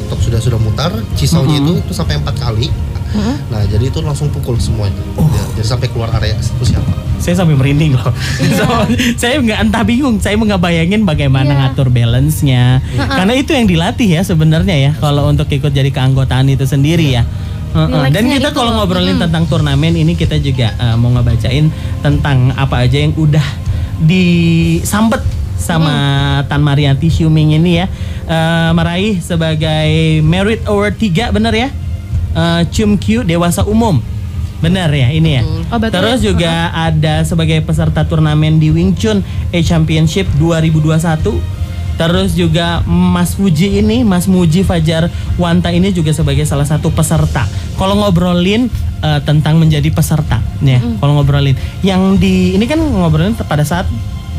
untuk 0.00 0.18
sudah 0.18 0.40
sudah 0.40 0.56
mutar, 0.56 0.88
cisaunya 1.12 1.60
Mm-mm. 1.60 1.78
itu 1.78 1.84
itu 1.84 1.92
sampai 1.92 2.16
empat 2.16 2.36
kali. 2.38 2.72
Nah, 3.52 3.60
jadi 3.68 3.92
itu 3.92 4.00
langsung 4.00 4.32
pukul 4.32 4.56
semuanya. 4.56 4.96
Oh. 5.20 5.28
Ya, 5.28 5.44
jadi 5.54 5.68
sampai 5.68 5.92
keluar 5.92 6.08
area 6.16 6.32
itu 6.32 6.64
siapa? 6.64 6.88
Saya 7.20 7.36
sampai 7.36 7.52
merinding 7.52 7.92
loh. 7.92 8.08
So, 8.58 8.64
saya 9.20 9.36
nggak 9.36 9.68
entah 9.68 9.84
bingung. 9.84 10.16
Saya 10.16 10.34
nggak 10.34 10.56
bayangin 10.58 11.04
bagaimana 11.04 11.52
Iya. 11.52 11.58
ngatur 11.68 11.92
balance-nya. 11.92 12.80
Karena 12.96 13.36
itu 13.36 13.52
yang 13.52 13.68
dilatih 13.68 14.08
ya 14.10 14.24
sebenarnya 14.24 14.76
ya. 14.80 14.92
Kalau 14.96 15.28
untuk 15.28 15.44
ikut 15.46 15.70
jadi 15.70 15.92
keanggotaan 15.92 16.48
itu 16.48 16.64
sendiri 16.64 17.12
ya. 17.12 17.28
Dan 17.72 17.88
Relaxnya 17.88 18.36
kita 18.36 18.50
itu. 18.52 18.56
kalau 18.56 18.72
ngobrolin 18.76 19.16
tentang 19.16 19.48
turnamen 19.48 19.96
ini 19.96 20.12
kita 20.12 20.36
juga 20.36 20.76
eh, 20.76 20.96
mau 21.00 21.08
ngebacain 21.16 21.72
tentang 22.04 22.52
apa 22.52 22.84
aja 22.84 23.00
yang 23.00 23.16
udah 23.16 23.44
disambet 24.04 25.24
sama 25.56 25.94
Tan 26.50 26.60
Marianti 26.60 27.08
Xiuming 27.08 27.56
ini 27.56 27.80
ya. 27.80 27.86
Eh, 28.28 28.70
meraih 28.76 29.18
sebagai 29.24 30.20
Merit 30.20 30.66
Award 30.68 31.00
3 31.00 31.32
bener 31.32 31.54
ya? 31.54 31.68
Eh, 32.36 32.62
Chum 32.70 33.00
Kyu 33.00 33.24
Dewasa 33.24 33.64
Umum. 33.64 34.04
Benar 34.62 34.94
ya 34.94 35.10
ini 35.10 35.40
ya? 35.40 35.42
Oh, 35.74 35.80
terus 35.82 36.22
juga 36.22 36.70
ada 36.70 37.26
sebagai 37.26 37.58
peserta 37.66 38.06
turnamen 38.06 38.62
di 38.62 38.70
Wing 38.70 38.94
Chun 38.94 39.18
A 39.50 39.58
Championship 39.58 40.30
2021 40.38 41.61
Terus 42.02 42.34
juga 42.34 42.82
Mas 42.90 43.38
Fuji 43.38 43.78
ini, 43.78 44.02
Mas 44.02 44.26
Muji 44.26 44.66
Fajar 44.66 45.06
Wanta 45.38 45.70
ini 45.70 45.94
juga 45.94 46.10
sebagai 46.10 46.42
salah 46.42 46.66
satu 46.66 46.90
peserta. 46.90 47.46
Kalau 47.78 47.94
ngobrolin 48.02 48.66
eh, 49.06 49.20
tentang 49.22 49.62
menjadi 49.62 49.86
peserta, 49.94 50.42
ya, 50.58 50.82
kalau 50.98 51.22
ngobrolin 51.22 51.54
yang 51.86 52.18
di 52.18 52.58
ini 52.58 52.66
kan 52.66 52.82
ngobrolin 52.82 53.38
pada 53.38 53.62
saat 53.62 53.86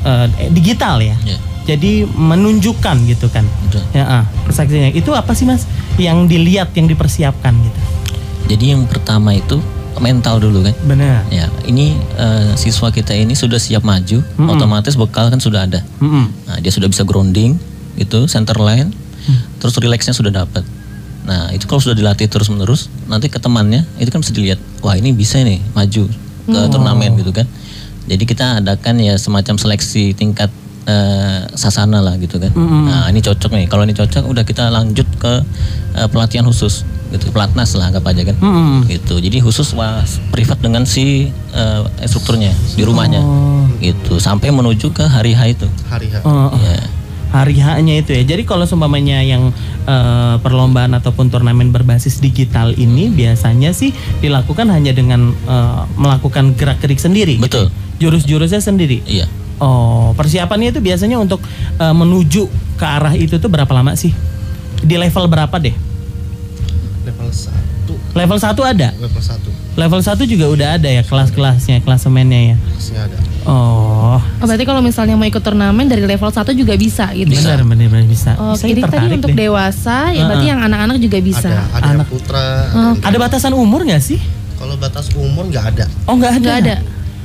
eh, 0.03 0.27
digital 0.51 0.99
ya. 0.99 1.15
Iya. 1.23 1.39
Jadi 1.63 2.03
menunjukkan 2.03 3.07
gitu 3.07 3.31
kan. 3.31 3.47
Betul. 3.71 3.87
Ya, 3.95 4.03
ah, 4.03 4.23
kesaksiannya. 4.51 4.91
Itu 4.91 5.15
apa 5.15 5.31
sih 5.31 5.47
Mas 5.47 5.63
yang 5.95 6.27
dilihat, 6.27 6.75
yang 6.75 6.91
dipersiapkan 6.91 7.55
gitu? 7.55 7.79
Jadi 8.51 8.75
yang 8.75 8.83
pertama 8.83 9.31
itu 9.31 9.63
mental 10.01 10.41
dulu 10.41 10.65
kan. 10.65 10.75
Benar. 10.87 11.27
Ya, 11.29 11.49
ini 11.67 11.97
eh, 12.17 12.53
siswa 12.57 12.89
kita 12.89 13.13
ini 13.13 13.37
sudah 13.37 13.57
siap 13.57 13.85
maju, 13.85 14.23
otomatis 14.49 14.97
bekal 14.97 15.29
kan 15.29 15.37
sudah 15.37 15.65
ada. 15.65 15.81
Mm-mm. 16.01 16.29
Nah, 16.49 16.57
dia 16.61 16.71
sudah 16.73 16.89
bisa 16.89 17.05
grounding, 17.05 17.57
itu 17.99 18.19
center 18.25 18.57
line, 18.57 18.89
terus 19.61 19.77
relaxnya 19.77 20.15
sudah 20.15 20.33
dapat. 20.33 20.65
Nah, 21.23 21.55
itu 21.55 21.63
kalau 21.71 21.79
sudah 21.79 21.95
dilatih 21.95 22.27
terus 22.27 22.51
menerus, 22.51 22.91
nanti 23.07 23.31
ke 23.31 23.39
temannya 23.39 23.87
itu 23.95 24.11
kan 24.11 24.19
bisa 24.19 24.35
dilihat, 24.35 24.59
wah 24.83 24.97
ini 24.97 25.15
bisa 25.15 25.39
nih 25.39 25.63
maju 25.71 26.11
ke 26.43 26.59
turnamen 26.67 27.15
gitu 27.15 27.31
kan. 27.31 27.47
Jadi 28.03 28.23
kita 28.27 28.59
adakan 28.59 28.99
ya 28.99 29.15
semacam 29.15 29.55
seleksi 29.55 30.11
tingkat 30.11 30.51
eh, 30.87 31.39
sasana 31.55 31.99
lah 32.03 32.15
gitu 32.19 32.39
kan. 32.39 32.51
Nah, 32.55 33.07
ini 33.11 33.23
cocok 33.23 33.51
nih. 33.55 33.65
Kalau 33.71 33.83
ini 33.87 33.95
cocok, 33.95 34.23
udah 34.27 34.43
kita 34.43 34.67
lanjut 34.67 35.07
ke 35.19 35.33
eh, 35.95 36.07
pelatihan 36.11 36.43
khusus 36.43 36.83
gitu, 37.13 37.29
pelatnas 37.29 37.77
lah 37.77 37.93
anggap 37.93 38.09
aja 38.09 38.25
kan. 38.25 38.35
Mm-mm. 38.41 38.89
Gitu. 38.89 39.21
Jadi 39.21 39.37
khusus 39.39 39.69
wah, 39.77 40.01
privat 40.33 40.59
dengan 40.59 40.83
si 40.83 41.29
eh, 41.53 41.81
instrukturnya 42.03 42.51
di 42.75 42.83
rumahnya. 42.83 43.21
Gitu. 43.79 44.19
Sampai 44.19 44.49
menuju 44.51 44.91
ke 44.91 45.05
hari 45.05 45.35
H 45.37 45.41
itu. 45.55 45.67
Hari 45.89 46.07
H. 46.09 46.15
Oh, 46.23 46.51
oh. 46.51 46.59
Ya. 46.59 46.81
hari 47.33 47.57
haknya 47.57 47.97
itu 47.97 48.13
ya. 48.13 48.21
Jadi 48.21 48.45
kalau 48.45 48.61
seumpamanya 48.69 49.25
yang 49.25 49.49
eh, 49.89 50.35
perlombaan 50.37 50.93
ataupun 50.93 51.33
turnamen 51.33 51.73
berbasis 51.73 52.21
digital 52.21 52.77
ini 52.77 53.09
biasanya 53.09 53.73
sih 53.73 53.89
dilakukan 54.21 54.69
hanya 54.69 54.93
dengan 54.93 55.33
eh, 55.33 55.81
melakukan 55.97 56.53
gerak-gerik 56.53 57.01
sendiri. 57.01 57.41
gitu. 57.41 57.45
Betul. 57.49 57.65
Jurus-jurusnya 57.97 58.61
sendiri. 58.61 59.01
Iya. 59.09 59.25
Oh, 59.63 60.11
persiapannya 60.13 60.69
itu 60.69 60.79
biasanya 60.79 61.15
untuk 61.15 61.39
eh, 61.77 61.95
menuju 61.95 62.43
ke 62.75 62.83
arah 62.83 63.15
itu 63.15 63.37
tuh 63.37 63.47
berapa 63.47 63.69
lama 63.69 63.95
sih? 63.95 64.11
Di 64.77 64.95
level 64.95 65.23
berapa 65.25 65.55
deh? 65.55 65.71
Level 67.03 67.29
1. 67.29 67.55
Level 68.13 68.37
1 68.37 68.51
ada. 68.65 68.89
Level 68.93 69.21
1. 69.21 69.75
Level 69.75 70.01
1 70.01 70.23
juga 70.25 70.45
udah 70.47 70.67
ada 70.75 70.87
ya 70.87 71.01
kelas-kelasnya, 71.01 71.81
klasemennya 71.81 72.39
ya. 72.45 72.55
Masih 72.69 72.97
ada. 72.97 73.17
Oh, 73.43 73.91
Oh, 74.13 74.45
berarti 74.45 74.61
kalau 74.61 74.79
misalnya 74.79 75.15
mau 75.15 75.25
ikut 75.25 75.39
turnamen 75.39 75.83
dari 75.83 76.03
level 76.03 76.29
1 76.29 76.53
juga 76.53 76.75
bisa 76.75 77.09
gitu. 77.11 77.33
benar 77.33 77.65
benar 77.65 77.87
benar 77.87 78.05
bisa. 78.05 78.37
Oh, 78.37 78.53
Saya 78.53 78.71
jadi 78.71 78.81
tadi 78.83 78.93
tertarik 78.93 79.17
untuk 79.17 79.31
deh. 79.31 79.39
dewasa 79.41 79.97
ya 80.11 80.21
berarti 80.23 80.45
yang 80.45 80.61
anak-anak 80.61 80.97
juga 80.97 81.17
bisa. 81.19 81.49
Ada, 81.49 81.65
ada 81.73 81.87
yang 81.87 81.97
Anak. 81.97 82.07
putra. 82.07 82.37
ada 82.37 82.69
Oh. 82.69 82.91
yang- 82.93 83.01
Ada 83.01 83.17
batasan 83.17 83.53
umur 83.53 83.81
nggak 83.81 83.99
sih? 83.99 84.19
Kalau 84.53 84.75
batas 84.77 85.09
umur 85.13 85.43
nggak 85.45 85.65
ada. 85.65 85.85
Oh, 86.05 86.13
nggak 86.13 86.31
ada. 86.31 86.39
Nggak 86.39 86.57
ada. 86.61 86.75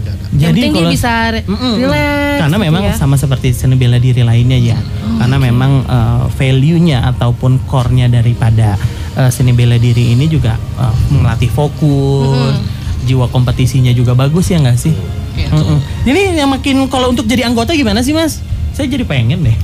Ada. 0.09 0.25
yang 0.39 0.53
penting 0.55 0.73
dia 0.73 0.87
bisa 0.89 1.13
re- 1.31 1.45
Mm-mm. 1.45 1.75
relax. 1.85 2.37
Karena 2.39 2.57
gitu 2.57 2.67
memang 2.71 2.83
ya. 2.85 2.95
sama 2.97 3.15
seperti 3.15 3.53
seni 3.53 3.77
bela 3.77 3.99
diri 4.01 4.23
lainnya 4.25 4.57
ya. 4.57 4.79
Karena 5.19 5.37
memang 5.37 5.85
eh, 5.85 6.23
value-nya 6.33 7.05
ataupun 7.15 7.61
core-nya 7.69 8.09
daripada 8.09 8.79
eh, 9.15 9.31
seni 9.31 9.53
bela 9.53 9.77
diri 9.77 10.15
ini 10.15 10.27
juga 10.27 10.57
eh, 10.57 10.95
melatih 11.13 11.51
fokus, 11.51 12.57
jiwa 13.05 13.29
kompetisinya 13.29 13.93
juga 13.93 14.13
bagus 14.13 14.49
ya 14.49 14.59
nggak 14.59 14.79
sih? 14.79 14.95
Mm-mm. 15.39 15.79
Jadi 16.03 16.21
yang 16.35 16.51
makin 16.51 16.91
kalau 16.91 17.15
untuk 17.15 17.25
jadi 17.25 17.47
anggota 17.47 17.71
gimana 17.73 18.03
sih 18.03 18.11
mas? 18.11 18.43
Saya 18.79 18.95
jadi 18.95 19.03
pengen 19.03 19.43
deh. 19.43 19.57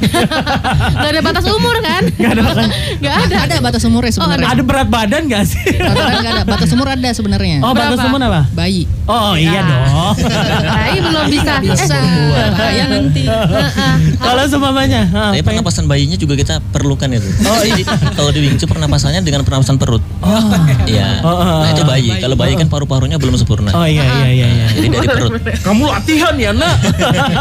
Nggak 0.99 1.11
ada 1.15 1.23
batas 1.23 1.47
umur 1.47 1.79
kan? 1.79 2.03
Gak 2.19 2.33
ada 2.35 2.43
batas. 2.43 2.67
Nggak 2.99 3.15
ada. 3.15 3.37
Ada 3.47 3.55
batas 3.63 3.83
umurnya 3.87 4.11
sebenarnya. 4.11 4.47
ada 4.51 4.63
berat 4.67 4.89
badan 4.91 5.23
gak 5.31 5.45
sih? 5.47 5.63
Batas 5.79 6.19
nggak 6.19 6.33
ada. 6.35 6.43
Batas 6.43 6.71
umur 6.75 6.87
ada 6.91 7.09
sebenarnya. 7.15 7.63
Oh 7.63 7.71
batas 7.71 8.03
Berapa? 8.03 8.11
umur 8.11 8.21
apa? 8.27 8.43
Bayi. 8.51 8.91
Oh 9.07 9.39
iya 9.39 9.61
dong. 9.63 10.19
Bayi 10.83 10.99
belum 10.99 11.25
bisa. 11.31 11.53
Bisa. 11.63 11.95
Eh, 11.95 12.51
Bahaya 12.59 12.85
nanti. 12.91 13.23
Heeh. 13.23 13.95
Kalau 14.19 14.43
seumpamanya, 14.51 15.07
ah, 15.15 15.31
Tapi 15.31 15.47
pengen- 15.47 15.63
pernapasan 15.63 15.87
bayinya 15.87 16.19
juga 16.19 16.35
kita 16.35 16.59
perlukan 16.75 17.07
itu. 17.15 17.29
Oh 17.47 17.63
iya. 17.63 17.87
Kalau 18.19 18.35
di 18.35 18.41
Wing 18.43 18.59
Chun 18.59 18.67
pernapasannya 18.67 19.23
dengan 19.23 19.47
pernapasan 19.47 19.79
perut. 19.79 20.03
Oh. 20.27 20.43
Iya. 20.91 21.23
Oh, 21.23 21.31
oh, 21.31 21.63
Nah 21.63 21.71
itu 21.71 21.87
bayi. 21.87 22.19
Kalau 22.19 22.35
bayi 22.35 22.59
kan 22.59 22.67
paru-parunya 22.67 23.15
belum 23.23 23.39
sempurna. 23.39 23.71
Oh 23.71 23.87
iya 23.87 24.03
iya 24.03 24.27
iya. 24.27 24.47
iya. 24.51 24.67
Jadi 24.75 24.87
dari 24.91 25.07
perut. 25.07 25.39
Kamu 25.63 25.87
latihan 25.87 26.35
ya 26.35 26.51
nak. 26.51 26.83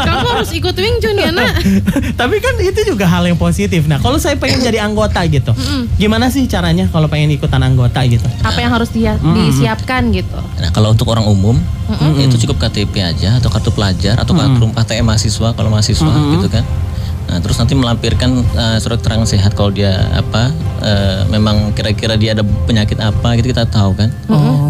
Kamu 0.06 0.26
harus 0.38 0.54
ikut 0.54 0.76
Wing 0.78 1.02
Chun 1.02 1.18
ya 1.18 1.34
nak. 1.34 1.63
Tapi 2.20 2.36
kan 2.38 2.54
itu 2.60 2.80
juga 2.84 3.08
hal 3.08 3.24
yang 3.24 3.38
positif. 3.40 3.88
Nah, 3.88 3.98
kalau 3.98 4.20
saya 4.20 4.36
pengen 4.36 4.60
jadi 4.60 4.84
anggota 4.84 5.24
gitu, 5.26 5.52
gimana 5.96 6.28
sih 6.28 6.44
caranya 6.44 6.86
kalau 6.92 7.08
pengen 7.08 7.32
ikutan 7.32 7.60
anggota 7.64 8.04
gitu? 8.04 8.24
Apa 8.44 8.60
yang 8.60 8.72
harus 8.72 8.92
dia 8.92 9.16
disiapkan 9.20 10.12
gitu. 10.12 10.36
Nah 10.60 10.70
kalau 10.70 10.92
untuk 10.92 11.08
orang 11.08 11.24
umum 11.24 11.56
itu 12.20 12.36
cukup 12.46 12.68
KTP 12.68 13.00
aja 13.00 13.40
atau 13.40 13.48
kartu 13.52 13.70
pelajar 13.72 14.16
atau 14.20 14.32
kartu 14.36 14.66
ATM 14.76 15.04
mahasiswa 15.08 15.48
kalau 15.56 15.68
mahasiswa 15.72 16.12
gitu 16.36 16.48
kan. 16.48 16.64
Nah 17.34 17.42
terus 17.42 17.58
nanti 17.58 17.74
melampirkan 17.74 18.30
eh, 18.54 18.78
surat 18.78 19.02
keterangan 19.02 19.26
sehat 19.26 19.58
kalau 19.58 19.74
dia 19.74 19.90
apa 20.14 20.54
eh, 20.86 21.26
memang 21.34 21.74
kira-kira 21.74 22.14
dia 22.14 22.38
ada 22.38 22.46
penyakit 22.46 23.02
apa 23.02 23.34
gitu 23.34 23.50
kita 23.50 23.66
tahu 23.66 23.98
kan. 23.98 24.06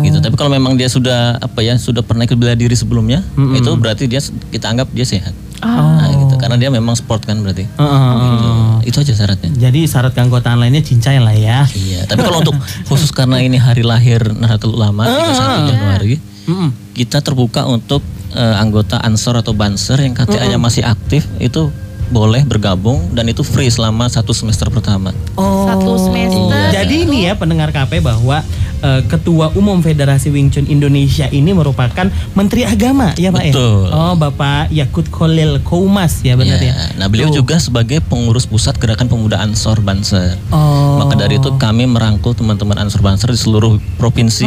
Gitu. 0.01 0.17
Tapi 0.25 0.33
kalau 0.41 0.49
memang 0.49 0.81
dia 0.81 0.89
sudah 0.89 1.37
apa 1.45 1.61
ya 1.61 1.77
sudah 1.77 2.01
pernah 2.01 2.25
ikut 2.25 2.41
bela 2.41 2.57
diri 2.57 2.73
sebelumnya 2.73 3.21
itu 3.37 3.69
berarti 3.77 4.09
dia 4.09 4.25
kita 4.49 4.73
anggap 4.73 4.89
dia 4.97 5.05
sehat. 5.05 5.37
Nah, 5.65 6.09
gitu. 6.13 6.37
Karena 6.37 6.57
dia 6.61 6.69
memang 6.69 6.93
sport 6.93 7.25
kan 7.25 7.41
berarti. 7.41 7.65
Heeh. 7.65 8.13
Gitu. 8.21 8.49
Itu 8.93 8.97
aja 9.01 9.13
syaratnya. 9.17 9.51
Jadi 9.53 9.81
syarat 9.89 10.13
keanggotaan 10.13 10.61
lainnya 10.61 10.85
cincai 10.85 11.21
lah 11.21 11.33
ya. 11.33 11.65
Iya, 11.73 12.05
tapi 12.05 12.21
kalau 12.21 12.45
untuk 12.45 12.57
khusus 12.89 13.09
karena 13.13 13.41
ini 13.41 13.57
hari 13.57 13.81
lahir 13.81 14.21
Nahdlatul 14.25 14.77
Ulama 14.77 15.09
31 15.09 15.73
Januari, 15.73 16.15
Mm-mm. 16.49 16.69
kita 16.93 17.25
terbuka 17.25 17.65
untuk 17.65 18.05
eh, 18.37 18.57
anggota 18.61 19.01
Ansor 19.01 19.41
atau 19.41 19.57
Banser 19.57 20.05
yang 20.05 20.13
KTA-nya 20.13 20.61
masih 20.61 20.85
aktif 20.85 21.25
itu 21.41 21.73
boleh 22.15 22.47
bergabung 22.47 23.11
dan 23.11 23.27
itu 23.27 23.43
free 23.43 23.67
selama 23.67 24.07
satu 24.07 24.31
semester 24.31 24.71
pertama. 24.71 25.11
Oh. 25.35 25.67
Satu 25.67 25.99
semester. 25.99 26.71
Jadi 26.71 27.11
ini 27.11 27.27
ya 27.27 27.35
pendengar 27.35 27.75
KP 27.75 27.99
bahwa 27.99 28.39
eh, 28.79 29.03
Ketua 29.11 29.51
Umum 29.59 29.83
Federasi 29.83 30.31
Wing 30.31 30.55
Chun 30.55 30.71
Indonesia 30.71 31.27
ini 31.35 31.51
merupakan 31.51 32.07
Menteri 32.39 32.63
Agama 32.63 33.11
ya 33.19 33.35
Pak 33.35 33.51
Betul. 33.51 33.91
ya? 33.91 33.99
Oh 33.99 34.15
Bapak 34.15 34.71
Yakut 34.71 35.11
Kholil 35.11 35.59
Koumas 35.67 36.23
ya 36.23 36.39
benar 36.39 36.63
ya? 36.63 36.71
Ya, 36.71 36.87
Nah 36.95 37.11
beliau 37.11 37.35
Tuh. 37.35 37.43
juga 37.43 37.59
sebagai 37.59 37.99
pengurus 38.07 38.47
pusat 38.47 38.79
gerakan 38.79 39.11
pemuda 39.11 39.43
Ansor 39.43 39.83
Banser. 39.83 40.39
Oh. 40.55 41.03
Maka 41.03 41.19
dari 41.19 41.43
itu 41.43 41.51
kami 41.59 41.91
merangkul 41.91 42.39
teman-teman 42.39 42.79
Ansor 42.87 43.03
Banser 43.03 43.35
di 43.35 43.41
seluruh 43.43 43.83
provinsi 43.99 44.47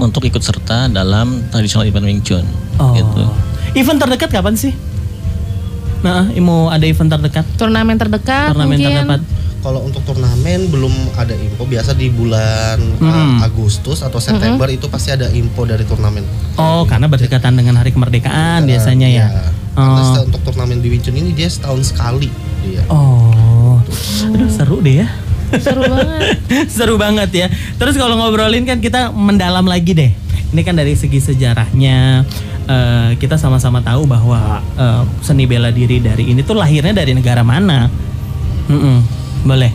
untuk 0.00 0.24
ikut 0.24 0.40
serta 0.40 0.88
dalam 0.88 1.44
traditional 1.52 1.84
event 1.84 2.08
Wing 2.08 2.24
Chun. 2.24 2.48
Oh. 2.80 2.96
Gitu. 2.96 3.22
Event 3.76 4.00
terdekat 4.00 4.32
kapan 4.32 4.56
sih? 4.56 4.72
Nah, 5.98 6.30
mau 6.38 6.68
ada 6.68 6.82
event 6.82 7.10
terdekat? 7.10 7.44
Turnamen 7.54 7.94
terdekat 7.94 8.52
Turnamen 8.52 8.70
mungkin. 8.72 8.94
terdekat. 9.02 9.22
Kalau 9.58 9.82
untuk 9.82 10.02
turnamen 10.02 10.70
belum 10.70 10.94
ada 11.14 11.34
info. 11.34 11.66
Biasa 11.66 11.90
di 11.92 12.06
bulan 12.08 12.78
Hmm. 12.96 13.42
uh, 13.42 13.44
Agustus 13.44 14.00
atau 14.00 14.16
September 14.16 14.66
itu 14.66 14.86
pasti 14.86 15.10
ada 15.10 15.26
info 15.28 15.66
dari 15.66 15.82
turnamen. 15.82 16.22
Oh, 16.54 16.86
karena 16.86 17.06
berdekatan 17.06 17.52
dengan 17.52 17.74
hari 17.74 17.90
kemerdekaan 17.90 18.62
biasanya 18.64 19.08
ya. 19.08 19.26
Karena 19.74 19.98
Oh. 19.98 20.14
se- 20.14 20.24
untuk 20.24 20.42
turnamen 20.44 20.78
di 20.78 20.88
Wing 20.88 21.00
Chun 21.00 21.14
ini 21.14 21.30
dia 21.32 21.46
setahun 21.46 21.90
sekali 21.90 22.30
dia. 22.60 22.86
Oh. 22.88 23.82
Aduh, 24.24 24.46
seru 24.48 24.78
deh 24.78 25.02
ya. 25.02 25.08
Seru 25.50 25.82
banget. 25.82 26.20
Seru 26.70 26.94
banget 26.96 27.30
ya. 27.32 27.46
Terus 27.74 27.94
kalau 27.94 28.14
ngobrolin 28.14 28.62
kan 28.62 28.78
kita 28.78 29.10
mendalam 29.10 29.64
lagi 29.64 29.90
deh. 29.90 30.10
Ini 30.48 30.60
kan 30.62 30.74
dari 30.74 30.94
segi 30.94 31.18
sejarahnya 31.18 32.22
eh, 32.68 33.10
kita 33.16 33.40
sama-sama 33.40 33.80
tahu 33.80 34.04
bahwa 34.04 34.60
eh, 34.76 35.02
seni 35.24 35.48
bela 35.48 35.72
diri 35.72 35.98
dari 35.98 36.30
ini 36.30 36.44
tuh 36.44 36.60
lahirnya 36.60 36.92
dari 36.92 37.16
negara 37.16 37.40
mana? 37.42 37.88
Mm-mm. 38.68 38.96
Boleh. 39.48 39.72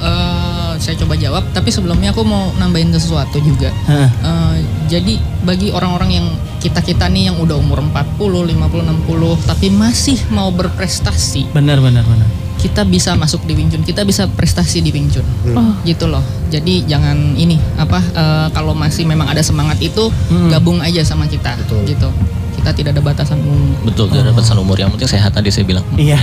Eh, 0.00 0.72
saya 0.80 0.96
coba 0.96 1.12
jawab, 1.16 1.44
tapi 1.52 1.68
sebelumnya 1.68 2.12
aku 2.12 2.24
mau 2.24 2.52
nambahin 2.56 2.92
sesuatu 2.92 3.40
juga. 3.40 3.72
Hah. 3.88 4.08
Eh, 4.08 4.56
jadi 4.88 5.20
bagi 5.44 5.72
orang-orang 5.72 6.10
yang 6.12 6.26
kita-kita 6.60 7.08
nih 7.08 7.32
yang 7.32 7.36
udah 7.40 7.56
umur 7.56 7.80
40, 7.80 8.44
50, 8.52 8.84
60 9.08 9.48
tapi 9.48 9.72
masih 9.72 10.20
mau 10.28 10.52
berprestasi, 10.52 11.48
Benar 11.56 11.80
benar 11.80 12.04
benar. 12.04 12.28
Kita 12.60 12.84
bisa 12.84 13.16
masuk 13.16 13.40
di 13.44 13.56
Wing 13.56 13.68
Chun, 13.68 13.80
kita 13.80 14.04
bisa 14.04 14.28
prestasi 14.28 14.78
di 14.78 14.92
Wing 14.92 15.08
Chun. 15.08 15.24
Oh. 15.56 15.72
Gitu 15.82 16.04
loh. 16.04 16.20
Jadi 16.52 16.84
jangan 16.84 17.16
ini 17.34 17.56
apa 17.74 17.98
eh, 17.98 18.46
kalau 18.52 18.76
masih 18.76 19.04
memang 19.04 19.26
ada 19.26 19.40
semangat 19.40 19.80
itu 19.80 20.12
Hmm. 20.28 20.52
gabung 20.52 20.78
aja 20.78 21.00
sama 21.00 21.24
kita 21.24 21.56
Betul. 21.56 21.88
gitu. 21.88 22.08
Kita 22.50 22.70
tidak 22.70 22.90
ada 22.92 23.02
batasan 23.02 23.38
umur 23.38 23.78
Betul, 23.82 24.06
tidak 24.08 24.22
ada 24.22 24.32
batasan 24.32 24.58
umur. 24.58 24.76
Yang 24.76 24.90
penting 24.94 25.10
sehat 25.10 25.30
tadi 25.30 25.48
saya 25.48 25.64
bilang. 25.64 25.84
Iya. 25.94 26.18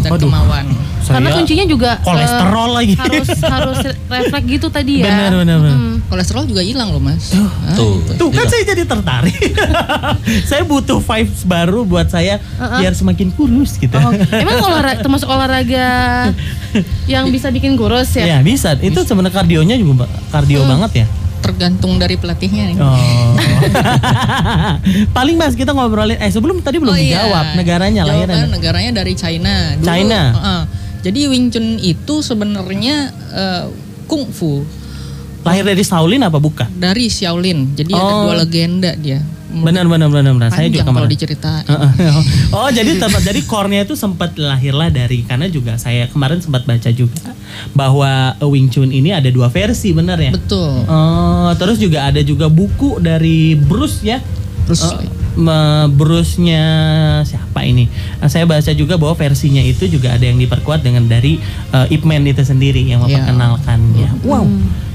dan 0.00 0.10
Waduh. 0.12 0.26
kemauan. 0.26 0.66
Karena 1.02 1.28
Saya 1.28 1.36
kuncinya 1.36 1.66
juga 1.66 1.90
eh, 1.94 2.04
kolesterol 2.04 2.70
lagi. 2.72 2.94
harus 2.94 3.28
harus 3.54 3.78
refleks 4.06 4.46
gitu 4.48 4.66
tadi 4.68 4.92
ya. 5.00 5.06
Benar 5.06 5.30
benar 5.36 5.56
benar. 5.58 5.76
Mm. 5.76 5.96
Kolesterol 6.06 6.44
juga 6.44 6.62
hilang 6.62 6.88
loh, 6.88 7.02
Mas. 7.02 7.32
Hah? 7.32 7.74
Tuh, 7.74 7.98
Tuh 8.14 8.30
kan 8.30 8.44
Iya. 8.44 8.50
saya 8.50 8.62
jadi 8.64 8.82
tertarik. 8.84 9.38
saya 10.50 10.62
butuh 10.62 10.98
vibes 10.98 11.42
baru 11.42 11.82
buat 11.82 12.06
saya 12.06 12.38
biar 12.56 12.92
semakin 12.92 13.32
kurus 13.32 13.76
gitu. 13.76 13.92
Oh, 13.92 14.12
emang 14.30 14.62
olahraga 14.62 15.00
termasuk 15.00 15.26
olahraga 15.26 15.86
yang 17.04 17.28
bisa 17.28 17.50
bikin 17.50 17.74
kurus 17.74 18.14
ya? 18.14 18.24
Ya 18.26 18.38
bisa. 18.40 18.78
Itu 18.78 19.02
sebenarnya 19.02 19.34
kardionya 19.34 19.76
juga 19.76 20.06
kardio 20.30 20.64
banget 20.64 21.04
ya. 21.04 21.06
Tergantung 21.42 21.98
dari 21.98 22.14
pelatihnya 22.14 22.64
nih. 22.68 22.76
Oh. 22.78 23.34
Paling 25.16 25.34
mas 25.34 25.52
kita 25.52 25.70
ngobrolin. 25.70 26.16
Eh 26.16 26.30
sebelum 26.30 26.60
tadi 26.60 26.78
belum 26.78 26.90
Oh 26.90 26.96
iya. 26.96 27.18
dijawab 27.20 27.44
negaranya 27.54 28.02
Jawaban 28.02 28.28
lahirnya. 28.30 28.46
negaranya 28.48 28.92
dari 28.94 29.12
China. 29.12 29.54
Dulu, 29.74 29.84
China. 29.84 30.20
Heeh. 30.32 30.62
jadi 31.02 31.20
Wing 31.26 31.50
Chun 31.50 31.66
itu 31.76 32.14
sebenarnya 32.20 32.96
eh, 33.28 33.64
kungfu 34.04 34.62
Lahir 35.42 35.66
dari 35.66 35.82
Shaolin 35.82 36.22
apa 36.22 36.38
bukan? 36.38 36.70
dari 36.72 37.10
Shaolin. 37.10 37.74
Jadi 37.74 37.90
ada 37.90 38.12
Oh. 38.14 38.30
dua 38.30 38.34
legenda 38.38 38.94
dia. 38.94 39.18
Benar 39.54 39.84
benar 39.84 40.08
benar 40.08 40.32
benar. 40.32 40.48
Saya 40.48 40.66
juga 40.66 40.82
Panjang 40.82 40.86
kalau 40.86 40.96
kemarin. 41.04 41.12
diceritain. 41.12 41.64
oh 42.50 42.68
jadi 42.68 42.90
tempat 42.96 43.20
jadi 43.22 43.40
core-nya 43.42 43.80
itu 43.84 43.94
sempat 43.94 44.32
lahirlah 44.34 44.88
dari 44.88 45.22
karena 45.22 45.46
juga 45.46 45.76
saya 45.76 46.08
kemarin 46.08 46.40
sempat 46.40 46.64
baca 46.64 46.88
juga 46.88 47.36
bahwa 47.70 48.08
Wing 48.42 48.66
Chun 48.66 48.88
ini 48.88 49.12
ada 49.12 49.28
dua 49.28 49.46
versi 49.46 49.92
benar 49.92 50.16
ya? 50.16 50.32
Betul. 50.32 50.88
Oh, 50.88 51.52
terus 51.54 51.76
juga 51.76 52.08
ada 52.08 52.20
juga 52.20 52.48
buku 52.48 52.96
dari 52.98 53.52
Bruce 53.54 54.00
ya. 54.02 54.24
Bruce 54.64 54.88
me- 54.94 55.21
Bruce-nya 55.88 56.64
siapa 57.22 57.64
ini? 57.64 57.88
Eh, 58.20 58.28
saya 58.28 58.44
baca 58.44 58.72
juga 58.72 58.96
bahwa 58.96 59.14
versinya 59.14 59.60
itu 59.60 59.88
juga 59.88 60.14
ada 60.14 60.24
yang 60.24 60.36
diperkuat 60.36 60.84
dengan 60.84 61.06
dari 61.06 61.40
eh, 61.72 61.94
Ip 61.94 62.04
Man 62.04 62.24
itu 62.24 62.42
sendiri 62.42 62.82
yang 62.82 63.04
Ya. 63.04 63.18
memperkenalkannya. 63.22 64.22
Wow. 64.22 64.46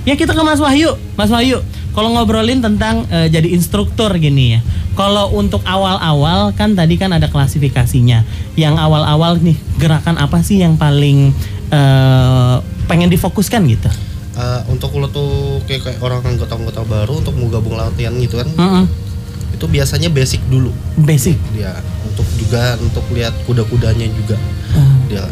Ya 0.08 0.16
kita 0.16 0.32
ke 0.32 0.42
Mas 0.42 0.62
Wahyu. 0.62 0.96
Mas 1.20 1.28
Wahyu, 1.28 1.60
kalau 1.92 2.16
ngobrolin 2.16 2.62
tentang 2.62 3.04
eh, 3.10 3.28
jadi 3.28 3.50
instruktur 3.52 4.14
gini 4.16 4.58
ya. 4.58 4.62
Kalau 4.98 5.30
untuk 5.34 5.62
awal-awal 5.62 6.58
kan 6.58 6.74
tadi 6.74 6.98
kan 6.98 7.14
ada 7.14 7.30
klasifikasinya. 7.30 8.26
Yang 8.58 8.76
awal-awal 8.78 9.38
nih 9.38 9.58
gerakan 9.78 10.18
apa 10.18 10.42
sih 10.42 10.62
yang 10.62 10.78
paling 10.78 11.34
eh, 11.70 12.56
pengen 12.88 13.12
difokuskan 13.12 13.68
gitu? 13.68 13.92
Uh, 14.38 14.62
untuk 14.70 14.94
lo 14.94 15.10
tuh 15.10 15.66
kayak, 15.66 15.82
kayak 15.82 15.98
orang 15.98 16.22
anggota-anggota 16.22 16.86
baru 16.86 17.26
untuk 17.26 17.34
mau 17.42 17.50
gabung 17.50 17.74
latihan 17.74 18.14
gitu 18.22 18.38
kan, 18.38 18.46
Mm-mm. 18.46 18.86
Itu 19.58 19.66
biasanya 19.66 20.08
basic 20.08 20.38
dulu 20.46 20.70
Basic. 20.96 21.34
dia 21.52 21.74
untuk 22.06 22.24
juga 22.38 22.78
untuk 22.78 23.02
lihat 23.12 23.34
kuda-kudanya 23.44 24.06
juga 24.08 24.38
dia. 25.08 25.26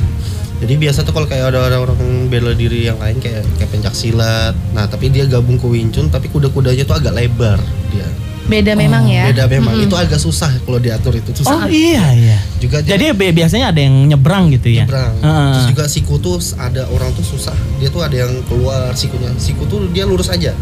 Jadi 0.56 0.80
biasa 0.80 1.04
tuh 1.04 1.12
kalau 1.12 1.28
kayak 1.28 1.52
ada 1.52 1.60
ada 1.62 1.78
orang 1.78 2.00
bela 2.26 2.52
diri 2.52 2.88
yang 2.88 2.96
lain 2.96 3.20
kayak 3.20 3.44
kayak 3.56 3.70
pencak 3.70 3.92
silat, 3.92 4.56
nah 4.72 4.88
tapi 4.88 5.08
dia 5.08 5.24
gabung 5.26 5.56
ke 5.56 5.68
Wing 5.68 5.92
Chun 5.92 6.08
tapi 6.08 6.26
kuda-kudanya 6.26 6.82
tuh 6.82 6.96
agak 6.96 7.12
lebar 7.12 7.60
dia. 7.92 8.08
Beda 8.46 8.72
memang 8.72 9.04
ya. 9.04 9.28
Beda 9.28 9.50
memang 9.50 9.74
itu 9.76 9.92
agak 9.92 10.16
susah 10.16 10.48
kalau 10.62 10.78
diatur 10.78 11.12
itu 11.12 11.34
Oh 11.36 11.38
susah. 11.44 11.66
iya 11.66 12.06
iya. 12.14 12.38
Juga 12.56 12.80
dia 12.80 12.94
Jadi 12.94 13.12
bi- 13.12 13.34
biasanya 13.34 13.74
ada 13.74 13.82
yang 13.82 14.06
nyebrang 14.06 14.54
gitu 14.54 14.70
ya. 14.72 14.86
nyebrang. 14.86 15.14
Heeh. 15.18 15.50
Terus 15.52 15.66
juga 15.74 15.86
siku 15.90 16.14
tuh 16.18 16.38
ada 16.56 16.86
orang 16.88 17.10
tuh 17.12 17.26
susah. 17.26 17.58
Dia 17.76 17.90
tuh 17.90 18.00
ada 18.00 18.16
yang 18.16 18.32
keluar 18.46 18.94
sikunya. 18.94 19.34
Siku 19.36 19.66
tuh 19.66 19.90
dia 19.90 20.06
lurus 20.06 20.30
aja. 20.30 20.54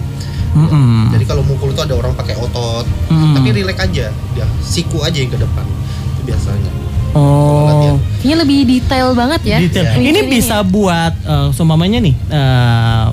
Mm-mm. 0.53 1.09
Jadi 1.13 1.25
kalau 1.25 1.41
mukul 1.41 1.73
itu 1.73 1.81
ada 1.81 1.97
orang 1.97 2.13
pakai 2.13 2.37
otot, 2.37 2.85
Mm. 3.09 3.33
tapi 3.33 3.47
rileks 3.51 3.81
aja. 3.81 4.07
Dia 4.09 4.45
siku 4.61 5.01
aja 5.01 5.17
yang 5.17 5.33
ke 5.33 5.39
depan. 5.41 5.65
Itu 6.13 6.21
biasanya. 6.29 6.71
Oh. 7.13 7.97
Kayaknya 8.21 8.37
lebih 8.41 8.59
detail 8.65 9.13
banget 9.13 9.41
ya. 9.45 9.57
Detail. 9.61 9.85
Iya. 9.97 10.09
Ini 10.13 10.19
bisa 10.25 10.61
buat 10.65 11.13
eh, 11.13 11.47
seumpamanya 11.53 12.01
nih 12.01 12.15
eh, 12.17 13.05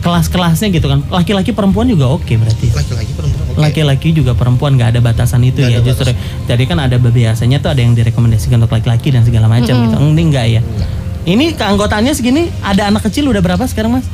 kelas-kelasnya 0.00 0.72
gitu 0.72 0.88
kan. 0.88 1.04
Laki-laki 1.12 1.52
perempuan 1.52 1.84
juga 1.84 2.08
oke 2.08 2.32
berarti. 2.40 2.72
Laki-laki 2.72 3.12
perempuan 3.12 3.44
oke. 3.52 3.60
Laki-laki 3.60 4.08
juga 4.16 4.32
perempuan 4.32 4.80
nggak 4.80 4.96
ada 4.96 5.00
batasan 5.04 5.44
itu 5.44 5.60
Nggak 5.60 5.72
ya 5.72 5.78
ada 5.80 5.84
justru. 5.84 6.12
Jadi 6.48 6.62
kan 6.64 6.78
ada 6.80 6.96
biasanya 6.96 7.60
tuh 7.60 7.68
ada 7.72 7.80
yang 7.84 7.92
direkomendasikan 7.92 8.56
untuk 8.64 8.72
laki-laki 8.72 9.12
dan 9.12 9.28
segala 9.28 9.44
macam 9.48 9.76
gitu. 9.76 9.96
Ini 10.00 10.22
enggak 10.24 10.46
ya. 10.48 10.60
Enggak. 10.64 10.88
Ini 11.24 11.44
keanggotaannya 11.56 12.12
segini 12.16 12.52
ada 12.60 12.88
anak 12.92 13.08
kecil 13.08 13.28
udah 13.28 13.40
berapa 13.40 13.64
sekarang 13.64 14.00
Mas? 14.00 14.06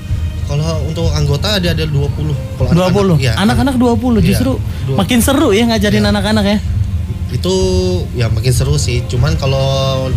Kalau 0.50 0.66
untuk 0.82 1.06
anggota 1.08 1.54
ada 1.54 1.68
ada 1.70 1.84
20. 1.86 2.10
Kalau 2.58 2.70
20. 2.74 3.14
anak-anak, 3.14 3.18
iya. 3.20 3.32
Anak-anak 3.38 3.74
20 3.76 4.18
Iya, 4.18 4.26
justru 4.26 4.50
dua- 4.58 4.98
makin 4.98 5.18
seru 5.22 5.48
ya 5.50 5.62
ngajarin 5.64 6.02
Iya. 6.02 6.10
anak-anak 6.10 6.44
ya. 6.44 6.58
itu 7.30 7.54
ya 8.12 8.26
makin 8.26 8.50
seru 8.50 8.74
sih. 8.74 9.06
Cuman 9.06 9.38
kalau 9.38 9.62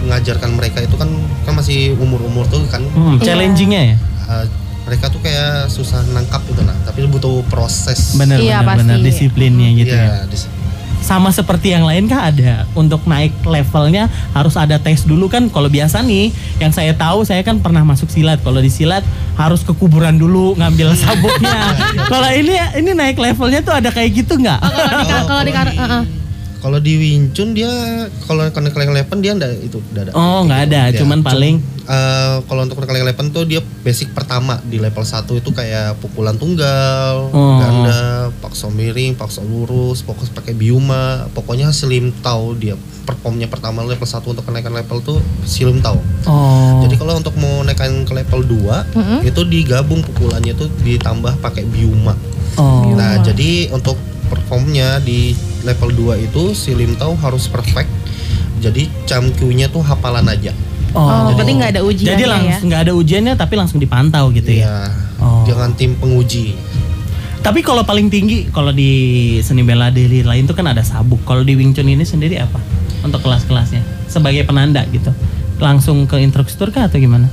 mengajarkan 0.02 0.50
mereka 0.52 0.82
itu 0.82 0.98
kan 0.98 1.06
kan 1.46 1.54
masih 1.54 1.94
umur-umur 1.96 2.50
tuh 2.50 2.66
kan 2.66 2.82
Hmm, 2.90 3.22
challengingnya 3.22 3.94
ya. 3.94 3.96
uh, 4.26 4.50
mereka 4.84 5.08
tuh 5.08 5.22
kayak 5.22 5.70
susah 5.70 6.02
nangkap 6.10 6.42
gitu 6.44 6.60
nah, 6.60 6.74
tapi 6.82 7.06
butuh 7.06 7.46
proses. 7.48 8.18
Bener 8.18 8.42
Iya, 8.42 8.66
bener 8.66 8.98
bener 8.98 9.06
disiplinnya 9.06 9.70
gitu 9.78 9.94
ya. 9.94 10.04
Iya, 10.04 10.18
dis- 10.26 10.50
Sama 11.04 11.30
seperti 11.30 11.76
yang 11.76 11.84
lain 11.84 12.08
kah? 12.08 12.32
Ada. 12.32 12.64
Untuk 12.74 13.04
naik 13.04 13.36
levelnya 13.44 14.08
harus 14.32 14.56
ada 14.56 14.80
tes 14.80 15.04
dulu 15.04 15.28
kan. 15.28 15.52
Kalau 15.52 15.68
biasa 15.68 16.00
nih 16.00 16.32
yang 16.58 16.72
saya 16.72 16.96
tahu 16.96 17.28
saya 17.28 17.44
kan 17.44 17.60
pernah 17.60 17.84
masuk 17.84 18.08
silat. 18.08 18.40
Kalau 18.40 18.64
di 18.64 18.72
silat 18.72 19.04
harus 19.36 19.62
ke 19.62 19.76
kuburan 19.76 20.16
dulu 20.16 20.56
ngambil 20.56 20.96
sabuknya. 21.04 21.76
Kalau 22.08 22.30
ini 22.32 22.56
ini 22.80 22.92
naik 22.96 23.20
levelnya 23.20 23.60
tuh 23.60 23.76
ada 23.76 23.92
kayak 23.92 24.24
gitu 24.24 24.40
nggak? 24.40 24.64
Oh, 24.64 24.72
kalau 25.28 25.44
di 25.44 25.52
kalau 25.52 25.70
di 25.70 25.76
di- 25.76 25.78
heeh. 25.78 26.23
Kalau 26.64 26.80
di 26.80 26.96
Wing 26.96 27.36
Chun 27.36 27.52
dia 27.52 27.68
kalau 28.24 28.48
Keleng 28.48 28.96
Lepen 28.96 29.20
dia 29.20 29.36
enggak 29.36 29.52
itu 29.60 29.84
enggak 29.92 30.08
ada. 30.08 30.12
oh 30.16 30.48
nggak 30.48 30.62
ada 30.66 30.82
Ya, 30.88 31.04
cuman 31.04 31.20
paling 31.20 31.56
Eh, 31.84 32.38
kalau 32.48 32.64
untuk 32.64 32.80
Keleng 32.80 33.04
Lepen 33.04 33.28
tuh 33.28 33.44
dia 33.44 33.60
basic 33.60 34.16
pertama 34.16 34.56
di 34.64 34.80
level 34.80 35.04
1 35.04 35.28
itu 35.36 35.52
kayak 35.52 36.00
pukulan 36.00 36.32
tunggal, 36.34 37.28
Oh. 37.28 37.60
ganda, 37.60 38.32
paksa 38.40 38.72
miring, 38.72 39.12
paksa 39.14 39.44
lurus, 39.44 40.00
fokus 40.00 40.32
pakai 40.32 40.56
biuma, 40.56 41.28
pokoknya 41.30 41.76
slim 41.76 42.16
tau 42.18 42.56
dia 42.56 42.80
performnya 43.04 43.52
pertama 43.52 43.84
level 43.84 44.00
1 44.00 44.24
untuk 44.24 44.48
kenaikan 44.48 44.72
level 44.72 45.04
tuh 45.04 45.20
slim 45.44 45.84
tau. 45.84 46.00
oh 46.24 46.80
Jadi 46.80 46.96
kalau 46.96 47.20
untuk 47.20 47.36
mau 47.36 47.60
naikkan 47.62 48.08
ke 48.08 48.16
level 48.16 48.48
2 48.48 48.96
Mm-mm. 48.96 49.20
itu 49.28 49.42
digabung 49.44 50.00
pukulannya 50.02 50.56
tuh 50.56 50.72
ditambah 50.80 51.44
pakai 51.44 51.68
biuma. 51.68 52.16
oh 52.56 52.96
Nah, 52.96 53.20
jadi 53.20 53.68
untuk 53.70 54.00
performnya 54.34 54.98
di 54.98 55.38
level 55.62 55.94
2 56.18 56.26
itu 56.26 56.44
si 56.52 56.74
Lim 56.74 56.98
Tau 56.98 57.14
harus 57.16 57.46
perfect. 57.46 57.88
Jadi 58.58 58.90
camkunya 59.06 59.70
tuh 59.70 59.86
hafalan 59.86 60.26
aja. 60.26 60.50
Oh, 60.94 61.34
berarti 61.34 61.54
nggak 61.54 61.72
ada 61.74 61.82
ujiannya 61.82 62.14
jadi 62.14 62.22
ya? 62.22 62.30
langsung 62.30 62.66
nggak 62.70 62.82
ada 62.86 62.94
ujiannya 62.94 63.34
tapi 63.34 63.54
langsung 63.58 63.80
dipantau 63.82 64.30
gitu 64.30 64.46
ya 64.54 64.62
Iya. 64.62 64.78
Oh. 65.18 65.42
Dengan 65.42 65.74
tim 65.74 65.98
penguji. 65.98 66.54
tapi 67.42 67.60
kalau 67.60 67.82
paling 67.82 68.08
tinggi 68.08 68.46
kalau 68.48 68.70
di 68.70 68.92
seni 69.42 69.66
bela 69.66 69.90
diri 69.90 70.22
lain 70.22 70.46
tuh 70.46 70.54
kan 70.54 70.64
ada 70.64 70.80
sabuk 70.80 71.26
kalau 71.26 71.42
di 71.42 71.58
Wing 71.58 71.74
Chun 71.74 71.90
ini 71.90 72.06
sendiri 72.06 72.38
apa 72.38 72.62
untuk 73.02 73.20
kelas-kelasnya 73.20 73.82
sebagai 74.06 74.46
penanda 74.46 74.86
gitu 74.88 75.10
langsung 75.58 76.06
ke 76.06 76.22
instruktur 76.22 76.70
kah 76.70 76.86
atau 76.86 77.02
gimana 77.02 77.26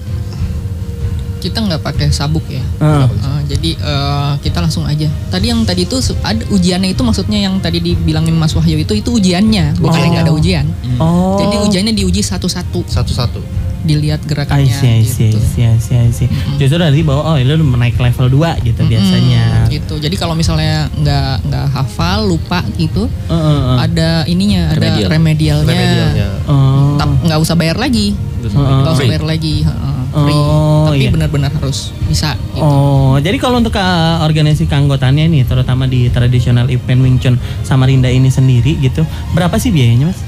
Kita 1.41 1.59
nggak 1.59 1.81
pakai 1.81 2.09
sabuk 2.09 2.45
ya. 2.47 2.61
Ah. 2.79 3.09
Uh, 3.09 3.41
jadi 3.45 3.71
uh, 3.81 4.33
kita 4.39 4.61
langsung 4.61 4.85
aja. 4.85 5.09
Tadi 5.27 5.49
yang 5.49 5.65
tadi 5.65 5.83
itu 5.83 5.97
ada 6.21 6.45
ujiannya 6.47 6.93
itu 6.93 7.01
maksudnya 7.01 7.41
yang 7.41 7.57
tadi 7.59 7.81
dibilangin 7.81 8.33
Mas 8.33 8.53
Wahyu 8.53 8.77
itu 8.79 8.93
itu 8.93 9.11
ujiannya, 9.11 9.75
bukan 9.77 9.99
yang 9.99 10.13
nggak 10.15 10.27
ada 10.29 10.35
ujian. 10.35 10.67
Oh. 10.97 11.41
Jadi 11.41 11.57
ujiannya 11.59 11.95
diuji 11.95 12.21
satu-satu, 12.21 12.85
Satu-satu. 12.87 13.41
dilihat 13.81 14.21
I 14.21 14.29
gerakannya 14.29 14.69
see, 14.71 14.93
I 14.93 15.03
see, 15.03 15.25
I 15.25 15.33
gitu. 15.33 15.41
see, 15.41 15.65
I 15.65 15.79
see, 15.81 15.97
I 15.97 16.11
see. 16.13 16.29
Justru 16.55 16.77
dari 16.77 17.01
bahwa 17.01 17.25
oh 17.25 17.37
lu 17.41 17.65
menaik 17.65 17.97
level 17.97 18.29
2 18.29 18.61
gitu 18.61 18.77
Mm-mm, 18.77 18.93
biasanya. 18.93 19.45
gitu. 19.73 19.97
Jadi 19.97 20.15
kalau 20.15 20.37
misalnya 20.37 20.93
nggak 20.93 21.49
nggak 21.49 21.67
hafal, 21.73 22.29
lupa 22.29 22.61
gitu, 22.77 23.09
Heeh, 23.27 23.41
heeh. 23.41 23.77
ada 23.81 24.11
ininya, 24.29 24.69
ada 24.69 24.85
Remedial. 24.85 25.09
remedialnya. 25.09 25.65
Remedialnya. 25.73 26.29
Oh. 26.45 27.01
Tap- 27.01 27.25
nggak 27.25 27.41
usah 27.41 27.57
bayar 27.57 27.81
lagi, 27.81 28.13
nggak 28.45 28.93
usah 28.93 29.09
bayar 29.09 29.25
lagi, 29.25 29.65
heeh, 29.65 30.00
free. 30.11 30.35
Oh, 30.35 30.91
Tapi 30.91 31.01
iya. 31.01 31.11
benar-benar 31.11 31.51
harus 31.53 31.95
bisa. 32.05 32.35
Gitu. 32.35 32.59
Oh, 32.59 33.17
jadi 33.17 33.37
kalau 33.39 33.59
untuk 33.59 33.75
uh, 33.75 34.21
organisasi 34.21 34.67
keanggotaannya 34.67 35.31
nih, 35.31 35.43
terutama 35.45 35.87
di 35.87 36.07
tradisional 36.09 36.67
event 36.67 37.01
Wing 37.01 37.19
Chun 37.19 37.35
Samarinda 37.63 38.07
ini 38.07 38.29
sendiri 38.29 38.77
gitu, 38.77 39.03
berapa 39.33 39.55
sih 39.57 39.71
biayanya 39.71 40.11
mas? 40.11 40.21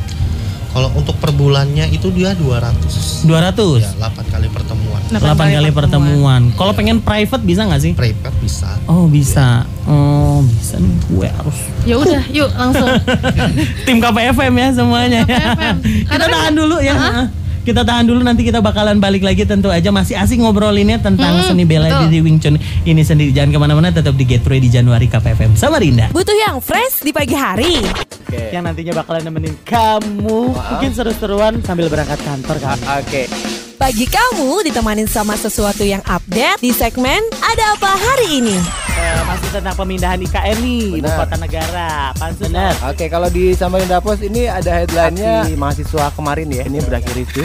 Kalau 0.73 0.89
untuk 0.97 1.13
per 1.21 1.37
bulannya 1.37 1.85
itu 1.93 2.09
dia 2.09 2.33
200. 2.33 3.29
200? 3.29 3.29
Ya, 3.77 3.93
8 4.09 4.25
kali 4.33 4.49
pertemuan. 4.49 5.01
8 5.13 5.21
kali 5.37 5.69
pertemuan. 5.69 6.43
Kalau 6.57 6.73
pengen 6.73 7.05
private 7.05 7.45
bisa 7.45 7.69
nggak 7.69 7.83
sih? 7.85 7.93
Private 7.93 8.33
bisa. 8.41 8.81
Oh 8.89 9.05
bisa. 9.05 9.69
Oh 9.85 10.41
bisa 10.41 10.81
nih 10.81 10.97
gue 11.13 11.29
harus 11.29 11.59
Ya 11.85 12.01
udah, 12.01 12.23
yuk 12.33 12.49
langsung. 12.57 12.89
tim 13.85 14.01
KPFM 14.01 14.55
ya 14.57 14.69
semuanya 14.73 15.21
ya. 15.21 15.37
KPFM. 15.45 15.77
kita 15.77 16.09
Karena 16.09 16.25
kan- 16.25 16.35
tahan 16.41 16.55
dulu 16.57 16.77
ya. 16.81 16.97
Kita 17.63 17.87
tahan 17.87 18.05
dulu 18.05 18.21
nanti 18.21 18.43
kita 18.43 18.59
bakalan 18.59 18.99
balik 18.99 19.23
lagi 19.23 19.47
tentu 19.47 19.71
aja 19.71 19.89
masih 19.89 20.19
asik 20.19 20.43
ngobrolinnya 20.43 20.99
tentang 20.99 21.39
Hmm, 21.39 21.47
seni 21.47 21.63
bela 21.63 21.87
betul. 21.87 22.11
diri 22.11 22.19
Wing 22.21 22.37
Chun 22.37 22.59
ini 22.83 23.01
sendiri. 23.01 23.31
Jangan 23.31 23.51
ke 23.51 23.59
mana-mana 23.61 23.89
tetap 23.89 24.13
di 24.13 24.25
Gateway 24.25 24.59
di 24.59 24.67
Januari 24.67 25.07
KPFM 25.07 25.55
sama 25.55 25.79
Rinda. 25.79 26.11
Butuh 26.11 26.35
yang 26.35 26.59
fresh 26.59 27.01
di 27.01 27.15
pagi 27.15 27.33
hari. 27.33 27.79
Yang 28.51 28.63
nantinya 28.65 28.93
bakalan 28.97 29.23
nemenin 29.25 29.55
kamu 29.63 30.41
mungkin 30.51 30.91
seru-seruan 30.91 31.63
sambil 31.63 31.87
berangkat 31.87 32.19
kantor 32.21 32.57
kan. 32.59 32.79
Oke. 32.99 33.31
Pagi 33.79 34.07
kamu 34.07 34.63
ditemanin 34.65 35.07
sama 35.07 35.35
sesuatu 35.35 35.83
yang 35.83 36.03
update 36.05 36.59
di 36.59 36.71
segmen 36.71 37.19
Ada 37.41 37.75
Apa 37.75 37.91
Hari 37.93 38.43
Ini. 38.43 38.57
Eh, 38.93 39.23
masih 39.25 39.49
tentang 39.49 39.75
pemindahan 39.77 40.21
IKN 40.21 40.57
nih 40.61 40.85
ibu 41.01 41.09
Benar. 41.09 41.19
kota 41.25 41.37
negara. 41.41 41.91
Pansus 42.17 42.49
Benar. 42.49 42.75
Oke, 42.93 43.05
kalau 43.09 43.29
di 43.33 43.57
Samarinda 43.57 43.99
Pos 44.05 44.21
ini 44.21 44.45
ada 44.49 44.85
headline-nya 44.85 45.49
mahasiswa 45.57 46.13
kemarin 46.13 46.49
ya. 46.53 46.69
Ini 46.69 46.79
berakhir 46.85 47.17
itu. 47.17 47.43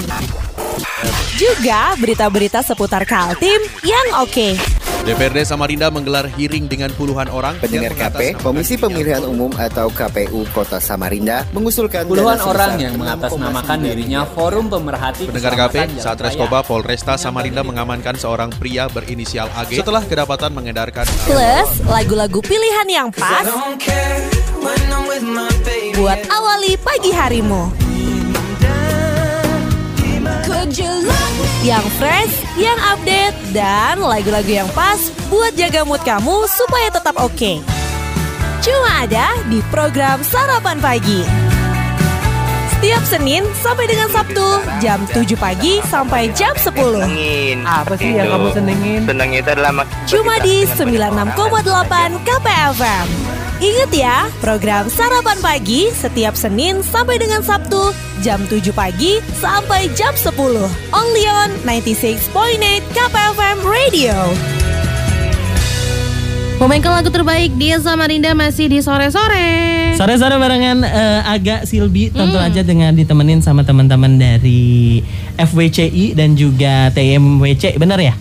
Juga 1.38 1.94
berita-berita 1.96 2.60
seputar 2.66 3.08
Kaltim 3.08 3.62
yang 3.86 4.08
oke. 4.20 4.58
DPRD 5.08 5.48
Samarinda 5.48 5.88
menggelar 5.88 6.28
hearing 6.36 6.68
dengan 6.68 6.92
puluhan 6.92 7.32
orang 7.32 7.56
Pendengar 7.64 7.96
KP, 7.96 8.44
Komisi 8.44 8.76
Pemilihan. 8.76 9.24
Umum 9.24 9.48
atau 9.56 9.88
KPU 9.88 10.44
Kota 10.52 10.84
Samarinda 10.84 11.48
mengusulkan 11.56 12.04
Puluhan 12.04 12.36
orang 12.44 12.76
yang 12.76 13.00
6,9 13.00 13.08
mengatasnamakan 13.08 13.78
dirinya 13.88 14.28
Forum 14.28 14.68
Pemerhati 14.68 15.32
Pendengar 15.32 15.56
KP, 15.56 16.04
saat. 16.04 16.20
Reskoba 16.20 16.60
Polresta 16.60 17.16
Samarinda 17.16 17.64
mengamankan 17.64 18.20
seorang 18.20 18.52
pria 18.60 18.92
berinisial 18.92 19.48
AG 19.56 19.80
setelah 19.80 20.04
kedapatan 20.04 20.52
mengedarkan 20.52 21.08
Plus 21.24 21.70
lagu-lagu 21.88 22.44
pilihan 22.44 22.88
yang 22.92 23.08
pas 23.16 23.48
buat 25.96 26.20
awali 26.28 26.76
pagi 26.84 27.16
harimu. 27.16 27.72
Yang 31.66 31.90
fresh, 31.98 32.34
yang 32.54 32.78
update, 32.86 33.34
dan 33.50 33.98
lagu-lagu 33.98 34.46
yang 34.46 34.70
pas 34.78 35.10
buat 35.26 35.58
jaga 35.58 35.82
mood 35.82 35.98
kamu 36.06 36.46
supaya 36.46 36.94
tetap 36.94 37.18
oke. 37.18 37.66
Cuma 38.62 38.92
ada 39.02 39.34
di 39.50 39.66
program 39.74 40.22
Sarapan 40.22 40.78
Pagi. 40.78 41.26
Setiap 42.78 43.02
Senin 43.10 43.42
sampai 43.58 43.90
dengan 43.90 44.06
Sabtu 44.14 44.62
jam 44.78 45.02
7 45.10 45.34
pagi 45.34 45.82
sampai 45.90 46.30
jam 46.38 46.54
10. 46.54 46.78
Apa 47.66 47.98
sih 47.98 48.14
yang 48.14 48.30
kamu 48.38 48.54
senengin? 48.54 49.02
Senang 49.10 49.34
itu 49.34 49.50
adalah 49.50 49.74
Cuma 50.06 50.38
di 50.46 50.62
96,8 50.62 52.22
KPFM. 52.22 53.37
Ingat 53.58 53.90
ya, 53.90 54.30
program 54.38 54.86
Sarapan 54.86 55.42
Pagi 55.42 55.90
setiap 55.90 56.38
Senin 56.38 56.86
sampai 56.86 57.18
dengan 57.18 57.42
Sabtu 57.42 57.90
jam 58.22 58.38
7 58.46 58.62
pagi 58.70 59.18
sampai 59.34 59.90
jam 59.98 60.14
10. 60.14 60.30
Only 60.94 61.26
on 61.26 61.50
96.8 61.66 62.30
KPFM 62.94 63.58
Radio. 63.66 64.14
Memainkan 66.58 67.02
lagu 67.02 67.10
terbaik 67.10 67.54
di 67.54 67.74
Samarinda 67.78 68.38
masih 68.38 68.70
di 68.70 68.78
sore-sore. 68.78 69.50
Sore-sore 69.94 70.38
barengan 70.38 70.86
eh, 70.86 71.22
agak 71.26 71.66
Silbi 71.66 72.14
tentu 72.14 72.38
Hmm. 72.38 72.48
aja 72.50 72.62
dengan 72.62 72.94
ditemenin 72.94 73.42
sama 73.42 73.66
teman-teman 73.66 74.22
dari 74.22 75.02
FWCI 75.34 76.14
dan 76.14 76.38
juga 76.38 76.94
TMWC, 76.94 77.78
benar 77.78 77.98
ya? 77.98 78.14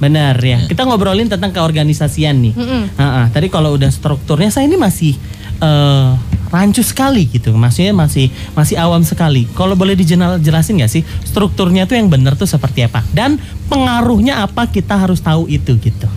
Benar 0.00 0.40
ya. 0.40 0.64
Kita 0.64 0.82
ngobrolin 0.82 1.28
tentang 1.28 1.52
keorganisasian 1.52 2.40
nih. 2.40 2.54
Mm-mm. 2.56 2.82
Ha-ha. 2.96 3.28
Tadi 3.28 3.46
kalau 3.46 3.76
udah 3.76 3.88
strukturnya 3.88 4.48
saya 4.48 4.64
ini 4.64 4.74
masih 4.74 5.12
eh, 5.60 6.10
rancu 6.48 6.80
sekali 6.80 7.28
gitu. 7.28 7.52
Maksudnya 7.52 7.92
masih 7.92 8.26
masih 8.56 8.80
awam 8.80 9.04
sekali. 9.04 9.44
Kalau 9.52 9.76
boleh 9.76 9.92
dijelasin 9.92 10.80
nggak 10.80 10.90
sih 10.90 11.04
strukturnya 11.22 11.84
tuh 11.84 11.94
yang 11.94 12.08
benar 12.08 12.34
tuh 12.34 12.48
seperti 12.48 12.82
apa? 12.82 13.04
Dan 13.12 13.36
pengaruhnya 13.68 14.40
apa 14.40 14.66
kita 14.66 14.96
harus 14.96 15.20
tahu 15.20 15.46
itu 15.46 15.76
gitu. 15.76 16.08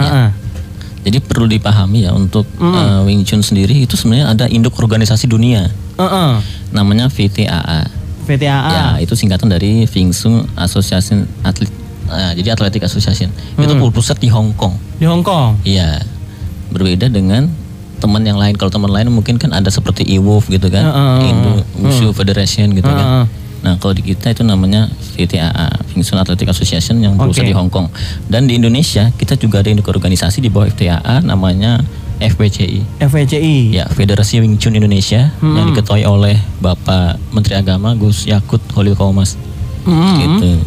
Ha-ha. 0.00 0.32
Jadi 1.06 1.22
perlu 1.22 1.46
dipahami 1.46 2.02
ya 2.02 2.10
untuk 2.10 2.48
Hmm. 2.58 2.74
eh, 2.74 3.00
Wing 3.06 3.22
Chun 3.22 3.38
sendiri 3.38 3.78
itu 3.78 3.94
sebenarnya 3.94 4.32
ada 4.32 4.46
induk 4.48 4.74
organisasi 4.74 5.30
dunia 5.30 5.70
Ha-ha. 5.94 6.42
namanya 6.72 7.06
VTAA. 7.06 7.86
VTAA. 8.26 8.72
Ya, 8.74 8.86
itu 8.98 9.14
singkatan 9.14 9.46
dari 9.46 9.86
Wing 9.86 10.10
Chun 10.10 10.50
Association 10.58 11.30
Atlet 11.46 11.70
eh, 12.08 12.32
jadi 12.36 12.52
Athletic 12.52 12.82
Association. 12.82 13.28
Itu 13.54 13.68
Hmm. 13.68 13.82
berpusat 13.82 14.16
di 14.16 14.28
Hong 14.28 14.52
Kong. 14.52 14.74
Di 14.96 15.04
Hong 15.04 15.20
Kong. 15.20 15.58
Iya. 15.62 16.02
Berbeda 16.68 17.06
dengan 17.06 17.48
teman 17.96 18.20
yang 18.20 18.36
lain. 18.36 18.54
Kalau 18.54 18.68
teman 18.68 18.88
lain 18.88 19.08
mungkin 19.08 19.36
kan 19.36 19.50
ada 19.50 19.66
seperti 19.66 20.04
IWOF 20.06 20.46
gitu 20.48 20.68
kan, 20.68 20.84
Heeh, 20.84 21.18
Indo 21.26 21.50
heeh. 21.56 21.80
Wushu 21.80 22.12
Federation 22.12 22.70
gitu 22.70 22.84
Heeh. 22.84 22.98
kan. 22.98 23.26
Nah, 23.56 23.74
kalau 23.76 23.92
di 23.92 24.04
kita 24.04 24.30
itu 24.30 24.42
namanya 24.42 24.86
VTAA, 25.12 25.66
Wing 25.90 26.04
Chun 26.04 26.14
Athletic 26.16 26.46
Association 26.46 27.00
yang 27.00 27.16
berpusat 27.16 27.42
Oke. 27.42 27.50
di 27.50 27.56
Hong 27.56 27.66
Kong. 27.66 27.88
Dan 28.24 28.46
di 28.46 28.54
Indonesia 28.54 29.10
kita 29.10 29.34
juga 29.34 29.58
ada 29.58 29.68
induk 29.68 29.88
organisasi 29.88 30.38
di 30.38 30.46
bawah 30.46 30.68
FTAA 30.68 31.18
namanya 31.20 31.80
FWCI. 32.16 33.00
FWCI. 33.00 33.74
Ya, 33.74 33.84
Federasi 33.88 34.38
Wing 34.38 34.56
Chun 34.56 34.72
Indonesia 34.72 35.32
Hmm. 35.40 35.56
yang 35.56 35.66
diketuai 35.68 36.04
oleh 36.04 36.36
Bapak 36.58 37.18
Menteri 37.28 37.56
Agama 37.56 37.92
Gus 37.92 38.24
Yakut 38.24 38.60
Holil 38.72 38.94
Kaumas. 38.94 39.34
Hmm. 39.82 40.14
Gitu. 40.16 40.62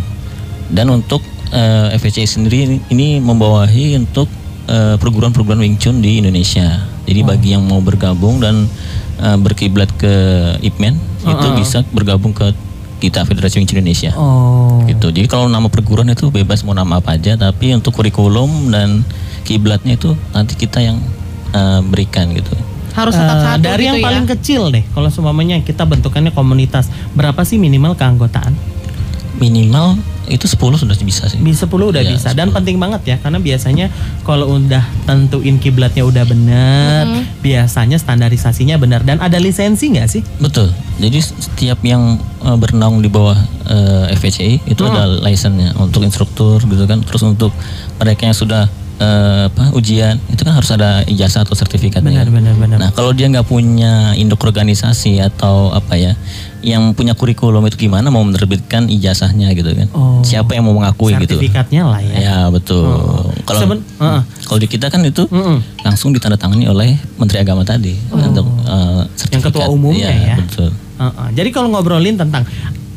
Dan 0.70 0.94
untuk 0.94 1.22
FWCI 1.50 2.30
sendiri 2.30 2.78
ini, 2.94 3.18
membawahi 3.18 3.98
untuk 3.98 4.30
eh, 4.70 4.96
perguruan-perguruan 5.02 5.60
Wing 5.60 5.82
Chun 5.82 6.00
di 6.00 6.22
Indonesia. 6.22 6.86
Jadi 7.10 7.26
bagi 7.26 7.58
yang 7.58 7.66
mau 7.66 7.82
bergabung 7.82 8.38
dan 8.38 8.70
eh, 9.18 9.38
berkiblat 9.42 9.90
ke 9.98 10.14
IPMEN 10.62 10.96
itu 11.26 11.48
Uh-uh. 11.50 11.58
bisa 11.58 11.82
bergabung 11.90 12.32
ke 12.32 12.54
kita 13.02 13.26
Federasi 13.26 13.58
Wing 13.58 13.68
Chun 13.68 13.82
Indonesia. 13.82 14.14
Oh. 14.14 14.86
Gitu. 14.86 15.10
Jadi 15.10 15.26
kalau 15.26 15.50
nama 15.50 15.66
perguruan 15.72 16.08
itu 16.14 16.30
bebas 16.30 16.62
mau 16.62 16.78
nama 16.78 17.02
apa 17.02 17.18
aja, 17.18 17.34
tapi 17.34 17.74
untuk 17.74 17.98
kurikulum 17.98 18.70
dan 18.70 19.02
kiblatnya 19.48 19.98
itu 19.98 20.14
nanti 20.38 20.54
kita 20.54 20.86
yang 20.86 21.02
eh, 21.56 21.82
berikan 21.82 22.30
gitu. 22.38 22.54
Harus 22.94 23.16
tetap 23.16 23.38
satu 23.40 23.64
dari 23.64 23.86
gitu 23.86 23.90
yang 23.96 23.98
ya. 24.02 24.06
paling 24.06 24.26
kecil 24.28 24.62
deh, 24.76 24.84
kalau 24.92 25.08
seumpamanya 25.08 25.62
kita 25.64 25.88
bentukannya 25.88 26.36
komunitas, 26.36 26.92
berapa 27.16 27.42
sih 27.48 27.56
minimal 27.56 27.96
keanggotaan? 27.96 28.52
Minimal 29.40 29.96
itu 30.30 30.46
10 30.46 30.60
sudah 30.78 30.94
bisa 31.02 31.26
sih. 31.26 31.40
Bisa 31.42 31.66
10 31.66 31.90
udah 31.90 32.04
Iya, 32.06 32.14
bisa 32.14 32.30
dan 32.38 32.54
penting 32.54 32.78
banget 32.78 33.02
ya 33.02 33.16
karena 33.18 33.42
biasanya 33.42 33.90
kalau 34.22 34.62
udah 34.62 34.86
tentuin 35.04 35.58
kiblatnya 35.58 36.06
udah 36.06 36.22
bener, 36.24 37.04
biasanya 37.42 37.98
standarisasinya 37.98 38.78
benar 38.78 39.02
dan 39.02 39.18
ada 39.18 39.42
lisensi 39.42 39.90
nggak 39.90 40.06
sih? 40.06 40.22
Betul. 40.38 40.70
Jadi 41.02 41.18
setiap 41.18 41.82
yang 41.82 42.22
eh, 42.46 42.58
bernaung 42.60 43.02
di 43.02 43.10
bawah 43.10 43.40
eh, 43.66 44.14
FVCI 44.14 44.70
itu 44.70 44.82
Hmm. 44.86 44.94
ada 44.94 45.04
lisensinya 45.24 45.74
untuk 45.82 46.06
instruktur 46.06 46.62
gitu 46.62 46.86
kan. 46.86 47.02
Terus 47.02 47.26
untuk 47.26 47.50
mereka 47.98 48.30
yang 48.30 48.38
sudah 48.38 48.70
eh, 49.00 49.48
apa 49.48 49.72
ujian 49.74 50.20
itu 50.28 50.44
kan 50.44 50.54
harus 50.54 50.70
ada 50.70 51.02
ijazah 51.08 51.42
atau 51.42 51.56
sertifikatnya. 51.56 52.06
Benar, 52.06 52.30
benar, 52.30 52.54
benar. 52.54 52.78
Nah 52.78 52.90
kalau 52.92 53.16
dia 53.16 53.32
nggak 53.32 53.48
punya 53.48 54.12
induk 54.14 54.44
organisasi 54.44 55.24
atau 55.24 55.72
apa 55.72 55.96
ya, 55.96 56.14
yang 56.60 56.92
punya 56.92 57.14
kurikulum 57.14 57.64
itu 57.66 57.80
gimana 57.80 58.08
mau 58.08 58.20
menerbitkan 58.20 58.88
ijazahnya 58.88 59.52
gitu 59.54 59.72
kan? 59.72 59.88
Oh. 59.92 60.20
Siapa 60.22 60.54
yang 60.54 60.64
mau 60.64 60.74
mengakui 60.74 61.16
gitu? 61.18 61.40
Sertifikatnya 61.40 61.88
lah 61.88 62.00
ya. 62.00 62.14
Ya 62.16 62.38
betul. 62.48 62.84
Oh. 62.84 63.32
Kalau 63.44 63.60
Seben- 63.60 63.86
Heeh. 63.96 64.22
kalau 64.44 64.60
di 64.60 64.68
kita 64.68 64.88
kan 64.88 65.02
itu 65.02 65.24
Mm-mm. 65.26 65.64
langsung 65.82 66.12
ditandatangani 66.12 66.66
oleh 66.66 66.94
Menteri 67.16 67.40
Agama 67.40 67.64
tadi 67.64 67.96
untuk 68.10 68.44
eh, 68.62 69.02
Yang 69.32 69.42
ketua 69.48 69.66
sertifikat. 69.66 69.70
umumnya 69.70 70.08
Iya, 70.08 70.24
ya. 70.26 70.36
Betul. 70.38 70.70
Heeh. 71.00 71.28
Jadi 71.34 71.50
kalau 71.50 71.68
ngobrolin 71.70 72.16
tentang 72.16 72.44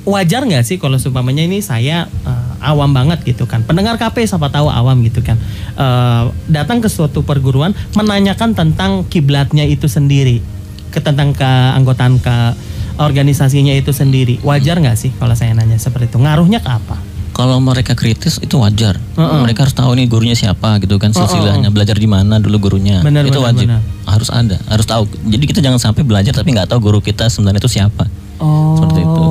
wajar 0.02 0.42
nggak 0.42 0.66
sih 0.66 0.76
kalau 0.76 0.98
seumpamanya 0.98 1.46
ini 1.46 1.62
saya 1.62 2.04
eh, 2.26 2.50
awam 2.60 2.90
banget 2.90 3.22
gitu 3.22 3.46
kan. 3.46 3.62
Pendengar 3.62 3.94
KP 3.94 4.22
siapa 4.22 4.50
tahu 4.50 4.66
awam 4.66 5.02
gitu 5.02 5.22
kan. 5.22 5.38
Eh, 5.72 6.22
datang 6.48 6.82
ke 6.82 6.90
suatu 6.90 7.22
perguruan 7.22 7.70
menanyakan 7.92 8.52
tentang 8.52 9.06
kiblatnya 9.06 9.62
itu 9.62 9.86
sendiri, 9.86 10.42
ke 10.90 10.98
tentang 10.98 11.30
keanggotaan 11.30 12.18
ke 12.18 12.36
organisasinya 12.98 13.72
itu 13.76 13.92
sendiri. 13.94 14.40
Wajar 14.44 14.80
nggak 14.80 14.96
sih 14.98 15.10
kalau 15.16 15.32
saya 15.32 15.52
nanya 15.56 15.78
seperti 15.78 16.12
itu? 16.12 16.18
Ngaruhnya 16.20 16.60
ke 16.60 16.70
apa? 16.70 16.96
Kalau 17.32 17.56
mereka 17.64 17.96
kritis 17.96 18.36
itu 18.44 18.60
wajar. 18.60 19.00
Heeh. 19.16 19.40
Mereka 19.40 19.64
harus 19.64 19.72
tahu 19.72 19.96
nih 19.96 20.04
gurunya 20.04 20.36
siapa 20.36 20.76
gitu 20.84 21.00
kan 21.00 21.16
silsilahnya, 21.16 21.72
belajar 21.72 21.96
di 21.96 22.04
mana 22.04 22.36
dulu 22.36 22.68
gurunya. 22.68 23.00
Benar, 23.00 23.24
itu 23.24 23.40
benar, 23.40 23.48
wajib. 23.48 23.66
benar. 23.72 23.80
Harus 24.04 24.28
ada, 24.28 24.56
harus 24.68 24.84
tahu. 24.84 25.08
Jadi 25.24 25.44
kita 25.48 25.60
jangan 25.64 25.80
sampai 25.80 26.04
belajar 26.04 26.36
tapi 26.36 26.52
nggak 26.52 26.68
tahu 26.68 26.92
guru 26.92 27.00
kita 27.00 27.32
sebenarnya 27.32 27.64
itu 27.64 27.72
siapa. 27.72 28.04
Oh. 28.36 28.76
Seperti 28.76 29.00
itu. 29.00 29.24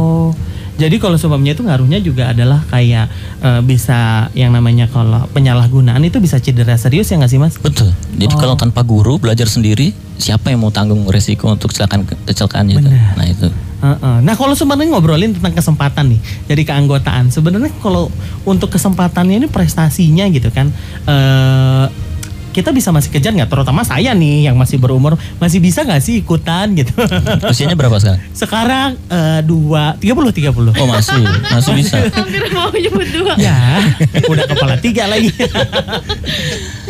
Jadi 0.81 0.97
kalau 0.97 1.13
sebabnya 1.13 1.53
itu 1.53 1.61
ngaruhnya 1.61 2.01
juga 2.01 2.33
adalah 2.33 2.65
kayak 2.73 3.05
eh, 3.45 3.61
bisa 3.61 4.31
yang 4.33 4.49
namanya 4.49 4.89
kalau 4.89 5.29
penyalahgunaan 5.29 6.01
itu 6.01 6.17
bisa 6.17 6.41
cedera 6.41 6.73
serius 6.73 7.13
ya 7.13 7.21
nggak 7.21 7.29
sih 7.29 7.37
mas? 7.37 7.61
Betul. 7.61 7.93
Jadi 8.17 8.33
kalau 8.33 8.57
tanpa 8.57 8.81
guru 8.81 9.21
belajar 9.21 9.45
sendiri, 9.45 9.93
siapa 10.21 10.53
yang 10.53 10.61
mau 10.61 10.69
tanggung 10.69 11.09
resiko 11.09 11.49
untuk 11.49 11.73
kecelakaan 11.73 12.05
kecelakaannya 12.29 12.77
itu? 12.77 12.89
Nah 12.93 13.25
itu. 13.25 13.49
Nah 14.21 14.37
kalau 14.37 14.53
sebenarnya 14.53 14.93
ngobrolin 14.93 15.33
tentang 15.33 15.57
kesempatan 15.57 16.13
nih 16.13 16.21
dari 16.45 16.61
keanggotaan, 16.61 17.33
sebenarnya 17.33 17.73
kalau 17.81 18.13
untuk 18.45 18.69
kesempatannya 18.69 19.41
ini 19.41 19.47
prestasinya 19.49 20.29
gitu 20.29 20.53
kan, 20.53 20.69
eh 21.09 21.85
kita 22.53 22.69
bisa 22.75 22.93
masih 22.93 23.09
kejar 23.09 23.33
nggak? 23.33 23.49
Terutama 23.49 23.81
saya 23.81 24.13
nih 24.13 24.51
yang 24.51 24.55
masih 24.55 24.77
berumur 24.77 25.17
masih 25.41 25.57
bisa 25.57 25.81
nggak 25.81 26.01
sih 26.03 26.21
ikutan 26.21 26.77
gitu? 26.77 26.93
Usianya 27.51 27.75
berapa 27.75 27.97
sekarang? 27.97 28.21
Sekarang 28.35 28.89
eh, 29.09 29.39
dua 29.43 29.97
tiga 29.97 30.13
puluh 30.13 30.31
tiga 30.35 30.51
puluh. 30.53 30.75
Oh 30.77 30.87
masih, 30.87 31.23
masih 31.49 31.73
bisa. 31.79 31.97
Hampir 32.13 32.43
mau 32.53 32.69
nyebut 32.69 33.07
dua. 33.09 33.33
Ya, 33.39 33.81
udah 34.29 34.45
kepala 34.45 34.75
tiga 34.77 35.09
lagi. 35.09 35.33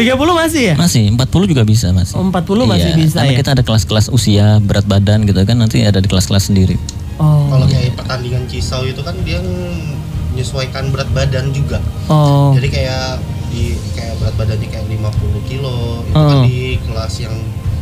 30 0.02 0.18
masih 0.18 0.74
ya? 0.74 0.76
Masih, 0.80 1.14
40 1.14 1.52
juga 1.52 1.64
bisa 1.68 1.94
masih. 1.94 2.18
Oh, 2.18 2.26
40 2.26 2.66
masih 2.66 2.92
bisa 2.98 3.22
karena 3.22 3.38
ya? 3.38 3.40
kita 3.46 3.50
ada 3.54 3.64
kelas-kelas 3.64 4.10
usia, 4.10 4.58
berat 4.58 4.86
badan 4.90 5.30
gitu 5.30 5.46
kan 5.46 5.62
nanti 5.62 5.86
ada 5.86 6.02
di 6.02 6.10
kelas-kelas 6.10 6.50
sendiri. 6.50 6.76
Oh. 7.22 7.54
Kalau 7.54 7.70
kayak 7.70 7.94
pertandingan 7.94 8.50
Cisau 8.50 8.82
itu 8.90 9.02
kan 9.06 9.14
dia 9.22 9.38
menyesuaikan 10.34 10.90
berat 10.90 11.10
badan 11.14 11.54
juga. 11.54 11.78
Oh. 12.10 12.56
Jadi 12.58 12.68
kayak 12.74 13.22
di 13.54 13.78
kayak 13.94 14.11
badannya 14.42 14.68
kayak 14.68 14.86
50 14.90 15.46
kilo 15.46 16.02
itu 16.02 16.18
kan 16.18 16.38
di 16.42 16.60
kelas 16.82 17.14
yang 17.22 17.36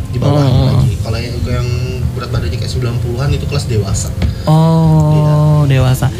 di 0.09 0.17
bawah 0.17 0.41
Oh. 0.41 0.65
lagi. 0.67 0.91
Kalau 0.99 1.17
yang, 1.17 1.35
yang 1.39 1.67
berat 2.11 2.29
badannya 2.29 2.57
kayak 2.57 2.73
90-an 2.73 3.29
itu 3.31 3.45
kelas 3.45 3.65
dewasa. 3.65 4.09
Oh, 4.43 5.63
dewasa. 5.63 6.11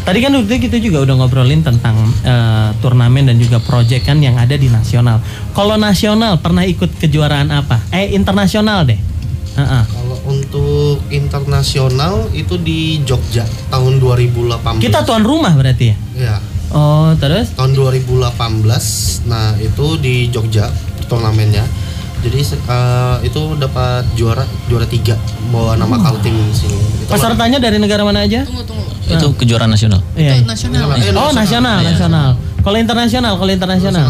Tadi 0.00 0.18
kan 0.18 0.32
waktu 0.32 0.58
kita 0.58 0.80
juga 0.80 1.04
udah 1.04 1.14
ngobrolin 1.14 1.62
tentang 1.62 1.94
eh, 2.24 2.68
turnamen 2.80 3.30
dan 3.30 3.36
juga 3.36 3.60
project 3.60 4.04
kan 4.04 4.18
yang 4.18 4.34
ada 4.34 4.56
di 4.56 4.66
nasional. 4.66 5.22
Kalau 5.52 5.76
nasional 5.76 6.40
pernah 6.40 6.66
ikut 6.66 6.98
kejuaraan 6.98 7.48
apa? 7.48 7.78
Eh 7.92 8.10
internasional 8.12 8.84
deh. 8.84 8.98
Heeh. 9.50 9.82
Kalau 9.86 10.16
untuk 10.26 10.98
internasional 11.10 12.26
itu 12.32 12.58
di 12.58 12.98
Jogja 13.04 13.44
tahun 13.68 14.00
2018. 14.00 14.82
Kita 14.82 15.04
tuan 15.04 15.22
rumah 15.22 15.52
berarti 15.54 15.84
ya? 15.92 15.96
Ya. 16.16 16.36
Oh, 16.70 17.10
terus? 17.16 17.50
Tahun 17.52 17.72
2018. 17.72 18.30
Nah, 19.26 19.58
itu 19.58 19.86
di 19.98 20.28
Jogja 20.28 20.70
turnamennya. 21.06 21.66
Jadi 22.20 22.36
eh, 22.44 23.16
itu 23.24 23.40
dapat 23.56 24.04
juara 24.12 24.44
juara 24.68 24.84
tiga 24.84 25.16
bawa 25.48 25.72
nama 25.74 25.96
Kaltim 25.98 26.36
di 26.36 26.52
sini. 26.54 26.76
Itu 27.00 27.08
Pesertanya 27.08 27.56
dari 27.56 27.80
negara 27.80 28.04
mana 28.04 28.22
aja? 28.22 28.44
Tunggu 28.44 28.60
tunggu. 28.62 28.84
Itu 29.08 29.32
kejuaraan 29.34 29.72
nasional. 29.72 30.04
Iya. 30.14 30.36
iya. 30.36 30.44
nasional. 30.44 30.84
Eh, 30.92 31.10
Oh, 31.10 31.32
nasional, 31.32 31.80
Iya. 31.80 31.88
nasional. 31.90 32.28
Kalau 32.60 32.76
internasional, 32.76 33.32
kalau 33.34 33.50
internasional. 33.50 34.08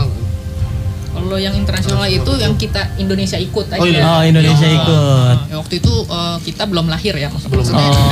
Kalau 1.11 1.37
yang 1.37 1.55
internasional 1.55 2.07
itu 2.07 2.33
yang 2.35 2.55
kita 2.57 2.83
Indonesia 2.97 3.39
ikut 3.39 3.67
aja. 3.69 3.79
Oh, 3.79 3.87
iya. 3.87 4.03
Oh, 4.03 4.23
Indonesia 4.23 4.67
ikut. 4.67 5.37
Ya, 5.47 5.57
waktu 5.57 5.75
itu 5.79 5.93
eh, 6.03 6.37
kita 6.43 6.63
belum 6.67 6.87
lahir 6.87 7.15
ya 7.15 7.31
maksud- 7.31 7.47
Belum. 7.47 7.63
maksudnya. 7.63 7.89
Oh. 7.89 8.11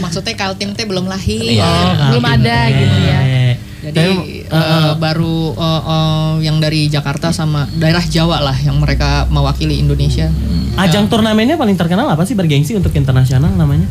maksudnya 0.02 0.34
Kaltim 0.34 0.72
teh 0.72 0.88
belum 0.88 1.04
lahir. 1.04 1.44
Iya. 1.44 1.68
Oh, 1.68 2.16
belum 2.16 2.24
Kaltim. 2.24 2.40
ada 2.40 2.58
gitu 2.72 2.96
ya. 2.98 3.20
Jadi 3.90 4.14
tapi, 4.44 4.44
eh, 4.44 4.54
eh, 4.54 4.92
baru 4.94 5.38
eh, 5.52 5.82
eh, 5.84 6.02
yang 6.42 6.56
dari 6.56 6.86
Jakarta 6.86 7.30
sama 7.30 7.66
daerah 7.72 8.02
Jawa 8.02 8.40
lah 8.42 8.56
yang 8.56 8.76
mereka 8.76 9.26
mewakili 9.26 9.76
Indonesia. 9.76 10.28
Ajang 10.76 11.06
turnamennya 11.06 11.54
paling 11.54 11.74
terkenal 11.74 12.06
apa 12.06 12.22
sih 12.22 12.32
bergengsi 12.32 12.72
untuk 12.72 12.92
internasional 12.92 13.50
namanya? 13.50 13.88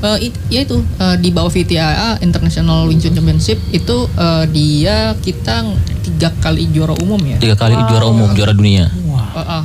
Eh, 0.00 0.26
it- 0.26 0.40
ya 0.48 0.60
itu 0.62 0.80
eh, 0.80 1.16
di 1.16 1.28
bawah 1.28 1.48
VTAA 1.48 2.20
International 2.20 2.84
Wing 2.84 2.98
Chun 2.98 3.12
Championship 3.12 3.60
itu 3.70 3.96
eh, 4.10 4.44
dia 4.48 4.96
kita 5.16 5.64
tiga 6.02 6.28
kali 6.38 6.66
juara 6.66 6.96
umum 6.96 7.20
ya. 7.20 7.36
Tiga 7.36 7.54
kali 7.54 7.76
juara 7.78 8.06
umum, 8.06 8.28
juara 8.30 8.50
dunia. 8.50 8.88
Eh, 8.88 9.38
eh, 9.38 9.64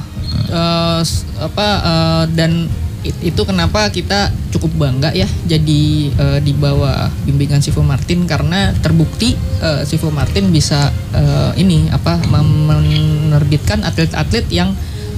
eh, 0.50 1.00
s- 1.02 1.24
apa 1.36 1.68
eh, 1.82 2.24
dan 2.34 2.68
it- 3.06 3.22
itu 3.22 3.42
kenapa 3.46 3.88
kita 3.94 4.34
cukup 4.50 4.74
bangga 4.76 5.14
ya 5.14 5.30
jadi 5.46 5.82
eh, 6.10 6.40
di 6.42 6.52
bawah 6.58 7.08
bimbingan 7.30 7.62
Sifu 7.62 7.86
Martin 7.86 8.26
karena 8.26 8.74
terbukti 8.82 9.38
eh, 9.62 9.86
Sifu 9.86 10.10
Martin 10.10 10.50
bisa 10.50 10.90
eh, 11.14 11.52
ini 11.62 11.88
apa 11.94 12.18
menerbitkan 12.26 13.86
atlet-atlet 13.86 14.50
yang 14.50 14.74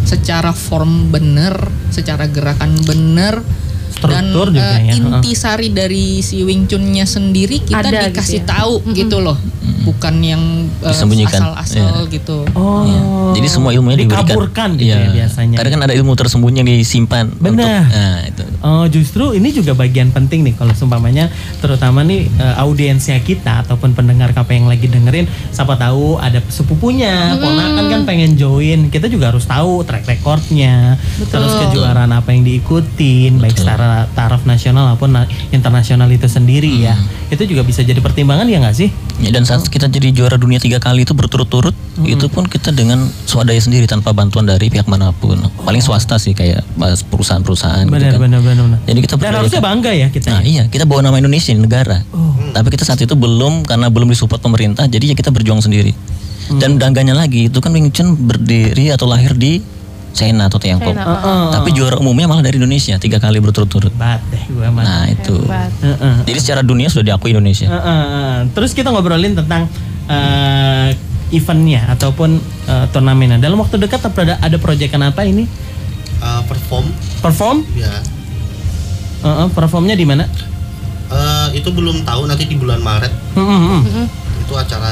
secara 0.08 0.56
form 0.56 1.12
bener, 1.12 1.52
secara 1.92 2.32
gerakan 2.32 2.80
bener 2.88 3.44
dan 4.00 4.30
Struktur 4.30 4.48
juga 4.52 4.76
eh, 4.76 4.84
ya, 4.84 4.94
intisari 4.96 5.68
dari 5.70 6.22
si 6.22 6.42
Wing 6.42 6.66
Chun-nya 6.66 7.04
sendiri 7.04 7.60
kita 7.60 7.82
Ada 7.82 8.10
dikasih 8.10 8.40
gitu 8.40 8.46
ya. 8.46 8.54
tahu 8.54 8.74
gitu 8.94 9.18
loh 9.20 9.38
bukan 9.84 10.16
yang 10.20 10.44
eh, 10.80 10.90
Disembunyikan. 10.90 11.40
asal-asal 11.40 12.06
Iya. 12.06 12.12
gitu 12.12 12.38
Oh. 12.54 12.84
Iya. 12.84 13.02
Jadi 13.34 13.48
semua 13.48 13.72
ilmunya 13.72 13.98
diberikan. 14.00 14.24
Dikaburkan 14.24 14.70
gitu 14.76 14.88
ya 14.90 15.12
biasanya. 15.12 15.56
Kadang 15.60 15.72
kan 15.74 15.82
ada 15.84 15.94
ilmu 15.94 16.14
tersembunyi 16.14 16.58
yang 16.58 16.70
disimpan. 16.70 17.28
Benar. 17.34 17.84
Untuk, 17.84 17.92
nah, 17.92 18.20
itu. 18.24 18.44
Oh 18.68 18.84
justru 18.92 19.32
ini 19.32 19.56
juga 19.56 19.72
bagian 19.72 20.12
penting 20.12 20.44
nih 20.44 20.60
kalau 20.60 20.76
seumpamanya 20.76 21.32
terutama 21.64 22.04
nih 22.04 22.28
eh, 22.28 22.56
audiensnya 22.60 23.24
kita 23.24 23.64
ataupun 23.64 23.96
pendengar 23.96 24.36
KP 24.36 24.60
yang 24.60 24.68
lagi 24.68 24.92
dengerin 24.92 25.24
siapa 25.56 25.80
tahu 25.80 26.20
ada 26.20 26.44
sepupunya 26.52 27.40
ponakan 27.40 27.88
kan 27.88 28.02
pengen 28.04 28.36
join. 28.36 28.92
Kita 28.92 29.08
juga 29.08 29.32
harus 29.32 29.48
tahu 29.48 29.88
track 29.88 30.04
recordnya 30.04 31.00
terus 31.32 31.56
kejuaraan 31.56 32.12
apa 32.12 32.36
yang 32.36 32.44
diikutin 32.44 33.40
baik 33.40 33.56
secara 33.56 34.04
taraf 34.12 34.44
nasional 34.44 34.92
maupun 34.92 35.16
na- 35.16 35.30
internasional 35.56 36.12
itu 36.12 36.28
sendiri 36.28 36.84
ya. 36.84 37.00
Itu 37.32 37.48
juga 37.48 37.64
bisa 37.64 37.88
jadi 37.88 38.04
pertimbangan 38.04 38.52
ya 38.52 38.60
nggak 38.60 38.76
sih? 38.76 38.92
Ya, 39.18 39.32
dan 39.34 39.48
saat 39.48 39.66
kita 39.66 39.88
jadi 39.88 40.14
juara 40.14 40.38
dunia 40.38 40.62
tiga 40.62 40.78
kali 40.78 41.02
itu 41.02 41.18
berturut-turut, 41.18 41.74
itu 42.06 42.30
pun 42.30 42.46
kita 42.46 42.70
dengan 42.70 43.10
swadaya 43.26 43.58
sendiri 43.58 43.90
tanpa 43.90 44.14
bantuan 44.14 44.46
dari 44.46 44.70
pihak 44.70 44.86
mana 44.86 45.10
pun. 45.10 45.42
Paling 45.66 45.82
swasta 45.82 46.22
sih 46.22 46.38
kayak 46.38 46.62
bahas 46.78 47.02
perusahaan-perusahaan 47.02 47.90
gitu 47.90 47.98
benar 47.98 48.14
kan. 48.14 48.20
benar 48.22 48.40
benar 48.46 48.57
benar. 48.66 48.80
Jadi 48.88 49.00
kita 49.06 49.14
dan 49.20 49.34
harusnya 49.38 49.62
bangga 49.62 49.92
ya 49.94 50.08
kita 50.10 50.28
Nah 50.34 50.42
ya. 50.42 50.48
iya, 50.48 50.64
kita 50.72 50.90
bawa 50.90 51.06
nama 51.06 51.18
Indonesia 51.22 51.52
di 51.54 51.62
negara. 51.62 52.02
Oh. 52.10 52.34
Tapi 52.56 52.68
kita 52.74 52.88
saat 52.88 52.98
itu 53.04 53.14
belum 53.14 53.68
karena 53.68 53.92
belum 53.92 54.10
disupport 54.10 54.42
pemerintah, 54.42 54.90
jadi 54.90 55.12
ya 55.12 55.16
kita 55.18 55.30
berjuang 55.30 55.62
sendiri. 55.62 55.94
Hmm. 56.48 56.60
Dan 56.64 56.80
bangganya 56.80 57.14
lagi 57.14 57.52
itu 57.52 57.60
kan 57.60 57.76
Wing 57.76 57.92
Chun 57.92 58.16
berdiri 58.16 58.90
atau 58.96 59.06
lahir 59.06 59.36
di 59.36 59.60
China 60.18 60.50
atau 60.50 60.58
Tiongkok. 60.58 60.96
China. 60.96 61.06
Heeh. 61.06 61.44
Tapi 61.54 61.70
juara 61.78 62.02
umumnya 62.02 62.26
malah 62.26 62.42
dari 62.42 62.58
Indonesia 62.58 62.98
tiga 62.98 63.22
kali 63.22 63.38
berturut-turut. 63.38 63.94
Nah 63.94 64.18
itu. 65.12 65.36
Hebat. 65.46 65.70
Heeh. 65.84 66.16
Jadi 66.26 66.40
secara 66.42 66.62
dunia 66.66 66.90
sudah 66.90 67.14
diakui 67.14 67.36
Indonesia. 67.36 67.70
Heeh, 67.70 67.84
heeh. 67.86 68.38
Terus 68.58 68.74
kita 68.74 68.90
ngobrolin 68.90 69.38
tentang 69.38 69.70
eh, 70.10 70.90
eventnya 71.30 71.92
ataupun 71.94 72.40
eh, 72.66 72.86
turnamennya. 72.90 73.38
Dalam 73.38 73.60
waktu 73.62 73.78
dekat 73.78 74.10
ada 74.10 74.40
ada 74.42 74.58
proyekan 74.58 75.04
apa 75.06 75.22
ini? 75.28 75.46
Eh, 76.18 76.42
perform 76.50 76.90
Perform? 77.22 77.62
ya. 77.78 78.02
Heeh, 79.24 79.48
performnya 79.52 79.96
di 79.96 80.06
mana? 80.06 80.26
Eh, 81.08 81.48
itu 81.56 81.70
belum 81.72 82.04
tahu 82.04 82.28
nanti 82.28 82.44
di 82.44 82.60
bulan 82.60 82.84
Maret 82.84 83.14
Heeh, 83.34 83.60
heeh. 83.80 84.08
itu 84.44 84.54
acara 84.54 84.92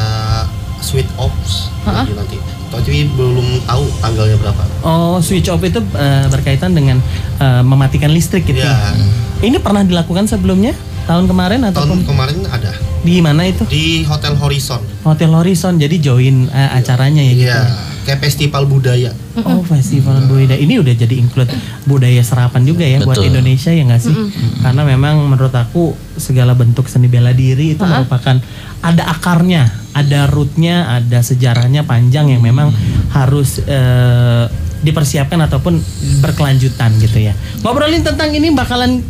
Sweet 0.80 1.10
Ops 1.20 1.68
lagi 1.84 2.14
nanti. 2.14 2.38
Tapi 2.70 3.08
belum 3.16 3.64
tahu 3.64 3.84
tanggalnya 4.00 4.38
berapa. 4.38 4.64
Oh, 4.82 5.18
switch 5.24 5.48
off 5.48 5.64
itu 5.64 5.80
eh, 5.96 6.26
berkaitan 6.28 6.76
dengan 6.76 7.00
eh, 7.40 7.64
mematikan 7.64 8.12
listrik 8.12 8.44
gitu. 8.46 8.60
Ya, 8.60 8.94
Ini 9.40 9.60
pernah 9.60 9.82
dilakukan 9.82 10.28
sebelumnya? 10.28 10.76
Tahun 11.06 11.30
kemarin 11.30 11.62
tahun 11.62 11.72
ataupun 11.72 12.00
kemarin 12.04 12.42
ada 12.50 12.74
di 13.06 13.22
mana 13.22 13.46
itu? 13.46 13.62
di 13.70 14.02
Hotel 14.04 14.34
Horizon. 14.34 14.82
Hotel 15.06 15.30
Horizon. 15.30 15.78
Jadi 15.78 15.96
join 16.02 16.50
eh, 16.50 16.70
acaranya 16.74 17.22
ya 17.22 17.34
gitu. 17.34 17.46
Iya, 17.48 17.62
kayak 18.06 18.22
festival 18.22 18.70
budaya. 18.70 19.12
Oh 19.42 19.66
festival 19.66 20.30
budaya 20.30 20.56
ini 20.56 20.78
udah 20.78 20.94
jadi 20.94 21.16
include 21.18 21.50
budaya 21.90 22.22
serapan 22.22 22.62
juga 22.64 22.86
ya 22.86 23.02
buat 23.02 23.18
Betul. 23.18 23.34
Indonesia 23.34 23.74
ya 23.74 23.84
nggak 23.84 24.02
sih? 24.02 24.16
Karena 24.62 24.86
memang 24.86 25.26
menurut 25.26 25.52
aku 25.52 25.98
segala 26.16 26.54
bentuk 26.54 26.86
seni 26.86 27.10
bela 27.10 27.34
diri 27.34 27.74
itu 27.74 27.84
merupakan 27.84 28.38
ada 28.86 29.04
akarnya, 29.10 29.68
ada 29.98 30.30
rootnya, 30.30 31.02
ada 31.02 31.26
sejarahnya 31.26 31.84
panjang 31.84 32.30
yang 32.30 32.46
memang 32.46 32.70
harus 33.12 33.60
eh, 33.66 34.46
dipersiapkan 34.86 35.42
ataupun 35.50 35.82
berkelanjutan 36.22 36.94
gitu 37.02 37.18
ya. 37.26 37.34
Ngobrolin 37.66 38.06
tentang 38.06 38.30
ini 38.30 38.54
bakalan 38.54 39.02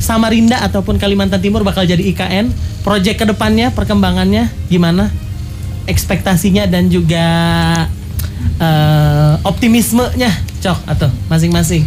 Samarinda 0.00 0.64
ataupun 0.64 0.96
Kalimantan 0.96 1.38
Timur 1.38 1.62
bakal 1.62 1.84
jadi 1.84 2.00
IKN. 2.00 2.50
Proyek 2.80 3.20
ke 3.20 3.24
depannya, 3.28 3.68
perkembangannya 3.70 4.48
gimana? 4.72 5.12
Ekspektasinya 5.84 6.64
dan 6.64 6.88
juga 6.88 7.20
eh, 8.60 9.34
optimismenya, 9.42 10.30
cok 10.60 10.78
atau 10.86 11.08
masing-masing. 11.28 11.84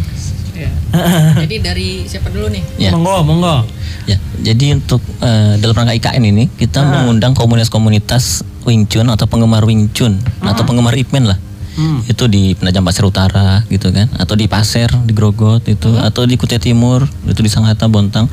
Ya. 0.54 0.70
Jadi 1.42 1.56
dari 1.58 1.88
siapa 2.06 2.30
dulu 2.30 2.46
nih? 2.50 2.62
Ya. 2.78 2.90
Monggo, 2.94 3.26
monggo. 3.26 3.56
Ya, 4.04 4.20
jadi 4.36 4.76
untuk 4.76 5.00
eh, 5.24 5.56
dalam 5.64 5.72
rangka 5.72 5.96
IKN 5.96 6.28
ini 6.28 6.44
kita 6.52 6.84
Ah. 6.84 6.88
mengundang 6.92 7.32
komunitas-komunitas 7.32 8.44
Wing 8.68 8.84
Chun 8.84 9.08
atau 9.08 9.24
penggemar 9.24 9.64
Wing 9.64 9.88
Chun 9.96 10.20
atau 10.44 10.60
penggemar 10.68 10.92
Ipman 10.92 11.24
lah. 11.24 11.38
Hmm. 11.74 12.04
Itu 12.04 12.28
di 12.28 12.52
Penajam 12.52 12.84
Pasir 12.84 13.02
Utara 13.02 13.64
gitu 13.66 13.90
kan, 13.90 14.06
atau 14.14 14.36
di 14.36 14.44
Pasir, 14.46 14.92
di 15.08 15.10
Grogot 15.16 15.64
itu, 15.66 15.90
atau 15.98 16.22
di 16.22 16.36
Kutai 16.38 16.60
Timur, 16.60 17.02
itu 17.26 17.40
di 17.40 17.50
Sangatta 17.50 17.88
Bontang 17.88 18.28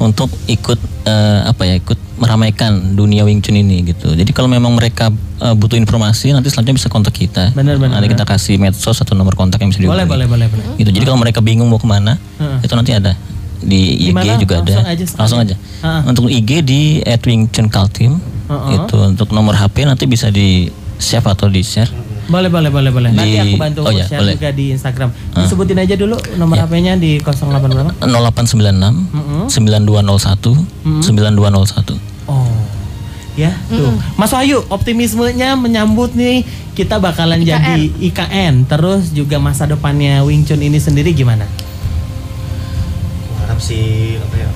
untuk 0.00 0.32
ikut 0.48 0.80
eh, 1.04 1.40
apa 1.44 1.62
ya, 1.62 1.74
ikut 1.76 1.98
meramaikan 2.16 2.96
dunia 2.96 3.22
Wing 3.22 3.40
Chun 3.40 3.54
ini 3.54 3.84
gitu. 3.84 4.12
Jadi 4.12 4.32
kalau 4.32 4.48
memang 4.48 4.72
mereka 4.72 5.12
eh, 5.38 5.54
butuh 5.54 5.76
informasi 5.76 6.32
nanti 6.32 6.48
selanjutnya 6.48 6.80
bisa 6.80 6.88
kontak 6.88 7.12
kita. 7.12 7.52
Benar, 7.52 7.76
benar, 7.76 8.00
Nanti 8.00 8.08
kita 8.08 8.24
kasih 8.24 8.56
medsos 8.56 8.96
atau 8.96 9.12
nomor 9.12 9.36
kontak 9.36 9.60
yang 9.60 9.68
bisa 9.68 9.84
Boleh, 9.84 10.08
dihubungi. 10.08 10.26
boleh, 10.26 10.26
boleh, 10.26 10.46
boleh. 10.48 10.64
Gitu. 10.80 10.90
Jadi 10.90 11.04
kalau 11.04 11.18
mereka 11.20 11.40
bingung 11.40 11.68
mau 11.68 11.76
ke 11.76 11.84
mana, 11.84 12.16
Heeh. 12.40 12.64
itu 12.64 12.72
nanti 12.72 12.92
ada 12.92 13.12
di 13.60 14.08
IG 14.08 14.16
Gimana? 14.16 14.40
juga 14.40 14.54
Langsung 14.64 14.80
ada. 14.80 14.92
aja 14.96 15.04
sekali. 15.04 15.20
Langsung 15.20 15.38
aja. 15.44 15.54
Untuk 16.08 16.24
IG 16.32 16.50
di 16.64 16.82
@wingchunkaltim. 17.04 18.12
Heeh. 18.48 18.72
Itu 18.80 18.96
untuk 19.04 19.28
nomor 19.30 19.52
HP 19.54 19.84
nanti 19.84 20.08
bisa 20.08 20.32
di 20.32 20.72
save 20.96 21.28
atau 21.28 21.46
di 21.46 21.60
share. 21.60 21.92
Boleh, 22.30 22.46
boleh, 22.46 22.70
boleh, 22.70 22.90
boleh. 22.94 23.10
Nanti 23.10 23.42
aku 23.42 23.58
bantu 23.58 23.80
oh 23.82 23.90
ya, 23.90 24.06
share 24.06 24.22
boleh. 24.22 24.38
juga 24.38 24.50
di 24.54 24.70
Instagram. 24.70 25.10
Ah. 25.34 25.42
Disebutin 25.42 25.82
aja 25.82 25.94
dulu 25.98 26.14
nomor 26.38 26.62
HP-nya 26.62 26.94
di 26.94 27.18
08 27.18 27.58
berapa? 27.58 27.90
0896 28.06 29.10
Mm-mm. 29.10 29.44
9201 29.50 30.54
Mm-mm. 30.86 31.02
9201. 31.02 32.30
Oh. 32.30 32.46
Ya, 33.34 33.56
tuh. 33.66 33.94
Mas 34.14 34.30
Wahyu, 34.30 34.62
optimismenya 34.70 35.58
menyambut 35.58 36.14
nih 36.14 36.46
kita 36.78 37.02
bakalan 37.02 37.42
jadi 37.42 37.90
IKN. 37.98 38.70
Terus 38.70 39.10
juga 39.10 39.42
masa 39.42 39.66
depannya 39.66 40.22
Wing 40.22 40.46
Chun 40.46 40.62
ini 40.62 40.78
sendiri 40.78 41.10
gimana? 41.10 41.46
harap 43.50 43.58
sih 43.58 44.14
apa 44.14 44.36
ya 44.38 44.50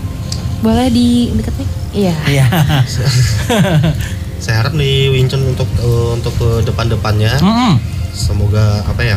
Boleh 0.63 0.87
di 0.87 1.35
deket 1.35 1.55
nih? 1.59 1.69
Iya. 1.95 2.15
Iya. 2.31 2.47
saya 4.45 4.61
harap 4.61 4.77
nih 4.77 5.09
Wing 5.09 5.25
Chun 5.25 5.41
untuk 5.41 5.65
eh, 5.81 6.09
untuk 6.13 6.37
ke 6.37 6.69
depan-depannya 6.69 7.33
Mm-mm. 7.41 7.81
semoga 8.13 8.85
apa 8.85 9.01
ya 9.01 9.17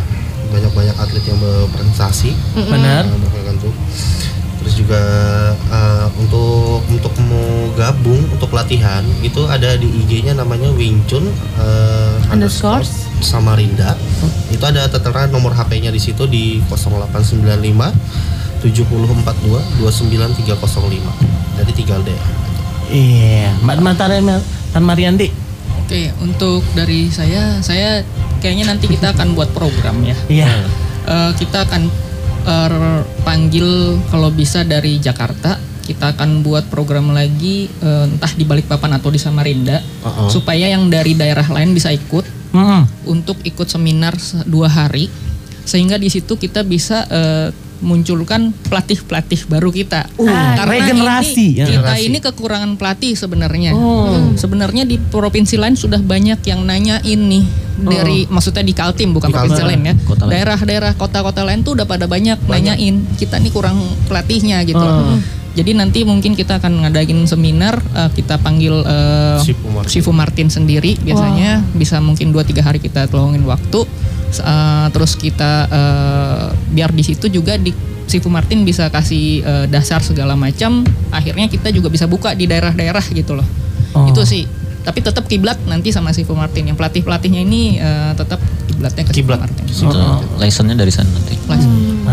banyak-banyak 0.56 0.96
atlet 0.96 1.20
yang 1.28 1.36
berprestasi 1.44 2.32
Mm-mm. 2.56 2.72
Benar. 2.72 3.04
Eh, 3.04 3.20
makanya 3.20 3.60
tuh 3.60 3.76
terus 4.64 4.74
juga 4.80 5.02
eh, 5.52 6.08
untuk 6.16 6.80
untuk 6.88 7.12
mau 7.28 7.68
gabung 7.76 8.24
untuk 8.32 8.56
latihan 8.56 9.04
itu 9.20 9.44
ada 9.52 9.76
di 9.76 9.92
IG-nya 10.08 10.40
namanya 10.40 10.72
Wing 10.72 11.04
Chun 11.12 11.28
eh, 11.60 12.32
Underscore. 12.32 12.88
Samarinda 13.20 14.00
itu 14.48 14.64
ada 14.64 14.88
tertera 14.88 15.28
nomor 15.28 15.52
HP-nya 15.52 15.92
di 15.92 16.00
situ 16.00 16.24
di 16.24 16.64
0895 16.72 18.64
7042 18.64 19.84
29305 19.84 21.60
jadi 21.60 21.72
tinggal 21.76 22.00
deh 22.08 22.16
Iya, 22.88 23.52
Mbak 23.68 23.84
Mantare 23.84 24.24
Tan 24.78 24.86
Marianti. 24.86 25.26
Oke, 25.82 26.14
untuk 26.22 26.62
dari 26.78 27.10
saya, 27.10 27.58
saya 27.66 28.06
kayaknya 28.38 28.70
nanti 28.70 28.86
kita 28.86 29.10
akan 29.10 29.34
buat 29.34 29.50
program 29.50 30.06
ya. 30.06 30.14
Iya. 30.30 30.46
Eh, 31.02 31.32
kita 31.34 31.66
akan 31.66 31.90
eh, 32.46 33.02
panggil 33.26 33.98
kalau 34.14 34.30
bisa 34.30 34.62
dari 34.62 35.02
Jakarta. 35.02 35.58
Kita 35.82 36.14
akan 36.14 36.46
buat 36.46 36.70
program 36.70 37.10
lagi 37.10 37.74
eh, 37.74 38.06
entah 38.06 38.30
di 38.38 38.46
Balikpapan 38.46 39.02
atau 39.02 39.10
di 39.10 39.18
Samarinda 39.18 39.82
Uh-uh. 40.06 40.30
supaya 40.30 40.70
yang 40.70 40.94
dari 40.94 41.18
daerah 41.18 41.50
lain 41.50 41.74
bisa 41.74 41.90
ikut 41.90 42.54
Mm-mm. 42.54 43.10
untuk 43.10 43.42
ikut 43.42 43.66
seminar 43.66 44.14
se- 44.22 44.46
dua 44.46 44.70
hari 44.70 45.10
sehingga 45.66 45.98
di 45.98 46.12
situ 46.14 46.38
kita 46.38 46.62
bisa 46.62 47.02
eh, 47.10 47.50
munculkan 47.82 48.54
pelatih-pelatih 48.68 49.48
baru 49.50 49.70
kita. 49.70 50.10
Uh, 50.18 50.28
regenerasi, 50.66 51.48
ini, 51.56 51.60
ya. 51.62 51.66
kita 51.66 51.94
Regenerasi. 51.94 52.08
ini 52.10 52.18
kekurangan 52.22 52.72
pelatih 52.76 53.14
sebenarnya. 53.14 53.72
Oh. 53.74 54.14
Hmm. 54.14 54.34
Sebenarnya 54.38 54.84
di 54.84 54.98
provinsi 54.98 55.56
lain 55.58 55.76
sudah 55.78 56.02
banyak 56.02 56.42
yang 56.46 56.66
nanya 56.66 57.02
ini 57.06 57.68
dari 57.78 58.26
maksudnya 58.26 58.66
di 58.66 58.74
Kaltim 58.74 59.14
bukan 59.14 59.30
Di 59.30 59.36
provinsi 59.38 59.64
lain 59.64 59.82
ya. 59.86 59.94
Daerah-daerah 60.26 60.98
kota-kota 60.98 61.46
lain 61.46 61.62
tuh 61.62 61.78
udah 61.78 61.86
pada 61.86 62.10
banyak, 62.10 62.42
nanyain 62.50 63.06
kita 63.22 63.38
nih 63.38 63.54
kurang 63.54 63.78
pelatihnya 64.10 64.66
gitu. 64.66 64.82
Oh. 64.82 65.18
Jadi 65.58 65.74
nanti 65.74 66.06
mungkin 66.06 66.38
kita 66.38 66.62
akan 66.62 66.86
ngadain 66.86 67.18
seminar, 67.26 67.82
eh, 67.82 68.10
kita 68.14 68.38
panggil 68.38 68.78
eh, 68.86 69.42
Sifu 69.42 69.68
Martin. 69.74 69.90
Sifu 69.90 70.12
Martin 70.14 70.48
sendiri 70.54 70.94
biasanya 71.02 71.66
bisa 71.74 71.98
mungkin 71.98 72.30
2-3 72.30 72.62
hari 72.62 72.78
kita 72.78 73.10
tolongin 73.10 73.42
waktu. 73.42 73.82
Eh, 74.28 74.88
terus 74.92 75.16
kita 75.16 75.52
eh, 75.72 76.46
biar 76.76 76.92
di 76.92 77.04
situ 77.04 77.32
juga 77.32 77.56
di 77.56 77.72
Sifu 78.08 78.32
Martin 78.32 78.64
bisa 78.64 78.88
kasih 78.88 79.44
eh, 79.44 79.66
dasar 79.68 80.04
segala 80.04 80.36
macam. 80.36 80.84
Akhirnya 81.12 81.48
kita 81.48 81.72
juga 81.72 81.88
bisa 81.92 82.08
buka 82.08 82.36
di 82.36 82.48
daerah-daerah 82.48 83.04
gitu 83.12 83.36
loh. 83.36 83.48
Oh. 83.96 84.08
Itu 84.12 84.24
sih. 84.28 84.48
Tapi 84.88 85.04
tetap 85.04 85.28
kiblat 85.28 85.60
nanti 85.68 85.92
sama 85.92 86.16
Sifu 86.16 86.32
Martin. 86.32 86.72
Yang 86.72 86.78
pelatih-pelatihnya 86.80 87.42
ini 87.44 87.80
eh, 87.80 88.12
tetap 88.16 88.40
kiblatnya 88.68 89.04
ke 89.04 89.12
Sifu 89.12 89.32
Martin. 89.32 89.64
Itu 89.68 90.00
license-nya 90.40 90.76
dari 90.76 90.92
sana 90.92 91.10
nanti. 91.12 91.36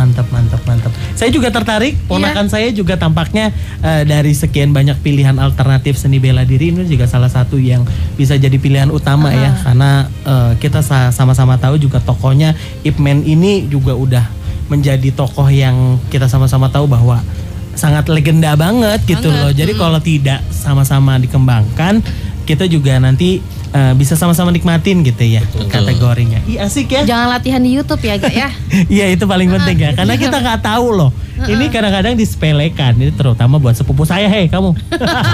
Mantap, 0.04 0.28
mantap, 0.28 0.60
mantap. 0.64 0.92
Saya 1.14 1.32
juga 1.32 1.48
tertarik. 1.48 1.96
Ponakan 2.04 2.46
saya 2.46 2.68
juga 2.68 2.94
tampaknya 2.94 3.48
eh, 3.80 4.04
dari 4.04 4.30
sekian 4.30 4.70
banyak 4.70 5.00
pilihan 5.00 5.32
alternatif 5.36 5.96
seni 5.96 6.20
bela 6.20 6.44
diri 6.44 6.68
ini 6.68 6.84
juga 6.84 7.08
salah 7.08 7.26
satu 7.26 7.56
yang 7.56 7.88
bisa 8.14 8.36
jadi 8.36 8.54
pilihan 8.54 8.92
utama 8.92 9.32
ya. 9.32 9.56
Karena 9.64 9.90
eh, 10.22 10.52
kita 10.58 10.80
sa- 10.80 11.08
sama-sama 11.08 11.56
tahu 11.56 11.80
juga 11.80 11.98
tokohnya 11.98 12.52
Ip 12.82 13.00
Man 13.00 13.24
ini 13.24 13.64
juga 13.64 13.96
udah 13.96 14.28
menjadi 14.64 15.08
tokoh 15.10 15.48
yang 15.48 15.96
kita 16.08 16.24
sama-sama 16.24 16.68
tahu 16.68 16.84
bahwa 16.84 17.24
sangat 17.74 18.06
legenda 18.06 18.52
banget 18.54 19.00
gitu 19.04 19.32
loh. 19.32 19.50
Jadi 19.50 19.72
kalau 19.74 19.98
tidak 19.98 20.40
sama-sama 20.48 21.16
dikembangkan, 21.16 22.04
kita 22.44 22.64
juga 22.64 23.00
nanti 23.00 23.40
eh, 23.72 23.92
bisa 23.96 24.14
sama-sama 24.14 24.52
nikmatin 24.52 25.00
gitu 25.00 25.24
ya 25.24 25.42
kategorinya. 25.66 26.44
Iya 26.44 26.68
asik 26.68 26.92
ya. 26.92 27.02
Jangan 27.02 27.32
latihan 27.32 27.58
di 27.58 27.72
YouTube 27.72 28.00
ya, 28.00 28.14
Gak 28.16 28.30
ya? 28.30 28.48
Iya 28.94 29.10
itu 29.10 29.24
paling 29.24 29.48
penting 29.50 29.76
ya 29.80 29.90
karena 29.92 30.14
kita 30.14 30.36
nggak 30.38 30.60
tahu 30.60 30.92
loh. 30.92 31.10
Ini 31.34 31.66
kadang-kadang 31.66 32.14
disepelekan 32.14 32.94
ini 32.94 33.10
terutama 33.10 33.58
buat 33.58 33.74
sepupu 33.74 34.06
saya 34.06 34.30
hei 34.30 34.46
kamu. 34.46 34.70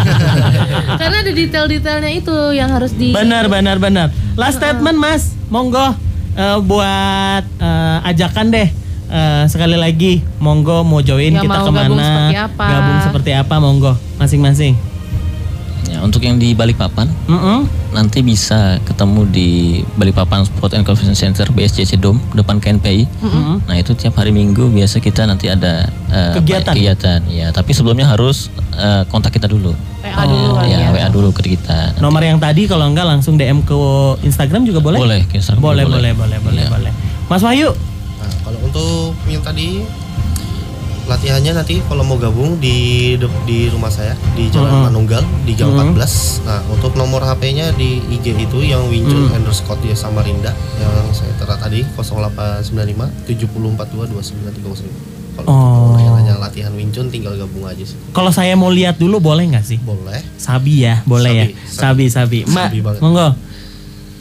Karena 1.01 1.17
ada 1.21 1.29
detail-detailnya 1.31 2.11
itu 2.11 2.35
yang 2.57 2.73
harus 2.73 2.97
di 2.97 3.13
benar 3.13 3.53
benar 3.53 3.77
benar. 3.77 4.09
Last 4.35 4.59
statement 4.59 4.97
Mas, 4.97 5.37
monggo 5.53 5.93
eh, 6.35 6.59
buat 6.65 7.45
eh, 7.45 8.09
ajakan 8.09 8.49
deh. 8.49 8.69
Eh, 9.11 9.45
sekali 9.51 9.75
lagi 9.75 10.23
monggo 10.39 10.87
mau 10.87 11.03
join 11.03 11.35
Yang 11.35 11.51
kita 11.51 11.59
mau 11.59 11.67
ke 11.67 11.73
mana 11.75 11.83
gabung 11.83 11.99
seperti 11.99 12.39
apa. 12.39 12.67
gabung 12.71 12.99
seperti 13.03 13.31
apa 13.35 13.55
monggo 13.59 13.93
masing-masing 14.23 14.73
Ya, 14.79 14.90
untuk 16.01 16.21
yang 16.21 16.37
di 16.37 16.53
Balikpapan 16.53 17.07
Mm-mm. 17.25 17.65
nanti 17.91 18.21
bisa 18.21 18.77
ketemu 18.83 19.27
di 19.27 19.51
Balikpapan 19.95 20.43
Sport 20.43 20.73
and 20.73 20.83
Convention 20.83 21.15
Center 21.15 21.47
BSCC 21.49 21.97
Dome 21.97 22.19
depan 22.33 22.57
KNPI. 22.57 23.05
Mm-mm. 23.19 23.63
Nah 23.63 23.77
itu 23.77 23.93
tiap 23.93 24.15
hari 24.15 24.31
Minggu 24.31 24.69
biasa 24.69 24.99
kita 24.99 25.25
nanti 25.25 25.47
ada 25.47 25.87
ya, 26.07 26.33
Kegiatan? 26.33 26.73
kegiatan. 26.73 27.21
Ya, 27.27 27.49
tapi 27.51 27.71
sebelumnya 27.71 28.07
harus 28.07 28.49
eh, 28.73 29.03
kontak 29.07 29.33
kita 29.33 29.47
dulu. 29.47 29.73
WA 30.01 30.25
dulu 30.25 30.49
kali 30.55 30.69
ya, 30.71 30.79
ya. 30.81 30.89
WA 30.91 31.09
dulu 31.09 31.29
ke 31.31 31.43
kita. 31.47 31.93
nomor 31.99 32.21
yang 32.21 32.37
tadi 32.37 32.65
kalau 32.65 32.87
enggak 32.87 33.05
langsung 33.05 33.37
DM 33.37 33.61
ke 33.61 33.77
Instagram 34.23 34.65
juga 34.65 34.81
boleh 34.81 34.97
Boleh, 34.97 35.21
ke 35.25 35.37
Instagram 35.37 35.61
boleh 35.61 35.85
boleh 35.85 36.13
boleh. 36.13 36.39
boleh 36.39 36.39
boleh 36.41 36.63
Iya. 36.63 36.71
boleh 36.71 36.93
Mas 37.27 37.41
Wahyu 37.41 37.71
Nah, 38.17 38.33
kalau 38.43 38.59
untuk 38.61 39.17
yang 39.25 39.41
tadi 39.41 39.81
latihannya 41.11 41.53
nanti 41.53 41.83
kalau 41.85 42.01
mau 42.01 42.15
gabung 42.15 42.55
di 42.57 43.19
di 43.43 43.67
rumah 43.67 43.91
saya 43.91 44.15
di 44.33 44.47
Jalan 44.47 44.71
Mhm. 44.71 44.83
Manunggal 44.87 45.23
di 45.43 45.53
Gang 45.53 45.75
Mhm. 45.75 45.91
14. 45.91 46.39
Nah, 46.41 46.63
untuk 46.71 46.95
nomor 46.95 47.19
HP-nya 47.21 47.75
di 47.75 47.99
IG 48.09 48.39
itu 48.39 48.63
yang 48.63 48.87
Winchun 48.87 49.27
Mhm. 49.27 49.37
underscore 49.37 49.81
dia 49.81 49.93
Samarinda 49.93 50.55
yang 50.77 50.95
saya 51.11 51.35
tera 51.35 51.59
tadi 51.59 51.83
0895 51.91 53.11
7042 53.27 54.07
2935. 54.07 54.95
Kalau 55.33 55.47
Oh. 55.47 55.99
mau 55.99 56.15
nanya 56.15 56.39
latihan 56.39 56.71
Winchun 56.71 57.09
tinggal 57.09 57.35
gabung 57.35 57.65
aja 57.65 57.83
sih. 57.83 57.99
kalau 58.13 58.31
saya 58.31 58.55
mau 58.55 58.69
lihat 58.69 58.95
dulu 58.95 59.19
boleh 59.19 59.47
nggak 59.49 59.65
sih 59.65 59.79
Boleh. 59.81 60.23
Sabi 60.37 60.85
ya, 60.85 61.03
boleh 61.05 61.33
ya. 61.33 61.47
Sabi, 61.67 62.07
sabi. 62.07 62.39
Mbak, 62.45 62.69
Sabi 62.69 62.79
banget. 62.81 63.01
monggo. 63.01 63.29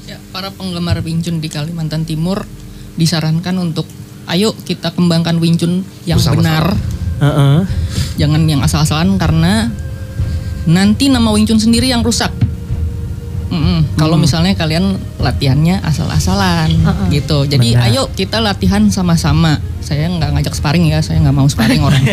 Ya, 0.06 0.18
para 0.32 0.50
penggemar 0.50 0.98
Wing 1.00 1.22
Chun 1.22 1.38
di 1.38 1.48
Kalimantan 1.48 2.02
Timur 2.02 2.50
disarankan 2.96 3.54
untuk 3.60 3.86
ayo 4.30 4.54
kita 4.56 4.90
kembangkan 4.90 5.38
Wing 5.38 5.58
Chun 5.58 5.82
yang 6.06 6.18
Bersama-sama. 6.18 6.40
benar. 6.40 6.66
Heeh. 7.20 7.58
Jangan 8.16 8.42
yang 8.46 8.62
asal-asalan 8.62 9.18
karena 9.18 9.68
nanti 10.66 11.10
nama 11.10 11.30
Wing 11.30 11.44
Chun 11.44 11.58
sendiri 11.58 11.90
yang 11.90 12.00
rusak. 12.00 12.30
Mm-mm. 13.50 13.98
Kalau 13.98 14.14
Hmm. 14.14 14.24
misalnya 14.24 14.54
kalian 14.54 14.94
latihannya 15.18 15.82
asal-asalan 15.82 16.70
gitu. 17.10 17.44
Jadi 17.44 17.74
Benar. 17.74 17.90
ayo 17.90 18.06
kita 18.10 18.38
latihan 18.38 18.86
sama-sama 18.88 19.58
saya 19.90 20.06
nggak 20.06 20.30
ngajak 20.38 20.54
sparring 20.54 20.86
ya, 20.94 21.02
saya 21.02 21.18
nggak 21.26 21.34
mau 21.34 21.50
sparring 21.50 21.82
orang. 21.82 22.04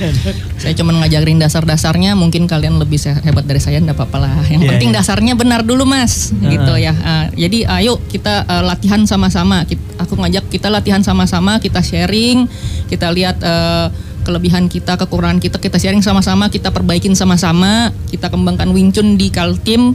saya 0.64 0.72
cuma 0.72 0.96
ngajarin 0.96 1.36
dasar-dasarnya, 1.36 2.16
mungkin 2.16 2.48
kalian 2.48 2.80
lebih 2.80 2.96
hebat 3.20 3.44
dari 3.44 3.60
saya, 3.60 3.84
nggak 3.84 3.92
apa-apa 3.92 4.16
lah. 4.24 4.32
Yang 4.48 4.64
Iya, 4.64 4.70
penting 4.72 4.90
iya. 4.90 4.96
dasarnya 4.96 5.32
benar 5.36 5.60
dulu 5.60 5.84
mas, 5.84 6.32
Heeh. 6.32 6.56
gitu 6.56 6.72
ya. 6.80 6.96
Ah, 7.04 7.28
jadi 7.36 7.68
ayo 7.68 8.00
kita 8.08 8.48
eh, 8.48 8.64
latihan 8.64 9.04
sama-sama. 9.04 9.68
Aku 10.00 10.16
ngajak 10.16 10.48
kita 10.48 10.72
latihan 10.72 11.04
sama-sama, 11.04 11.60
kita 11.60 11.84
sharing, 11.84 12.48
kita 12.88 13.12
lihat 13.12 13.36
eh, 13.44 13.86
kelebihan 14.24 14.72
kita, 14.72 14.96
kekurangan 14.96 15.36
kita, 15.36 15.60
kita 15.60 15.76
sharing 15.76 16.00
sama-sama, 16.00 16.48
kita 16.48 16.72
perbaikin 16.72 17.12
sama-sama, 17.12 17.92
kita 18.08 18.32
kembangkan 18.32 18.72
Wing 18.72 18.88
Chun 18.88 19.20
di 19.20 19.28
Kaltim 19.28 19.92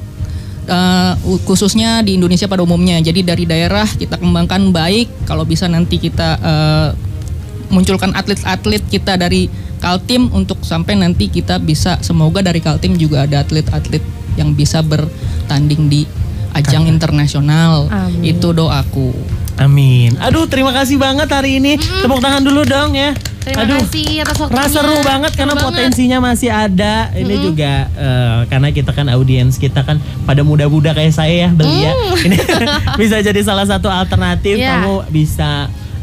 eh, 0.69 1.13
khususnya 1.49 2.05
di 2.05 2.21
Indonesia 2.21 2.45
pada 2.45 2.61
umumnya. 2.61 3.01
Jadi 3.01 3.25
dari 3.25 3.49
daerah 3.49 3.89
kita 3.89 4.21
kembangkan 4.21 4.69
baik, 4.69 5.25
kalau 5.25 5.43
bisa 5.43 5.65
nanti 5.65 5.97
kita 5.97 6.29
eh, 6.37 6.89
munculkan 7.69 8.11
atlet-atlet 8.11 8.83
kita 8.87 9.15
dari 9.15 9.47
Kaltim 9.77 10.31
untuk 10.31 10.63
sampai 10.63 10.95
nanti 10.95 11.27
kita 11.27 11.59
bisa 11.59 11.99
semoga 11.99 12.39
dari 12.39 12.63
Kaltim 12.63 12.95
juga 12.95 13.27
ada 13.27 13.43
atlet-atlet 13.43 13.99
yang 14.39 14.55
bisa 14.55 14.79
bertanding 14.79 15.91
di 15.91 16.01
ajang 16.55 16.87
internasional. 16.87 17.91
Amin. 17.91 18.23
Itu 18.31 18.55
doaku. 18.55 19.11
Amin. 19.59 20.15
Aduh, 20.17 20.49
terima 20.49 20.73
kasih 20.73 20.97
banget 20.97 21.29
hari 21.29 21.61
ini. 21.61 21.77
Tepuk 21.77 22.17
tangan 22.17 22.41
dulu 22.41 22.65
dong 22.65 22.95
ya. 22.95 23.13
Terima 23.43 23.67
Aduh. 23.67 23.75
kasih 23.83 24.23
atas 24.23 24.37
waktunya. 24.39 24.55
Rasa 24.63 24.71
seru 24.81 24.95
banget 25.03 25.31
karena 25.35 25.53
Seru 25.59 25.65
potensinya 25.67 26.17
masih 26.23 26.49
ada. 26.49 27.11
Ini 27.11 27.27
Mm-mm. 27.27 27.43
juga 27.43 27.73
eh, 27.91 28.39
karena 28.47 28.67
kita 28.71 28.91
kan 28.95 29.11
audiens 29.11 29.59
kita 29.59 29.83
kan 29.83 29.99
pada 30.23 30.47
muda-muda 30.47 30.95
kayak 30.95 31.11
saya 31.11 31.35
ya 31.45 31.49
belia. 31.51 31.91
Ini 32.23 32.37
bisa 33.01 33.19
jadi 33.19 33.41
salah 33.43 33.67
satu 33.67 33.91
alternatif 33.91 34.55
Mm. 34.57 34.63
Iya. 34.63 34.71
kamu 34.79 34.95
bisa 35.11 35.51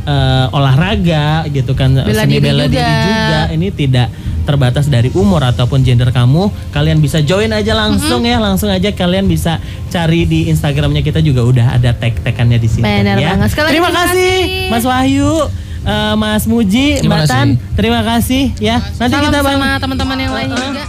eh, 0.02 0.46
olahraga 0.50 1.44
gitu 1.46 1.72
kan 1.72 1.92
Bela 1.96 2.22
seni 2.22 2.36
diri 2.36 2.44
bela 2.44 2.64
juga. 2.64 2.72
diri 2.72 2.92
juga. 3.02 3.40
Ini 3.50 3.68
tidak 3.70 4.08
terbatas 4.40 4.86
dari 4.86 5.12
umur 5.12 5.42
ataupun 5.42 5.80
gender 5.80 6.08
kamu. 6.08 6.48
Kalian 6.70 6.98
bisa 6.98 7.20
join 7.20 7.50
aja 7.50 7.72
langsung 7.72 8.22
ya, 8.22 8.36
langsung 8.36 8.66
aja 8.66 8.90
kalian 8.90 9.24
bisa 9.24 9.60
cari 9.88 10.24
di 10.24 10.48
Instagramnya 10.48 11.00
kita 11.00 11.20
juga 11.20 11.42
udah 11.42 11.66
ada 11.74 11.92
tag-tagannya 11.92 12.56
di 12.56 12.66
sini 12.66 12.82
Benar 12.82 13.16
ya. 13.16 13.34
banget. 13.34 13.48
Sekali 13.50 13.68
Terima 13.70 13.88
terima 13.88 14.00
kasih 14.02 14.32
kasih. 14.40 14.70
Mas 14.70 14.84
Wahyu. 14.84 15.32
eh, 15.80 16.14
Mas 16.14 16.44
Muji, 16.44 16.88
Terima 16.98 17.16
Mbak 17.16 17.26
Tan, 17.26 17.48
kasih. 17.48 17.74
terima 17.74 18.00
kasih 18.02 18.42
ya. 18.58 18.76
Nanti 18.96 19.14
Salam 19.14 19.24
kita 19.26 19.38
bang 19.40 19.54
sama 19.54 19.68
teman-teman 19.78 20.16
yang 20.18 20.32
lainnya 20.32 20.56
juga. 20.58 20.84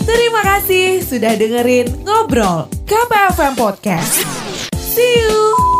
Terima 0.00 0.42
kasih 0.42 0.86
sudah 1.00 1.32
dengerin 1.34 1.86
Ngobrol 2.02 2.66
KPFM 2.84 3.54
Podcast. 3.54 4.26
See 4.74 5.22
you! 5.22 5.79